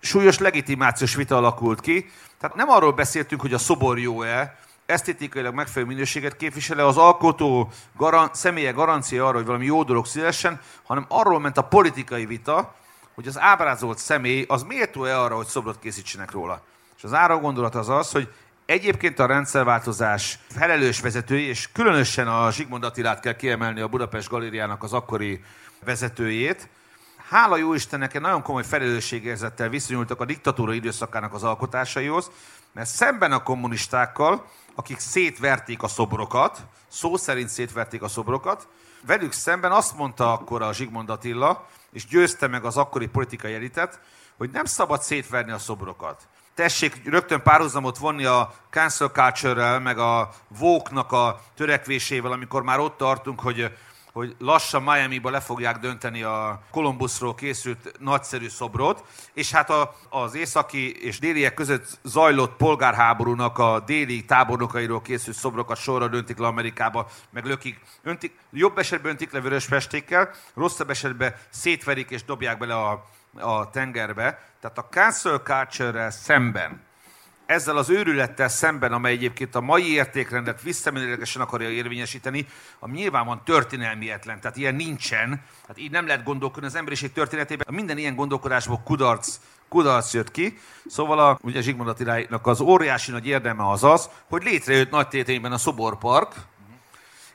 súlyos 0.00 0.38
legitimációs 0.38 1.14
vita 1.14 1.36
alakult 1.36 1.80
ki. 1.80 2.10
Tehát 2.38 2.56
nem 2.56 2.68
arról 2.68 2.92
beszéltünk, 2.92 3.40
hogy 3.40 3.54
a 3.54 3.58
szobor 3.58 3.98
jó-e, 3.98 4.58
esztétikailag 4.92 5.54
megfelelő 5.54 5.92
minőséget 5.92 6.36
képvisele, 6.36 6.86
az 6.86 6.96
alkotó 6.96 7.70
garan- 7.96 8.34
személye 8.34 8.70
garancia 8.70 9.26
arra, 9.26 9.36
hogy 9.36 9.46
valami 9.46 9.64
jó 9.64 9.82
dolog 9.82 10.06
szülessen, 10.06 10.60
hanem 10.82 11.04
arról 11.08 11.40
ment 11.40 11.58
a 11.58 11.62
politikai 11.62 12.26
vita, 12.26 12.74
hogy 13.14 13.26
az 13.26 13.38
ábrázolt 13.38 13.98
személy 13.98 14.44
az 14.48 14.62
méltó-e 14.62 15.20
arra, 15.20 15.36
hogy 15.36 15.46
szobrot 15.46 15.78
készítsenek 15.78 16.30
róla. 16.30 16.62
És 16.96 17.04
az 17.04 17.12
ára 17.12 17.38
gondolat 17.38 17.74
az 17.74 17.88
az, 17.88 18.10
hogy 18.12 18.32
egyébként 18.66 19.18
a 19.18 19.26
rendszerváltozás 19.26 20.38
felelős 20.48 21.00
vezetői, 21.00 21.42
és 21.42 21.68
különösen 21.72 22.28
a 22.28 22.50
Zsigmond 22.50 22.84
Attilát 22.84 23.20
kell 23.20 23.36
kiemelni 23.36 23.80
a 23.80 23.88
Budapest 23.88 24.28
Galériának 24.28 24.82
az 24.82 24.92
akkori 24.92 25.44
vezetőjét, 25.84 26.68
hála 27.32 27.56
jó 27.56 27.74
Istennek 27.74 28.14
egy 28.14 28.20
nagyon 28.20 28.42
komoly 28.42 28.64
felelősségérzettel 28.64 29.68
viszonyultak 29.68 30.20
a 30.20 30.24
diktatúra 30.24 30.72
időszakának 30.72 31.34
az 31.34 31.42
alkotásaihoz, 31.42 32.30
mert 32.72 32.88
szemben 32.88 33.32
a 33.32 33.42
kommunistákkal, 33.42 34.46
akik 34.74 34.98
szétverték 34.98 35.82
a 35.82 35.88
szobrokat, 35.88 36.64
szó 36.88 37.16
szerint 37.16 37.48
szétverték 37.48 38.02
a 38.02 38.08
szobrokat, 38.08 38.68
velük 39.06 39.32
szemben 39.32 39.72
azt 39.72 39.96
mondta 39.96 40.32
akkor 40.32 40.62
a 40.62 40.72
Zsigmond 40.72 41.10
Attila, 41.10 41.66
és 41.92 42.06
győzte 42.06 42.46
meg 42.46 42.64
az 42.64 42.76
akkori 42.76 43.06
politikai 43.06 43.54
elitet, 43.54 44.00
hogy 44.36 44.50
nem 44.50 44.64
szabad 44.64 45.02
szétverni 45.02 45.50
a 45.50 45.58
szobrokat. 45.58 46.28
Tessék 46.54 47.00
rögtön 47.04 47.42
párhuzamot 47.42 47.98
vonni 47.98 48.24
a 48.24 48.54
cancel 48.70 49.08
culture-rel, 49.08 49.80
meg 49.80 49.98
a 49.98 50.30
woke 50.58 51.00
a 51.00 51.40
törekvésével, 51.54 52.32
amikor 52.32 52.62
már 52.62 52.78
ott 52.78 52.96
tartunk, 52.96 53.40
hogy 53.40 53.76
hogy 54.12 54.36
lassan 54.38 54.82
Miami-ba 54.82 55.30
le 55.30 55.40
fogják 55.40 55.78
dönteni 55.78 56.22
a 56.22 56.62
Columbusról 56.70 57.34
készült 57.34 57.92
nagyszerű 57.98 58.48
szobrot, 58.48 59.04
és 59.32 59.50
hát 59.50 59.70
a, 59.70 59.94
az 60.08 60.34
északi 60.34 61.04
és 61.06 61.18
déliek 61.18 61.54
között 61.54 61.98
zajlott 62.02 62.56
polgárháborúnak 62.56 63.58
a 63.58 63.80
déli 63.80 64.24
tábornokairól 64.24 65.02
készült 65.02 65.36
szobrokat 65.36 65.76
sorra 65.76 66.08
döntik 66.08 66.38
le 66.38 66.46
Amerikába, 66.46 67.08
meg 67.30 67.44
lökik. 67.44 67.80
Öntik, 68.02 68.38
jobb 68.50 68.78
esetben 68.78 69.10
öntik 69.10 69.32
le 69.32 69.40
vörös 69.40 69.64
festékkel, 69.64 70.30
rosszabb 70.54 70.90
esetben 70.90 71.34
szétverik 71.50 72.10
és 72.10 72.24
dobják 72.24 72.58
bele 72.58 72.74
a, 72.74 73.04
a 73.40 73.70
tengerbe. 73.70 74.50
Tehát 74.60 74.78
a 74.78 74.86
cancel 74.90 75.38
culture 75.38 76.10
szemben 76.10 76.90
ezzel 77.46 77.76
az 77.76 77.90
őrülettel 77.90 78.48
szemben, 78.48 78.92
amely 78.92 79.12
egyébként 79.12 79.54
a 79.54 79.60
mai 79.60 79.92
értékrendet 79.92 80.62
visszamenőlegesen 80.62 81.42
akarja 81.42 81.68
érvényesíteni, 81.68 82.46
ami 82.78 82.96
nyilván 82.96 83.26
van 83.26 83.42
történelmietlen, 83.44 84.40
tehát 84.40 84.56
ilyen 84.56 84.74
nincsen, 84.74 85.42
hát 85.66 85.78
így 85.78 85.90
nem 85.90 86.06
lehet 86.06 86.24
gondolkodni 86.24 86.68
az 86.68 86.74
emberiség 86.74 87.12
történetében. 87.12 87.74
Minden 87.74 87.98
ilyen 87.98 88.14
gondolkodásból 88.14 88.80
kudarc, 88.84 89.38
kudarc 89.68 90.14
jött 90.14 90.30
ki. 90.30 90.58
Szóval 90.86 91.18
a, 91.18 91.38
ugye 91.42 91.60
Zsigmond 91.60 91.88
Attilának 91.88 92.46
az 92.46 92.60
óriási 92.60 93.10
nagy 93.10 93.26
érdeme 93.26 93.68
az 93.68 93.84
az, 93.84 94.08
hogy 94.28 94.42
létrejött 94.42 94.90
nagy 94.90 95.08
tétényben 95.08 95.52
a 95.52 95.58
Szoborpark, 95.58 96.34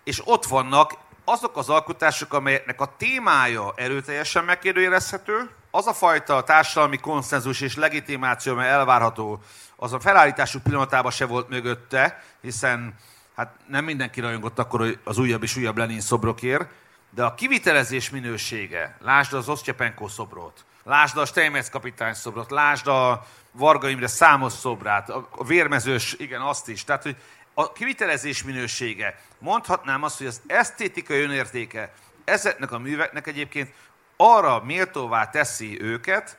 és 0.04 0.22
ott 0.26 0.46
vannak 0.46 0.94
azok 1.30 1.58
az 1.58 1.70
alkotások, 1.70 2.34
amelyeknek 2.34 2.82
a 2.82 2.94
témája 2.98 3.74
erőteljesen 3.76 4.44
megkérdőjelezhető, 4.44 5.50
az 5.72 5.88
a 5.88 5.94
fajta 5.94 6.44
társadalmi 6.44 6.98
konszenzus 6.98 7.62
és 7.62 7.76
legitimáció, 7.76 8.54
amely 8.54 8.70
elvárható 8.70 9.42
az 9.76 9.94
a 9.94 10.00
felállításuk 10.00 10.64
pillanatában 10.64 11.12
se 11.12 11.26
volt 11.26 11.50
mögötte, 11.50 12.24
hiszen 12.42 12.96
hát 13.36 13.54
nem 13.68 13.84
mindenki 13.84 14.22
rajongott 14.22 14.60
akkor 14.60 15.00
az 15.04 15.18
újabb 15.18 15.44
és 15.44 15.56
újabb 15.56 15.78
Lenin 15.78 16.02
szobrokért, 16.02 16.70
de 17.10 17.24
a 17.24 17.34
kivitelezés 17.34 18.10
minősége, 18.10 18.98
lásd 19.02 19.34
az 19.34 19.50
Osztyapenko 19.50 20.08
szobrot, 20.08 20.66
lásd 20.84 21.18
a 21.18 21.26
Steinmetz 21.26 21.70
kapitány 21.70 22.14
szobrot, 22.14 22.52
lásd 22.52 22.88
a 22.88 23.26
Varga 23.52 23.90
Imre 23.90 24.08
számos 24.08 24.54
szobrát, 24.54 25.10
a 25.10 25.44
vérmezős, 25.44 26.16
igen, 26.18 26.42
azt 26.42 26.70
is. 26.70 26.84
Tehát, 26.84 27.04
hogy 27.04 27.16
a 27.60 27.72
kivitelezés 27.72 28.44
minősége, 28.44 29.20
mondhatnám 29.40 30.04
azt, 30.04 30.18
hogy 30.18 30.28
az 30.28 30.42
esztétikai 30.48 31.22
önértéke 31.22 31.94
ezeknek 32.26 32.72
a 32.72 32.78
műveknek 32.78 33.28
egyébként 33.28 33.74
arra 34.18 34.64
méltóvá 34.64 35.30
teszi 35.30 35.82
őket, 35.82 36.38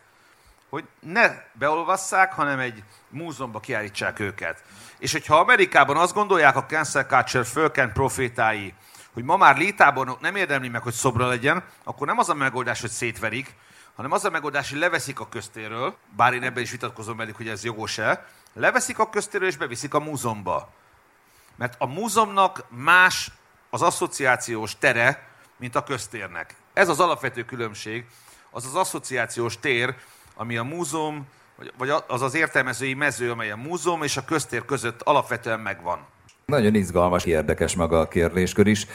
hogy 0.68 0.84
ne 1.00 1.30
beolvasszák, 1.52 2.32
hanem 2.32 2.58
egy 2.58 2.82
múzeumba 3.08 3.60
kiállítsák 3.60 4.18
őket. 4.18 4.62
És 4.98 5.12
hogyha 5.12 5.38
Amerikában 5.38 5.96
azt 5.96 6.14
gondolják 6.14 6.56
a 6.56 6.66
cancel 6.66 7.04
culture 7.04 7.44
fölkent 7.44 7.92
profétái, 7.92 8.74
hogy 9.12 9.24
ma 9.24 9.36
már 9.36 9.56
létábornok 9.56 10.20
nem 10.20 10.36
érdemli 10.36 10.68
meg, 10.68 10.82
hogy 10.82 10.94
szobra 10.94 11.26
legyen, 11.26 11.64
akkor 11.84 12.06
nem 12.06 12.18
az 12.18 12.28
a 12.28 12.34
megoldás, 12.34 12.80
hogy 12.80 12.90
szétverik, 12.90 13.54
hanem 13.94 14.12
az 14.12 14.24
a 14.24 14.30
megoldás, 14.30 14.70
hogy 14.70 14.78
leveszik 14.78 15.20
a 15.20 15.28
köztéről, 15.28 15.96
bár 16.16 16.32
én 16.32 16.42
ebben 16.42 16.62
is 16.62 16.70
vitatkozom 16.70 17.16
velük, 17.16 17.36
hogy 17.36 17.48
ez 17.48 17.64
jogos-e, 17.64 18.26
leveszik 18.52 18.98
a 18.98 19.10
köztéről 19.10 19.48
és 19.48 19.56
beviszik 19.56 19.94
a 19.94 20.00
múzeumba. 20.00 20.76
Mert 21.59 21.74
a 21.78 21.86
múzeumnak 21.86 22.64
más 22.68 23.30
az 23.70 23.82
asszociációs 23.82 24.78
tere, 24.78 25.28
mint 25.56 25.74
a 25.74 25.82
köztérnek. 25.82 26.54
Ez 26.72 26.88
az 26.88 27.00
alapvető 27.00 27.44
különbség, 27.44 28.04
az 28.50 28.66
az 28.66 28.74
asszociációs 28.74 29.59
tér, 29.59 29.94
ami 30.34 30.56
a 30.56 30.62
múzeum 30.62 31.26
Vagy 31.78 31.92
az 32.06 32.22
az 32.22 32.34
értelmezői 32.34 32.94
mező, 32.94 33.30
amely 33.30 33.50
a 33.50 33.56
múzeum 33.56 34.02
és 34.02 34.16
a 34.16 34.24
köztér 34.24 34.64
között 34.64 35.02
alapvetően 35.02 35.61
megvan. 35.61 35.98
Nagyon 36.46 36.74
izgalmas, 36.74 37.24
érdekes 37.24 37.74
maga 37.74 38.00
a 38.00 38.09
kérdéskör 38.09 38.66
is. 38.66 38.86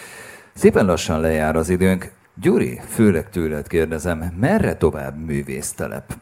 Szépen 0.54 0.86
lassan 0.86 1.20
lejár 1.20 1.56
az 1.56 1.70
időnk. 1.70 2.12
Gyuri, 2.36 2.82
főleg 2.90 3.30
tőled 3.30 3.68
kérdezem, 3.68 4.20
merre 4.40 4.76
tovább 4.76 5.26
művésztelep? 5.26 6.14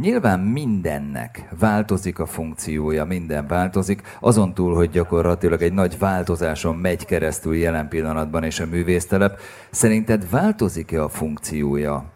Nyilván 0.00 0.40
mindennek 0.40 1.48
változik 1.58 2.18
a 2.18 2.26
funkciója, 2.26 3.04
minden 3.04 3.46
változik, 3.46 4.02
azon 4.20 4.54
túl, 4.54 4.74
hogy 4.74 4.90
gyakorlatilag 4.90 5.62
egy 5.62 5.72
nagy 5.72 5.98
változáson 5.98 6.76
megy 6.76 7.04
keresztül 7.04 7.56
jelen 7.56 7.88
pillanatban 7.88 8.44
és 8.44 8.60
a 8.60 8.66
művésztelep. 8.66 9.40
Szerinted 9.70 10.30
változik-e 10.30 11.02
a 11.02 11.08
funkciója? 11.08 12.12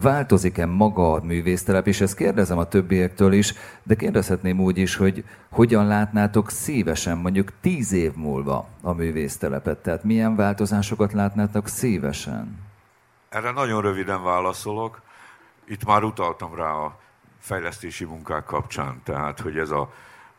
Változik-e 0.00 0.66
maga 0.66 1.12
a 1.12 1.24
művésztelep? 1.24 1.86
És 1.86 2.00
ezt 2.00 2.16
kérdezem 2.16 2.58
a 2.58 2.64
többiektől 2.64 3.32
is, 3.32 3.54
de 3.82 3.94
kérdezhetném 3.94 4.60
úgy 4.60 4.78
is, 4.78 4.96
hogy 4.96 5.24
hogyan 5.50 5.86
látnátok 5.86 6.50
szívesen, 6.50 7.18
mondjuk 7.18 7.52
tíz 7.60 7.92
év 7.92 8.12
múlva 8.14 8.68
a 8.82 8.92
művésztelepet? 8.92 9.78
Tehát 9.78 10.04
milyen 10.04 10.36
változásokat 10.36 11.12
látnátok 11.12 11.68
szívesen? 11.68 12.58
Erre 13.28 13.50
nagyon 13.50 13.82
röviden 13.82 14.22
válaszolok 14.22 15.06
itt 15.68 15.84
már 15.84 16.02
utaltam 16.02 16.54
rá 16.54 16.70
a 16.70 16.98
fejlesztési 17.38 18.04
munkák 18.04 18.44
kapcsán, 18.44 19.00
tehát 19.04 19.40
hogy 19.40 19.58
ez 19.58 19.70
a 19.70 19.92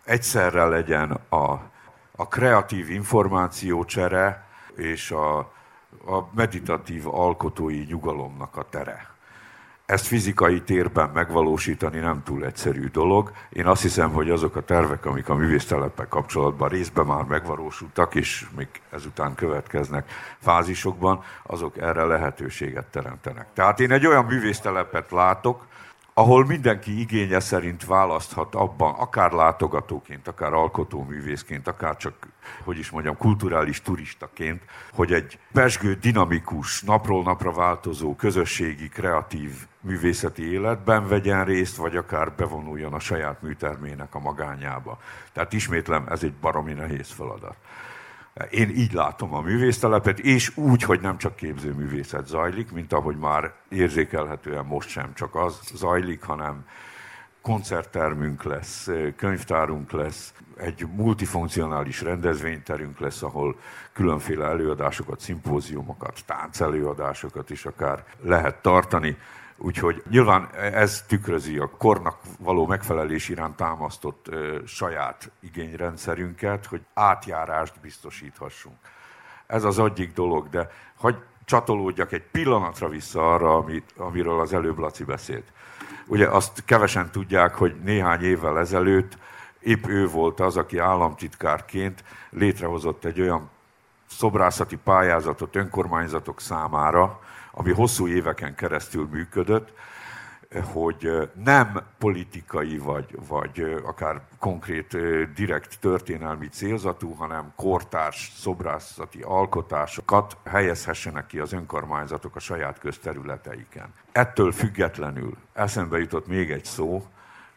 egyszerre 0.04 0.66
legyen 0.66 1.12
a, 1.30 1.52
a 2.16 2.28
kreatív 2.28 2.90
információcsere 2.90 4.48
és 4.76 5.12
a, 5.12 5.38
a 6.06 6.30
meditatív 6.34 7.08
alkotói 7.08 7.84
nyugalomnak 7.84 8.58
a 8.58 8.70
tere 8.70 9.18
ezt 9.90 10.08
fizikai 10.08 10.62
térben 10.62 11.10
megvalósítani 11.14 12.00
nem 12.00 12.24
túl 12.24 12.46
egyszerű 12.46 12.88
dolog. 12.88 13.32
Én 13.50 13.66
azt 13.66 13.82
hiszem, 13.82 14.12
hogy 14.12 14.30
azok 14.30 14.56
a 14.56 14.62
tervek, 14.62 15.06
amik 15.06 15.30
a 15.30 15.36
művészteleppel 15.36 16.08
kapcsolatban 16.08 16.70
részben 16.70 17.06
már 17.06 17.24
megvalósultak, 17.24 18.16
és 18.16 18.46
még 18.58 18.68
ezután 18.92 19.36
következnek 19.36 20.10
fázisokban, 20.40 21.24
azok 21.44 21.78
erre 21.78 22.04
lehetőséget 22.04 22.86
teremtenek. 22.86 23.48
Tehát 23.54 23.80
én 23.80 23.92
egy 23.92 24.06
olyan 24.06 24.26
művésztelepet 24.26 25.12
látok, 25.12 25.68
ahol 26.20 26.46
mindenki 26.46 27.00
igénye 27.00 27.40
szerint 27.40 27.86
választhat 27.86 28.56
abban, 28.56 28.96
akár 28.96 29.32
látogatóként, 29.32 30.28
akár 30.28 30.54
alkotóművészként, 30.54 31.68
akár 31.68 31.98
csak, 31.98 32.14
hogy 32.64 32.78
is 32.78 32.90
mondjam, 32.90 33.18
kulturális 33.18 33.82
turistaként, 33.82 34.62
hogy 34.94 35.14
egy 35.14 35.40
pesgő, 35.54 35.94
dinamikus, 35.94 36.82
napról 36.82 37.24
napra 37.24 37.52
változó, 37.52 38.16
közösségi, 38.16 38.90
kreatív 38.90 39.52
művészeti 39.82 40.52
életben 40.52 41.08
vegyen 41.08 41.46
részt, 41.46 41.76
vagy 41.76 41.96
akár 41.96 42.32
bevonuljon 42.32 42.94
a 42.94 43.00
saját 43.00 43.42
műtermének 43.42 44.16
a 44.16 44.20
magányába. 44.20 45.00
Tehát 45.34 45.54
ismétlem, 45.54 46.06
ez 46.10 46.24
egy 46.24 46.34
baromi 46.34 46.74
nehéz 46.74 47.12
feladat. 47.12 47.56
Én 48.50 48.70
így 48.70 48.94
látom 48.94 49.34
a 49.34 49.42
művésztelepet, 49.42 50.20
és 50.20 50.58
úgy, 50.58 50.84
hogy 50.84 51.02
nem 51.02 51.18
csak 51.18 51.36
képzőművészet 51.36 52.28
zajlik, 52.28 52.72
mint 52.72 52.94
ahogy 52.94 53.18
már 53.18 53.54
érzékelhetően 53.70 54.66
most 54.66 54.90
sem 54.90 55.14
csak 55.14 55.36
az 55.36 55.60
zajlik, 55.74 56.24
hanem 56.24 56.66
koncerttermünk 57.42 58.44
lesz, 58.44 58.90
könyvtárunk 59.16 59.92
lesz, 59.92 60.34
egy 60.58 60.88
multifunkcionális 60.96 62.02
rendezvényterünk 62.02 63.00
lesz, 63.00 63.24
ahol 63.24 63.60
különféle 63.94 64.46
előadásokat, 64.46 65.20
szimpóziumokat, 65.20 66.20
táncelőadásokat 66.26 67.50
is 67.50 67.66
akár 67.66 68.04
lehet 68.22 68.62
tartani. 68.62 69.18
Úgyhogy 69.62 70.04
nyilván 70.10 70.50
ez 70.56 71.06
tükrözi 71.08 71.58
a 71.58 71.70
kornak 71.78 72.18
való 72.40 72.66
megfelelés 72.66 73.30
iránt 73.30 73.56
támasztott 73.56 74.28
ö, 74.28 74.60
saját 74.66 75.32
igényrendszerünket, 75.40 76.66
hogy 76.66 76.82
átjárást 76.94 77.80
biztosíthassunk. 77.82 78.78
Ez 79.48 79.64
az 79.64 79.80
egyik 79.80 80.14
dolog, 80.14 80.50
de 80.50 80.70
hogy 80.98 81.16
csatolódjak 81.46 82.12
egy 82.12 82.24
pillanatra 82.32 82.88
vissza 82.90 83.34
arra, 83.34 83.56
amit, 83.56 83.94
amiről 83.98 84.40
az 84.40 84.54
előbb 84.54 84.78
Laci 84.78 85.04
beszélt. 85.04 85.52
Ugye 86.08 86.28
azt 86.28 86.64
kevesen 86.66 87.12
tudják, 87.12 87.56
hogy 87.56 87.76
néhány 87.84 88.24
évvel 88.24 88.60
ezelőtt 88.60 89.18
épp 89.60 89.88
ő 89.88 90.08
volt 90.08 90.40
az, 90.40 90.58
aki 90.58 90.78
államtitkárként 90.78 92.04
létrehozott 92.30 93.06
egy 93.06 93.22
olyan 93.22 93.50
szobrászati 94.10 94.76
pályázatot 94.76 95.56
önkormányzatok 95.56 96.42
számára, 96.42 97.20
ami 97.52 97.72
hosszú 97.72 98.08
éveken 98.08 98.56
keresztül 98.56 99.08
működött, 99.12 99.74
hogy 100.64 101.30
nem 101.44 101.82
politikai 101.98 102.78
vagy, 102.78 103.18
vagy 103.28 103.82
akár 103.86 104.22
konkrét 104.40 104.98
direkt 105.34 105.80
történelmi 105.80 106.48
célzatú, 106.48 107.14
hanem 107.14 107.54
kortárs 107.56 108.32
szobrászati 108.36 109.22
alkotásokat 109.22 110.38
helyezhessenek 110.46 111.26
ki 111.26 111.40
az 111.40 111.54
önkormányzatok 111.54 112.36
a 112.36 112.40
saját 112.40 112.80
közterületeiken. 112.80 113.94
Ettől 114.12 114.52
függetlenül 114.52 115.38
eszembe 115.54 115.98
jutott 115.98 116.28
még 116.28 116.52
egy 116.52 116.66
szó, 116.66 117.06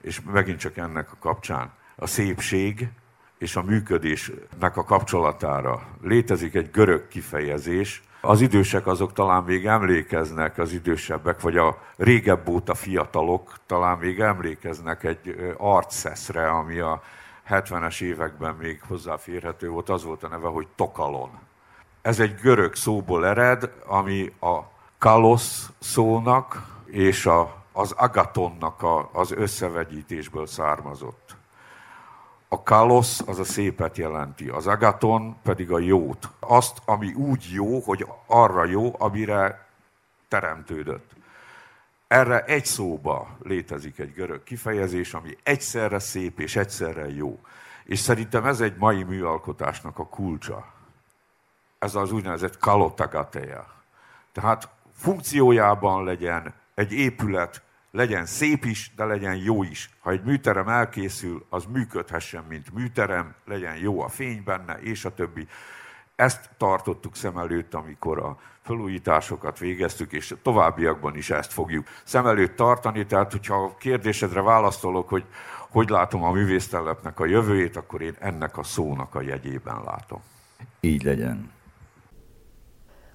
és 0.01 0.20
megint 0.32 0.59
csak 0.59 0.76
ennek 0.76 1.12
a 1.12 1.16
kapcsán 1.20 1.72
a 1.97 2.07
szépség 2.07 2.88
és 3.38 3.57
a 3.57 3.62
működésnek 3.62 4.76
a 4.76 4.84
kapcsolatára. 4.84 5.86
Létezik 6.03 6.55
egy 6.55 6.70
görög 6.70 7.09
kifejezés, 7.09 8.03
az 8.24 8.40
idősek 8.40 8.86
azok 8.86 9.12
talán 9.12 9.42
még 9.42 9.66
emlékeznek, 9.66 10.58
az 10.58 10.72
idősebbek, 10.72 11.40
vagy 11.40 11.56
a 11.56 11.78
régebb 11.96 12.48
óta 12.48 12.74
fiatalok 12.74 13.54
talán 13.66 13.98
még 13.98 14.20
emlékeznek 14.20 15.04
egy 15.04 15.54
arcszeszre, 15.56 16.50
ami 16.50 16.78
a 16.78 17.02
70-es 17.48 18.00
években 18.00 18.54
még 18.54 18.82
hozzáférhető 18.88 19.68
volt, 19.68 19.88
az 19.88 20.04
volt 20.04 20.22
a 20.22 20.28
neve, 20.28 20.48
hogy 20.48 20.66
tokalon. 20.76 21.30
Ez 22.02 22.20
egy 22.20 22.34
görög 22.34 22.74
szóból 22.74 23.26
ered, 23.26 23.72
ami 23.86 24.32
a 24.40 24.58
kalosz 24.98 25.70
szónak 25.78 26.66
és 26.86 27.26
a, 27.26 27.54
az 27.72 27.92
agatonnak 27.92 28.82
a, 28.82 29.08
az 29.12 29.32
összevegyítésből 29.32 30.46
származott. 30.46 31.36
A 32.53 32.62
kalosz 32.62 33.20
az 33.26 33.38
a 33.38 33.44
szépet 33.44 33.96
jelenti, 33.96 34.48
az 34.48 34.66
agaton 34.66 35.36
pedig 35.42 35.70
a 35.70 35.78
jót. 35.78 36.28
Azt, 36.40 36.78
ami 36.84 37.12
úgy 37.12 37.48
jó, 37.53 37.80
hogy 37.80 38.07
arra 38.26 38.64
jó, 38.64 38.94
amire 38.98 39.66
teremtődött. 40.28 41.11
Erre 42.07 42.44
egy 42.44 42.64
szóba 42.64 43.36
létezik 43.42 43.98
egy 43.98 44.12
görög 44.12 44.42
kifejezés, 44.42 45.14
ami 45.14 45.36
egyszerre 45.42 45.98
szép 45.98 46.40
és 46.40 46.57
egyszerre 46.57 47.09
jó. 47.14 47.38
És 47.84 47.98
szerintem 47.98 48.46
ez 48.46 48.61
egy 48.61 48.76
mai 48.76 49.03
műalkotásnak 49.03 49.98
a 49.98 50.07
kulcsa. 50.07 50.72
Ez 51.78 51.94
az 51.94 52.12
úgynevezett 52.12 52.59
kalotagateja. 52.59 53.72
Tehát 54.32 54.68
funkciójában 54.94 56.05
legyen 56.05 56.55
egy 56.74 56.92
épület 56.92 57.62
legyen 57.93 58.26
szép 58.26 58.64
is, 58.64 58.93
de 58.97 59.05
legyen 59.05 59.36
jó 59.36 59.62
is. 59.62 59.90
Ha 60.01 60.11
egy 60.11 60.22
műterem 60.22 60.68
elkészül, 60.68 61.47
az 61.49 61.64
működhessen, 61.64 62.45
mint 62.49 62.72
műterem, 62.72 63.34
legyen 63.45 63.76
jó 63.76 64.01
a 64.01 64.09
fény 64.09 64.43
benne, 64.45 64.74
és 64.80 65.05
a 65.05 65.14
többi. 65.14 65.47
Ezt 66.16 66.51
tartottuk 66.57 67.16
szem 67.16 67.38
előtt, 67.38 67.74
amikor 67.74 68.18
a 68.18 68.38
felújításokat 68.62 69.59
végeztük, 69.59 70.12
és 70.12 70.34
továbbiakban 70.43 71.16
is 71.16 71.30
ezt 71.30 71.53
fogjuk 71.53 71.86
szem 72.05 72.26
előtt 72.26 72.57
tartani. 72.57 73.07
Tehát, 73.07 73.32
hogyha 73.32 73.55
a 73.55 73.76
kérdésedre 73.76 74.40
válaszolok, 74.40 75.09
hogy 75.09 75.24
hogy 75.72 75.88
látom 75.88 76.22
a 76.22 76.30
művésztelepnek 76.30 77.20
a 77.20 77.26
jövőjét, 77.26 77.76
akkor 77.76 78.03
én 78.03 78.14
ennek 78.18 78.59
a 78.59 78.62
szónak 78.62 79.14
a 79.14 79.20
jegyében 79.20 79.82
látom. 79.84 80.20
Így 80.80 81.03
legyen. 81.03 81.51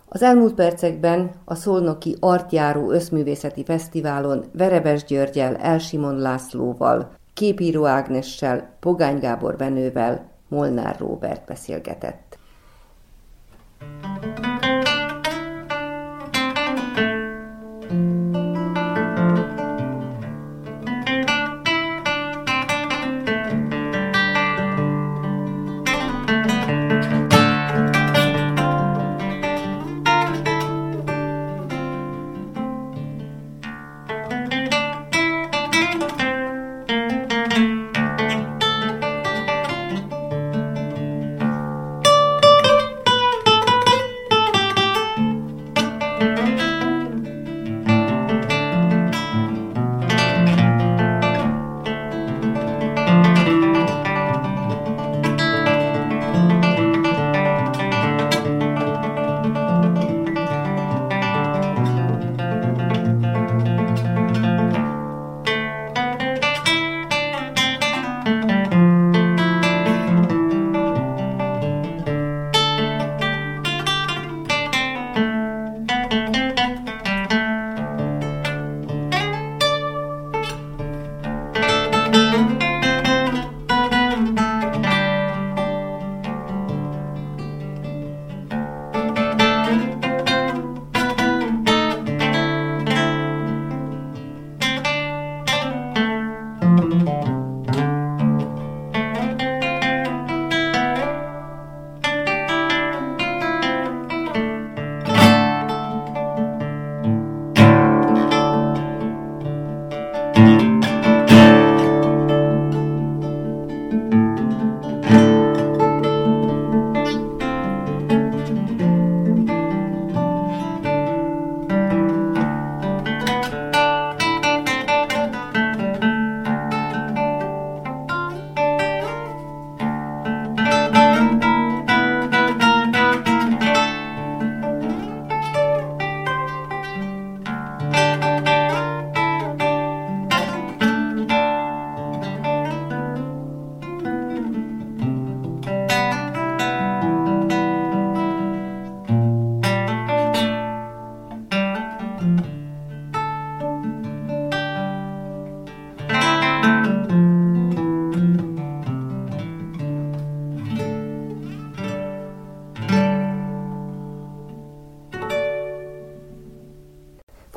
Az 0.09 0.21
elmúlt 0.21 0.53
percekben 0.53 1.31
a 1.45 1.55
Szolnoki 1.55 2.15
Artjáró 2.19 2.91
Összművészeti 2.91 3.63
Fesztiválon 3.63 4.45
Verebes 4.53 5.03
Györgyel, 5.03 5.55
Elsimon 5.55 6.17
Lászlóval, 6.17 7.11
Képíró 7.33 7.85
Ágnessel, 7.85 8.75
Pogány 8.79 9.19
Gábor 9.19 9.55
Benővel, 9.55 10.31
Molnár 10.47 10.99
Róbert 10.99 11.45
beszélgetett. 11.45 12.26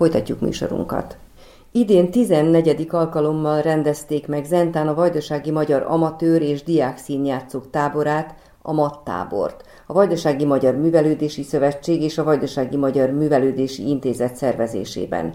Folytatjuk 0.01 0.41
műsorunkat. 0.41 1.17
Idén 1.73 2.11
14. 2.11 2.87
alkalommal 2.91 3.61
rendezték 3.61 4.27
meg 4.27 4.45
Zentán 4.45 4.89
a 4.89 4.95
Vajdasági 4.95 5.51
Magyar 5.51 5.83
Amatőr 5.83 6.43
és 6.43 6.63
Diák 6.63 6.99
Színjátszók 6.99 7.71
táborát, 7.71 8.35
a 8.63 8.73
MAT 8.73 9.05
tábort, 9.05 9.65
a 9.87 9.93
Vajdasági 9.93 10.45
Magyar 10.45 10.77
Művelődési 10.77 11.43
Szövetség 11.43 12.03
és 12.03 12.19
a 12.19 12.25
Vajdasági 12.25 12.77
Magyar 12.77 13.11
Művelődési 13.11 13.89
Intézet 13.89 14.37
szervezésében. 14.37 15.35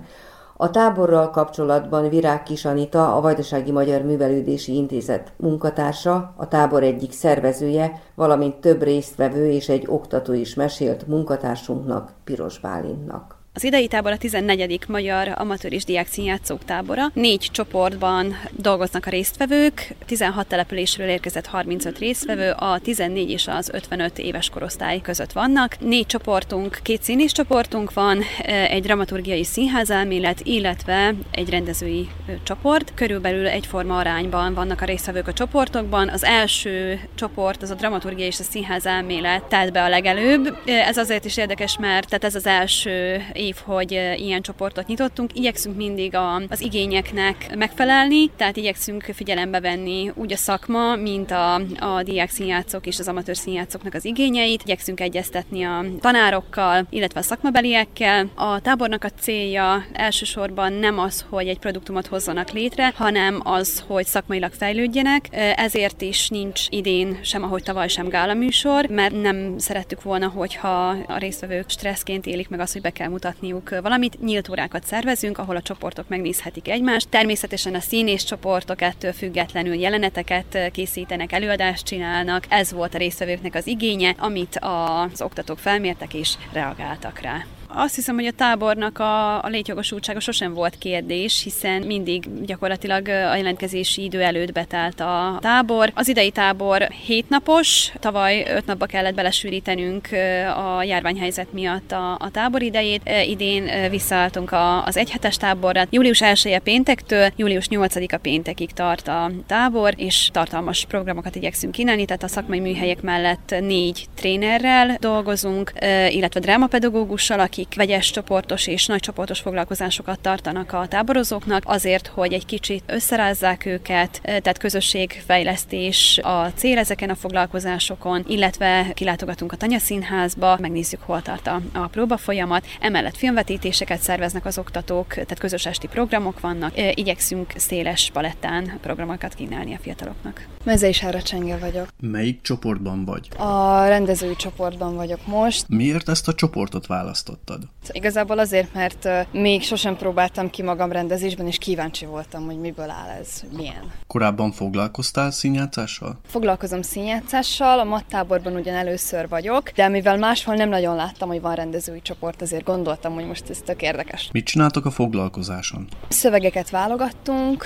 A 0.57 0.69
táborral 0.69 1.29
kapcsolatban 1.29 2.09
Virág 2.09 2.43
Kisanita, 2.43 3.15
a 3.15 3.21
Vajdasági 3.21 3.71
Magyar 3.71 4.01
Művelődési 4.01 4.75
Intézet 4.75 5.31
munkatársa, 5.37 6.33
a 6.37 6.47
tábor 6.47 6.83
egyik 6.83 7.11
szervezője, 7.11 8.01
valamint 8.15 8.55
több 8.55 8.83
résztvevő 8.83 9.49
és 9.49 9.69
egy 9.69 9.85
oktató 9.87 10.33
is 10.33 10.53
mesélt 10.53 11.07
munkatársunknak, 11.07 12.13
Piros 12.23 12.59
Bálintnak. 12.59 13.34
Az 13.57 13.63
idei 13.63 13.87
tábor 13.87 14.11
a 14.11 14.17
14. 14.17 14.79
Magyar 14.87 15.33
Amatőr 15.35 15.73
és 15.73 15.83
Diák 15.83 16.07
Színjátszók 16.07 16.65
tábora. 16.65 17.05
Négy 17.13 17.49
csoportban 17.51 18.35
dolgoznak 18.51 19.05
a 19.05 19.09
résztvevők, 19.09 19.95
16 20.05 20.47
településről 20.47 21.07
érkezett 21.07 21.45
35 21.45 21.97
résztvevő, 21.99 22.51
a 22.51 22.79
14 22.79 23.29
és 23.29 23.47
az 23.47 23.69
55 23.73 24.17
éves 24.17 24.49
korosztály 24.49 25.01
között 25.01 25.31
vannak. 25.31 25.79
Négy 25.79 26.05
csoportunk, 26.05 26.79
két 26.81 27.03
színész 27.03 27.31
csoportunk 27.31 27.93
van, 27.93 28.21
egy 28.69 28.81
dramaturgiai 28.81 29.43
színházelmélet, 29.43 30.41
illetve 30.43 31.13
egy 31.31 31.49
rendezői 31.49 32.07
csoport. 32.43 32.93
Körülbelül 32.93 33.47
egyforma 33.47 33.97
arányban 33.97 34.53
vannak 34.53 34.81
a 34.81 34.85
résztvevők 34.85 35.27
a 35.27 35.33
csoportokban. 35.33 36.09
Az 36.09 36.23
első 36.23 36.99
csoport, 37.15 37.61
az 37.61 37.69
a 37.69 37.75
dramaturgia 37.75 38.25
és 38.25 38.39
a 38.39 38.43
színházelmélet 38.43 39.43
telt 39.43 39.71
be 39.71 39.83
a 39.83 39.89
legelőbb. 39.89 40.57
Ez 40.65 40.97
azért 40.97 41.25
is 41.25 41.37
érdekes, 41.37 41.77
mert 41.77 42.07
tehát 42.07 42.23
ez 42.23 42.35
az 42.35 42.45
első 42.45 43.23
év, 43.45 43.55
hogy 43.63 43.91
ilyen 44.15 44.41
csoportot 44.41 44.87
nyitottunk. 44.87 45.31
Igyekszünk 45.33 45.75
mindig 45.75 46.15
a, 46.15 46.35
az 46.49 46.61
igényeknek 46.61 47.55
megfelelni, 47.55 48.29
tehát 48.37 48.57
igyekszünk 48.57 49.03
figyelembe 49.03 49.59
venni 49.59 50.11
úgy 50.15 50.31
a 50.31 50.37
szakma, 50.37 50.95
mint 50.95 51.31
a, 51.31 51.53
a 51.79 52.03
diák 52.03 52.29
színjátszók 52.29 52.87
és 52.87 52.99
az 52.99 53.07
amatőr 53.07 53.37
színjátszóknak 53.37 53.93
az 53.93 54.05
igényeit. 54.05 54.61
Igyekszünk 54.63 54.99
egyeztetni 54.99 55.63
a 55.63 55.85
tanárokkal, 55.99 56.87
illetve 56.89 57.19
a 57.19 57.23
szakmabeliekkel. 57.23 58.29
A 58.35 58.59
tábornak 58.59 59.03
a 59.03 59.09
célja 59.09 59.85
elsősorban 59.93 60.73
nem 60.73 60.99
az, 60.99 61.25
hogy 61.29 61.47
egy 61.47 61.59
produktumot 61.59 62.07
hozzanak 62.07 62.49
létre, 62.51 62.93
hanem 62.95 63.41
az, 63.43 63.83
hogy 63.87 64.05
szakmailag 64.05 64.51
fejlődjenek. 64.53 65.27
Ezért 65.55 66.01
is 66.01 66.29
nincs 66.29 66.65
idén 66.69 67.19
sem, 67.21 67.43
ahogy 67.43 67.63
tavaly 67.63 67.87
sem 67.87 68.07
gála 68.07 68.33
műsor, 68.33 68.85
mert 68.85 69.21
nem 69.21 69.57
szerettük 69.57 70.01
volna, 70.01 70.27
hogyha 70.27 70.87
a 71.07 71.17
résztvevők 71.17 71.69
stresszként 71.69 72.25
élik 72.25 72.49
meg 72.49 72.59
azt, 72.59 72.73
hogy 72.73 72.81
be 72.81 72.89
kell 72.89 73.09
mutatni 73.09 73.33
mutatniuk 73.35 73.81
valamit. 73.81 74.21
Nyílt 74.21 74.49
órákat 74.49 74.85
szervezünk, 74.85 75.37
ahol 75.37 75.55
a 75.55 75.61
csoportok 75.61 76.07
megnézhetik 76.07 76.67
egymást. 76.67 77.09
Természetesen 77.09 77.75
a 77.75 77.79
színész 77.79 78.23
csoportok 78.23 78.81
ettől 78.81 79.13
függetlenül 79.13 79.73
jeleneteket 79.73 80.71
készítenek, 80.71 81.31
előadást 81.31 81.85
csinálnak. 81.85 82.45
Ez 82.49 82.71
volt 82.71 82.93
a 82.93 82.97
résztvevőknek 82.97 83.55
az 83.55 83.67
igénye, 83.67 84.15
amit 84.17 84.59
az 84.61 85.21
oktatók 85.21 85.59
felmértek 85.59 86.13
és 86.13 86.33
reagáltak 86.51 87.19
rá. 87.19 87.45
Azt 87.77 87.95
hiszem, 87.95 88.15
hogy 88.15 88.25
a 88.25 88.31
tábornak 88.31 88.99
a, 88.99 89.43
a 89.43 89.47
létjogosultsága 89.47 90.19
sosem 90.19 90.53
volt 90.53 90.77
kérdés, 90.77 91.43
hiszen 91.43 91.81
mindig 91.81 92.45
gyakorlatilag 92.45 93.07
a 93.07 93.35
jelentkezési 93.35 94.03
idő 94.03 94.21
előtt 94.21 94.51
betelt 94.51 94.99
a 94.99 95.37
tábor. 95.41 95.91
Az 95.93 96.07
idei 96.07 96.31
tábor 96.31 96.81
hétnapos, 96.81 97.91
tavaly 97.99 98.45
öt 98.49 98.65
napba 98.65 98.85
kellett 98.85 99.13
belesűrítenünk 99.13 100.07
a 100.55 100.83
járványhelyzet 100.83 101.53
miatt 101.53 101.91
a, 101.91 102.11
a 102.11 102.29
tábor 102.31 102.61
idejét. 102.61 103.09
Idén 103.27 103.89
visszaálltunk 103.89 104.51
a, 104.51 104.85
az 104.85 104.97
egyhetes 104.97 105.37
táborra. 105.37 105.85
Július 105.89 106.21
1 106.21 106.47
-e 106.47 106.59
péntektől, 106.59 107.31
július 107.35 107.67
8-a 107.69 108.17
péntekig 108.17 108.71
tart 108.71 109.07
a 109.07 109.31
tábor, 109.47 109.93
és 109.97 110.29
tartalmas 110.33 110.85
programokat 110.85 111.35
igyekszünk 111.35 111.73
kínálni, 111.73 112.05
tehát 112.05 112.23
a 112.23 112.27
szakmai 112.27 112.59
műhelyek 112.59 113.01
mellett 113.01 113.55
négy 113.59 114.05
trénerrel 114.15 114.97
dolgozunk, 114.99 115.71
illetve 116.09 116.39
drámapedagógussal, 116.39 117.39
aki 117.39 117.64
akik 117.65 117.77
vegyes 117.77 118.11
csoportos 118.11 118.67
és 118.67 118.85
nagy 118.85 118.99
csoportos 118.99 119.39
foglalkozásokat 119.39 120.19
tartanak 120.19 120.73
a 120.73 120.87
táborozóknak, 120.87 121.63
azért, 121.65 122.07
hogy 122.07 122.33
egy 122.33 122.45
kicsit 122.45 122.83
összerázzák 122.85 123.65
őket, 123.65 124.21
tehát 124.21 124.57
közösségfejlesztés 124.57 126.19
a 126.23 126.51
cél 126.55 126.77
ezeken 126.77 127.09
a 127.09 127.15
foglalkozásokon, 127.15 128.23
illetve 128.27 128.91
kilátogatunk 128.93 129.51
a 129.51 129.55
tanyaszínházba, 129.55 130.57
megnézzük, 130.59 131.01
hol 131.01 131.21
tart 131.21 131.47
a, 131.47 131.61
a 131.73 131.87
próba 131.87 132.17
folyamat, 132.17 132.65
emellett 132.79 133.17
filmvetítéseket 133.17 133.99
szerveznek 133.99 134.45
az 134.45 134.57
oktatók, 134.57 135.07
tehát 135.07 135.39
közös 135.39 135.65
esti 135.65 135.87
programok 135.87 136.39
vannak, 136.39 136.73
igyekszünk 136.93 137.53
széles 137.55 138.09
palettán 138.13 138.77
programokat 138.81 139.33
kínálni 139.33 139.73
a 139.73 139.79
fiataloknak. 139.81 140.47
Mezei 140.63 140.91
Sára 140.91 141.21
Csenge 141.21 141.57
vagyok. 141.57 141.87
Melyik 141.99 142.41
csoportban 142.41 143.05
vagy? 143.05 143.29
A 143.37 143.85
rendezői 143.85 144.35
csoportban 144.35 144.95
vagyok 144.95 145.27
most. 145.27 145.67
Miért 145.67 146.09
ezt 146.09 146.27
a 146.27 146.33
csoportot 146.33 146.87
választottad? 146.87 147.54
Család? 147.55 147.95
Igazából 147.95 148.39
azért, 148.39 148.73
mert 148.73 149.07
még 149.31 149.63
sosem 149.63 149.95
próbáltam 149.95 150.49
ki 150.49 150.61
magam 150.61 150.91
rendezésben, 150.91 151.47
és 151.47 151.57
kíváncsi 151.57 152.05
voltam, 152.05 152.45
hogy 152.45 152.59
miből 152.59 152.89
áll 152.89 153.09
ez, 153.19 153.39
hogy 153.39 153.49
milyen. 153.57 153.91
Korábban 154.07 154.51
foglalkoztál 154.51 155.31
színjátszással? 155.31 156.19
Foglalkozom 156.27 156.81
színjátszással, 156.81 157.79
a 157.79 157.83
mattáborban 157.83 158.55
ugyan 158.55 158.75
először 158.75 159.27
vagyok, 159.27 159.69
de 159.69 159.87
mivel 159.87 160.17
máshol 160.17 160.55
nem 160.55 160.69
nagyon 160.69 160.95
láttam, 160.95 161.27
hogy 161.27 161.41
van 161.41 161.55
rendezői 161.55 162.01
csoport, 162.01 162.41
azért 162.41 162.63
gondoltam, 162.63 163.13
hogy 163.13 163.25
most 163.25 163.49
ez 163.49 163.57
tök 163.65 163.81
érdekes. 163.81 164.29
Mit 164.31 164.45
csináltok 164.45 164.85
a 164.85 164.91
foglalkozáson? 164.91 165.87
Szövegeket 166.07 166.69
válogattunk, 166.69 167.65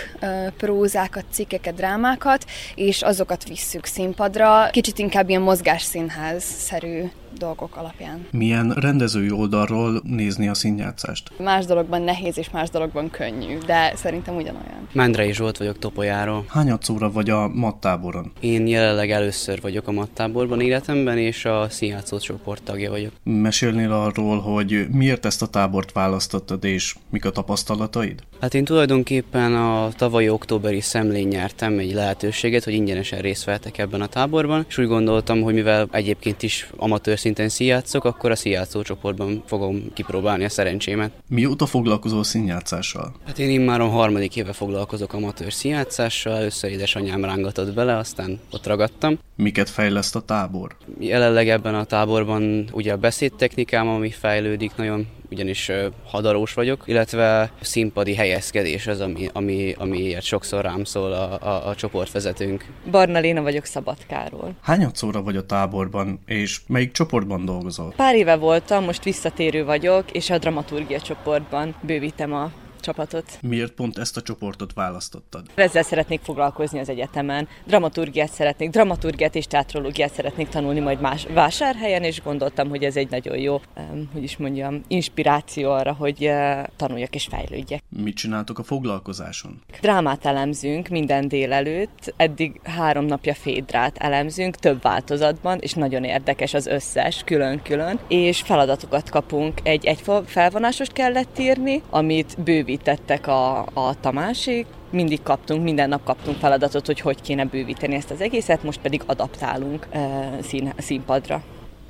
prózákat, 0.58 1.26
cikkeket, 1.32 1.76
drámákat, 1.76 2.46
és 2.76 3.02
azokat 3.02 3.48
visszük 3.48 3.86
színpadra. 3.86 4.70
Kicsit 4.72 5.00
inkább 5.00 5.30
ilyen 5.30 5.42
mozgásszínház-szerű 5.42 7.04
dolgok 7.38 7.76
alapján. 7.76 8.28
Milyen 8.32 8.70
rendezői 8.70 9.32
oldalról 9.32 10.02
nézni 10.04 10.48
a 10.48 10.54
színjátszást? 10.54 11.32
Más 11.38 11.66
dologban 11.66 12.02
nehéz 12.02 12.38
és 12.38 12.50
más 12.50 12.70
dologban 12.70 13.10
könnyű, 13.10 13.58
de 13.66 13.94
szerintem 13.96 14.36
ugyanolyan. 14.36 14.88
Mendrei 14.92 15.34
Zsolt 15.34 15.58
vagyok 15.58 15.80
Topolyáról. 15.80 16.46
Hányadszóra 16.48 17.12
vagy 17.12 17.30
a 17.30 17.48
mattáboron? 17.48 18.32
Én 18.40 18.68
jelenleg 18.68 19.12
először 19.12 19.62
vagyok 19.62 19.88
a 19.88 19.92
mattáborban 19.92 20.62
életemben, 20.62 21.18
és 21.18 21.46
a 21.46 21.70
színjátszó 21.70 22.18
csoport 22.18 22.64
tagja 22.64 22.90
vagyok. 22.90 23.12
Mesélnél 23.24 23.92
arról, 23.92 24.40
hogy 24.40 24.88
miért 24.92 25.26
ezt 25.26 25.42
a 25.42 25.48
tábort 25.48 25.92
választottad, 25.92 26.64
és 26.64 26.96
mik 27.10 27.26
a 27.26 27.30
tapasztalataid? 27.30 28.24
Hát 28.42 28.54
én 28.54 28.64
tulajdonképpen 28.64 29.56
a 29.56 29.90
tavalyi 29.98 30.30
októberi 30.30 30.82
szemlén 30.82 31.28
nyertem 31.28 31.80
egy 31.80 31.94
lehetőséget, 31.94 32.64
hogy 32.64 32.74
ingyenesen 32.74 33.20
részt 33.20 33.44
vettek 33.44 33.78
ebben 33.78 34.02
a 34.02 34.08
táborban, 34.08 34.66
és 34.68 34.78
úgy 34.78 34.88
gondoltam, 34.88 35.42
hogy 35.42 35.54
mivel 35.54 35.88
egyébként 35.92 36.44
is 36.44 36.70
amatőr 36.78 37.19
szinten 37.20 37.50
színjátszok, 37.50 38.04
akkor 38.04 38.32
a 38.32 38.36
színjátszó 38.36 38.82
csoportban 38.82 39.44
fogom 39.46 39.94
kipróbálni 39.94 40.44
a 40.44 40.50
szerencsémet. 40.50 41.12
Mióta 41.28 41.66
foglalkozol 41.66 42.24
színjátszással? 42.24 43.14
Hát 43.26 43.40
én 43.40 43.62
már 43.62 43.82
a 43.82 43.88
harmadik 43.88 44.36
éve 44.36 44.54
foglalkozok 44.54 45.14
amatőr 45.14 45.54
színjátszással, 45.54 46.36
először 46.36 46.72
édesanyám 46.72 47.26
rángatott 47.26 47.74
bele, 47.74 47.98
aztán 47.98 48.40
ott 48.52 48.68
ragadtam. 48.68 49.20
Miket 49.36 49.70
fejleszt 49.70 50.16
a 50.16 50.20
tábor? 50.20 50.76
Jelenleg 51.00 51.50
ebben 51.50 51.76
a 51.76 51.84
táborban 51.84 52.70
ugye 52.72 52.94
a 52.94 52.98
beszédtechnikám, 52.98 53.88
ami 53.88 54.10
fejlődik 54.10 54.72
nagyon 54.76 55.08
ugyanis 55.32 55.72
hadarós 56.06 56.54
vagyok, 56.54 56.84
illetve 56.86 57.52
színpadi 57.62 58.16
helyezkedés 58.16 58.88
az, 58.88 59.00
ami, 59.02 59.30
ami, 59.34 59.76
amiért 59.78 60.24
sokszor 60.24 60.64
rám 60.64 60.84
szól 60.84 61.12
a, 61.12 61.48
a, 61.48 61.68
a 61.68 61.76
csoportvezetőnk. 61.76 62.66
Barna 62.92 63.20
Léna 63.20 63.42
vagyok 63.42 63.66
Szabadkáról. 63.66 64.52
Hányadszóra 64.62 65.22
vagy 65.22 65.36
a 65.36 65.46
táborban, 65.46 66.20
és 66.26 66.60
melyik 66.68 66.92
csoportban 66.92 67.46
dolgozol? 67.46 67.94
Pár 67.96 68.16
éve 68.16 68.36
voltam, 68.36 68.84
most 68.84 69.04
visszatérő 69.04 69.66
vagyok, 69.66 70.12
és 70.12 70.30
a 70.30 70.38
dramaturgia 70.38 71.00
csoportban 71.00 71.76
bővítem 71.82 72.34
a 72.34 72.52
csapatot. 72.80 73.38
Miért 73.42 73.72
pont 73.72 73.98
ezt 73.98 74.18
a 74.18 74.22
csoportot 74.22 74.74
választottad? 74.74 75.46
Ezzel 75.56 75.84
szeretnék 75.84 76.20
foglalkozni 76.24 76.80
az 76.80 76.90
egyetemen. 76.90 77.48
Dramaturgiát 77.66 78.32
szeretnék, 78.32 78.70
dramaturgiát 78.70 79.36
és 79.36 79.46
teatrológiát 79.46 80.14
szeretnék 80.14 80.50
tanulni 80.50 80.80
majd 80.80 81.02
más 81.02 81.26
vásárhelyen, 81.34 82.04
és 82.04 82.22
gondoltam, 82.22 82.70
hogy 82.70 82.84
ez 82.84 82.96
egy 82.96 83.10
nagyon 83.10 83.38
jó, 83.38 83.62
hogy 84.14 84.24
is 84.24 84.38
mondjam, 84.38 84.82
inspiráció 84.88 85.72
arra, 85.72 85.94
hogy 85.94 86.26
uh, 86.26 86.64
tanuljak 86.76 87.16
és 87.16 87.28
fejlődjek. 87.30 87.84
Mit 87.90 88.16
csináltok 88.16 88.60
a 88.60 88.64
foglalkozáson? 88.64 89.62
Drámát 89.82 90.26
elemzünk 90.26 90.88
minden 90.88 91.28
délelőtt, 91.28 92.14
eddig 92.18 92.60
három 92.64 93.06
napja 93.06 93.34
fédrát 93.34 93.98
elemzünk, 93.98 94.56
több 94.56 94.82
változatban, 94.82 95.58
és 95.60 95.74
nagyon 95.74 96.04
érdekes 96.04 96.54
az 96.54 96.66
összes, 96.66 97.22
külön-külön, 97.26 98.00
és 98.08 98.42
feladatokat 98.42 99.10
kapunk. 99.10 99.60
Egy 99.64 99.86
egy 99.86 100.02
felvonásost 100.26 100.94
kellett 100.94 101.40
írni, 101.40 101.82
amit 101.90 102.44
bővíteni 102.44 102.69
bővítettek 102.70 103.28
a, 103.28 103.60
a 103.60 104.00
Tamásék, 104.00 104.66
mindig 104.90 105.22
kaptunk, 105.24 105.64
minden 105.64 105.90
nap 105.90 106.04
kaptunk 106.04 106.38
feladatot, 106.38 106.86
hogy 106.86 107.00
hogy 107.00 107.22
kéne 107.22 107.46
bővíteni 107.46 107.96
ezt 107.96 108.12
az 108.12 108.22
egészet, 108.22 108.64
most 108.64 108.80
pedig 108.80 109.02
adaptálunk 109.06 109.88
uh, 109.94 110.42
szín, 110.42 110.74
színpadra. 110.78 111.44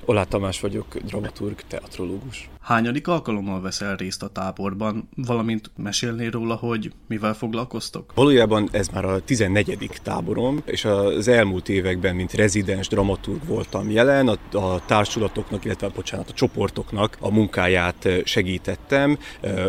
Olá 0.06 0.24
Tamás 0.24 0.60
vagyok, 0.60 0.98
dramaturg, 0.98 1.62
teatrológus. 1.68 2.50
Hányadik 2.70 3.08
alkalommal 3.08 3.62
veszel 3.62 3.96
részt 3.96 4.24
a 4.24 4.28
táborban, 4.28 5.10
valamint 5.16 5.72
mesélnél 5.78 6.30
róla, 6.30 6.56
hogy 6.56 6.92
mivel 7.08 7.34
foglalkoztok? 7.34 8.14
Valójában 8.16 8.70
ez 8.72 8.88
már 8.88 9.06
a 9.06 9.20
14. 9.20 9.90
táborom, 10.04 10.62
és 10.66 10.86
az 10.86 11.28
elmúlt 11.28 11.70
években, 11.70 12.16
mint 12.16 12.34
rezidens 12.34 12.88
dramaturg 12.88 13.46
voltam 13.46 13.92
jelen, 13.92 14.28
a, 14.28 14.58
a 14.58 14.86
társulatoknak, 14.86 15.66
illetve 15.66 15.90
bocsánat, 15.96 16.30
a 16.30 16.34
csoportoknak 16.34 17.18
a 17.20 17.32
munkáját 17.32 18.08
segítettem, 18.24 19.18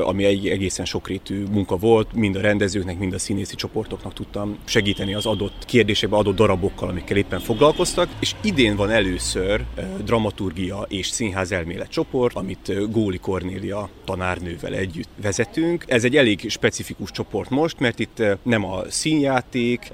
ami 0.02 0.24
egy 0.24 0.48
egészen 0.48 0.84
sokrétű 0.84 1.46
munka 1.46 1.76
volt, 1.76 2.12
mind 2.12 2.36
a 2.36 2.40
rendezőknek, 2.40 2.98
mind 2.98 3.12
a 3.12 3.18
színészi 3.18 3.54
csoportoknak 3.54 4.12
tudtam 4.12 4.56
segíteni 4.64 5.14
az 5.14 5.26
adott 5.26 5.64
kérdésekbe, 5.64 6.16
adott 6.16 6.36
darabokkal, 6.36 6.88
amikkel 6.88 7.16
éppen 7.16 7.40
foglalkoztak, 7.40 8.08
és 8.18 8.34
idén 8.40 8.76
van 8.76 8.90
először 8.90 9.64
dramaturgia 10.04 10.86
és 10.88 11.06
színház 11.06 11.52
elmélet 11.52 11.90
csoport, 11.90 12.36
amit 12.36 12.88
Góli 12.90 13.18
Kornélia 13.18 13.88
tanárnővel 14.04 14.74
együtt 14.74 15.08
vezetünk. 15.22 15.84
Ez 15.86 16.04
egy 16.04 16.16
elég 16.16 16.50
specifikus 16.50 17.10
csoport 17.10 17.50
most, 17.50 17.78
mert 17.78 17.98
itt 17.98 18.20
eh, 18.20 18.36
nem 18.42 18.64
a 18.64 18.82
színjáték, 18.88 19.90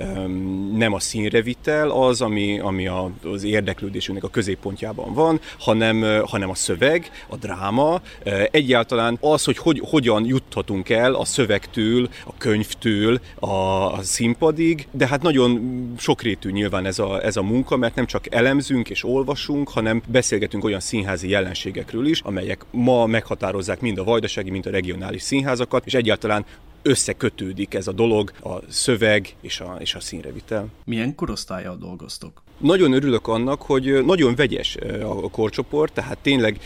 nem 0.77 0.93
a 0.93 1.01
színrevitel 1.01 1.91
az, 1.91 2.21
ami, 2.21 2.59
ami 2.59 2.87
az 2.87 3.45
érdeklődésünknek 3.45 4.25
a 4.25 4.29
középpontjában 4.29 5.15
van, 5.15 5.41
hanem, 5.59 6.05
eh, 6.05 6.21
hanem 6.21 6.51
a 6.51 6.55
szöveg, 6.55 7.11
a 7.29 7.37
dráma, 7.37 8.01
eh, 8.23 8.45
egyáltalán 8.51 9.19
az, 9.21 9.45
hogy, 9.45 9.59
hogy 9.59 9.81
hogyan 9.85 10.25
juthatunk 10.25 10.89
el 10.89 11.15
a 11.15 11.25
szövegtől, 11.25 12.09
a 12.27 12.37
könyvtől 12.39 13.21
a, 13.39 13.47
a 13.93 14.03
színpadig, 14.03 14.89
de 14.91 15.07
hát 15.07 15.23
nagyon 15.23 15.61
sokrétű 15.99 16.51
nyilván 16.51 16.87
ez 16.87 16.99
a, 16.99 17.25
ez 17.25 17.37
a 17.37 17.43
munka, 17.43 17.77
mert 17.77 17.95
nem 17.95 18.07
csak 18.07 18.35
elemzünk 18.35 18.91
és 18.91 19.05
olvasunk, 19.05 19.69
hanem 19.69 20.03
beszélgetünk 20.09 20.65
olyan 20.65 20.81
színházi 20.81 21.29
jelenségekről 21.29 22.07
is, 22.07 22.21
amelyek 22.21 22.65
ma 22.87 23.07
meghatározzák 23.07 23.81
mind 23.81 23.99
a 23.99 24.05
vajdasági, 24.05 24.51
mind 24.51 24.67
a 24.67 24.71
regionális 24.71 25.23
színházakat, 25.23 25.87
és 25.87 25.95
egyáltalán 25.95 26.45
összekötődik 26.83 27.75
ez 27.75 27.87
a 27.87 27.93
dolog, 27.93 28.33
a 28.43 28.59
szöveg 28.69 29.35
és 29.41 29.61
a, 29.61 29.77
és 29.79 29.95
a 29.95 30.01
színrevitel. 30.01 30.67
Milyen 30.85 31.15
korosztályjal 31.15 31.77
dolgoztok? 31.77 32.43
Nagyon 32.61 32.93
örülök 32.93 33.29
annak, 33.29 33.63
hogy 33.63 34.05
nagyon 34.05 34.35
vegyes 34.35 34.77
a 35.03 35.31
korcsoport, 35.31 35.93
tehát 35.93 36.19
tényleg 36.19 36.59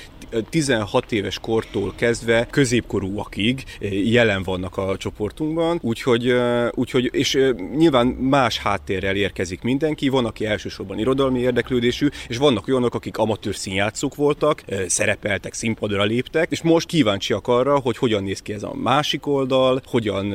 16 0.51 1.13
éves 1.13 1.39
kortól 1.39 1.93
kezdve 1.97 2.47
középkorúakig 2.51 3.65
jelen 4.05 4.43
vannak 4.43 4.77
a 4.77 4.97
csoportunkban, 4.97 5.79
úgyhogy, 5.83 6.35
úgyhogy 6.71 7.11
és 7.13 7.39
nyilván 7.77 8.07
más 8.07 8.59
háttérrel 8.59 9.17
érkezik 9.17 9.63
mindenki, 9.63 10.09
van, 10.09 10.25
aki 10.25 10.47
elsősorban 10.47 10.99
irodalmi 10.99 11.39
érdeklődésű, 11.39 12.09
és 12.29 12.37
vannak 12.37 12.69
olyanok, 12.69 12.95
akik 12.95 13.19
amatőr 13.19 13.55
színjátszók 13.55 14.15
voltak, 14.15 14.63
szerepeltek, 14.87 15.53
színpadra 15.53 16.05
léptek, 16.05 16.51
és 16.51 16.63
most 16.63 16.87
kíváncsiak 16.87 17.49
arra, 17.49 17.79
hogy 17.79 17.97
hogyan 17.97 18.23
néz 18.23 18.43
ki 18.43 18.53
ez 18.53 18.63
a 18.63 18.75
másik 18.75 19.27
oldal, 19.27 19.81
hogyan 19.85 20.35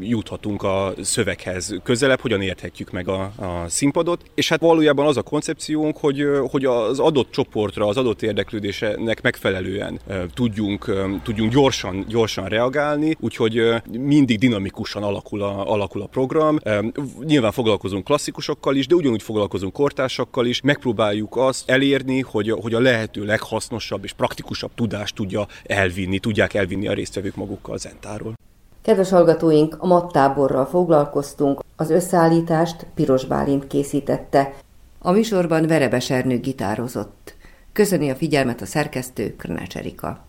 juthatunk 0.00 0.62
a 0.62 0.94
szöveghez 1.00 1.74
közelebb, 1.82 2.20
hogyan 2.20 2.42
érthetjük 2.42 2.90
meg 2.90 3.08
a, 3.08 3.22
a 3.22 3.64
színpadot, 3.68 4.22
és 4.34 4.48
hát 4.48 4.62
valójában 4.66 5.06
az 5.06 5.16
a 5.16 5.22
koncepciónk, 5.22 5.96
hogy, 5.96 6.26
hogy 6.50 6.64
az 6.64 6.98
adott 6.98 7.30
csoportra, 7.30 7.86
az 7.86 7.96
adott 7.96 8.22
érdeklődésének 8.22 9.22
megfelelően 9.22 10.00
tudjunk, 10.34 10.92
tudjunk 11.22 11.52
gyorsan, 11.52 12.04
gyorsan 12.08 12.44
reagálni, 12.48 13.16
úgyhogy 13.20 13.74
mindig 13.98 14.38
dinamikusan 14.38 15.02
alakul 15.02 15.42
a, 15.42 15.72
alakul 15.72 16.02
a 16.02 16.06
program. 16.06 16.58
Nyilván 17.24 17.52
foglalkozunk 17.52 18.04
klasszikusokkal 18.04 18.76
is, 18.76 18.86
de 18.86 18.94
ugyanúgy 18.94 19.22
foglalkozunk 19.22 19.72
kortársakkal 19.72 20.46
is. 20.46 20.60
Megpróbáljuk 20.60 21.36
azt 21.36 21.70
elérni, 21.70 22.20
hogy, 22.20 22.50
hogy 22.50 22.74
a 22.74 22.80
lehető 22.80 23.24
leghasznosabb 23.24 24.04
és 24.04 24.12
praktikusabb 24.12 24.70
tudást 24.74 25.14
tudja 25.14 25.46
elvinni, 25.64 26.18
tudják 26.18 26.54
elvinni 26.54 26.88
a 26.88 26.92
résztvevők 26.92 27.34
magukkal 27.34 27.74
a 27.74 27.78
zentáról. 27.78 28.34
Kedves 28.86 29.10
hallgatóink, 29.10 29.76
a 29.78 29.86
mattáborral 29.86 30.66
foglalkoztunk, 30.66 31.60
az 31.76 31.90
összeállítást 31.90 32.86
Piros 32.94 33.24
Bálint 33.24 33.66
készítette. 33.66 34.52
A 34.98 35.10
műsorban 35.10 35.66
Verebes 35.66 36.10
Ernő 36.10 36.38
gitározott. 36.38 37.34
Köszöni 37.72 38.10
a 38.10 38.14
figyelmet 38.14 38.60
a 38.60 38.66
szerkesztő 38.66 39.36
Krnács 39.36 39.76
Erika. 39.76 40.25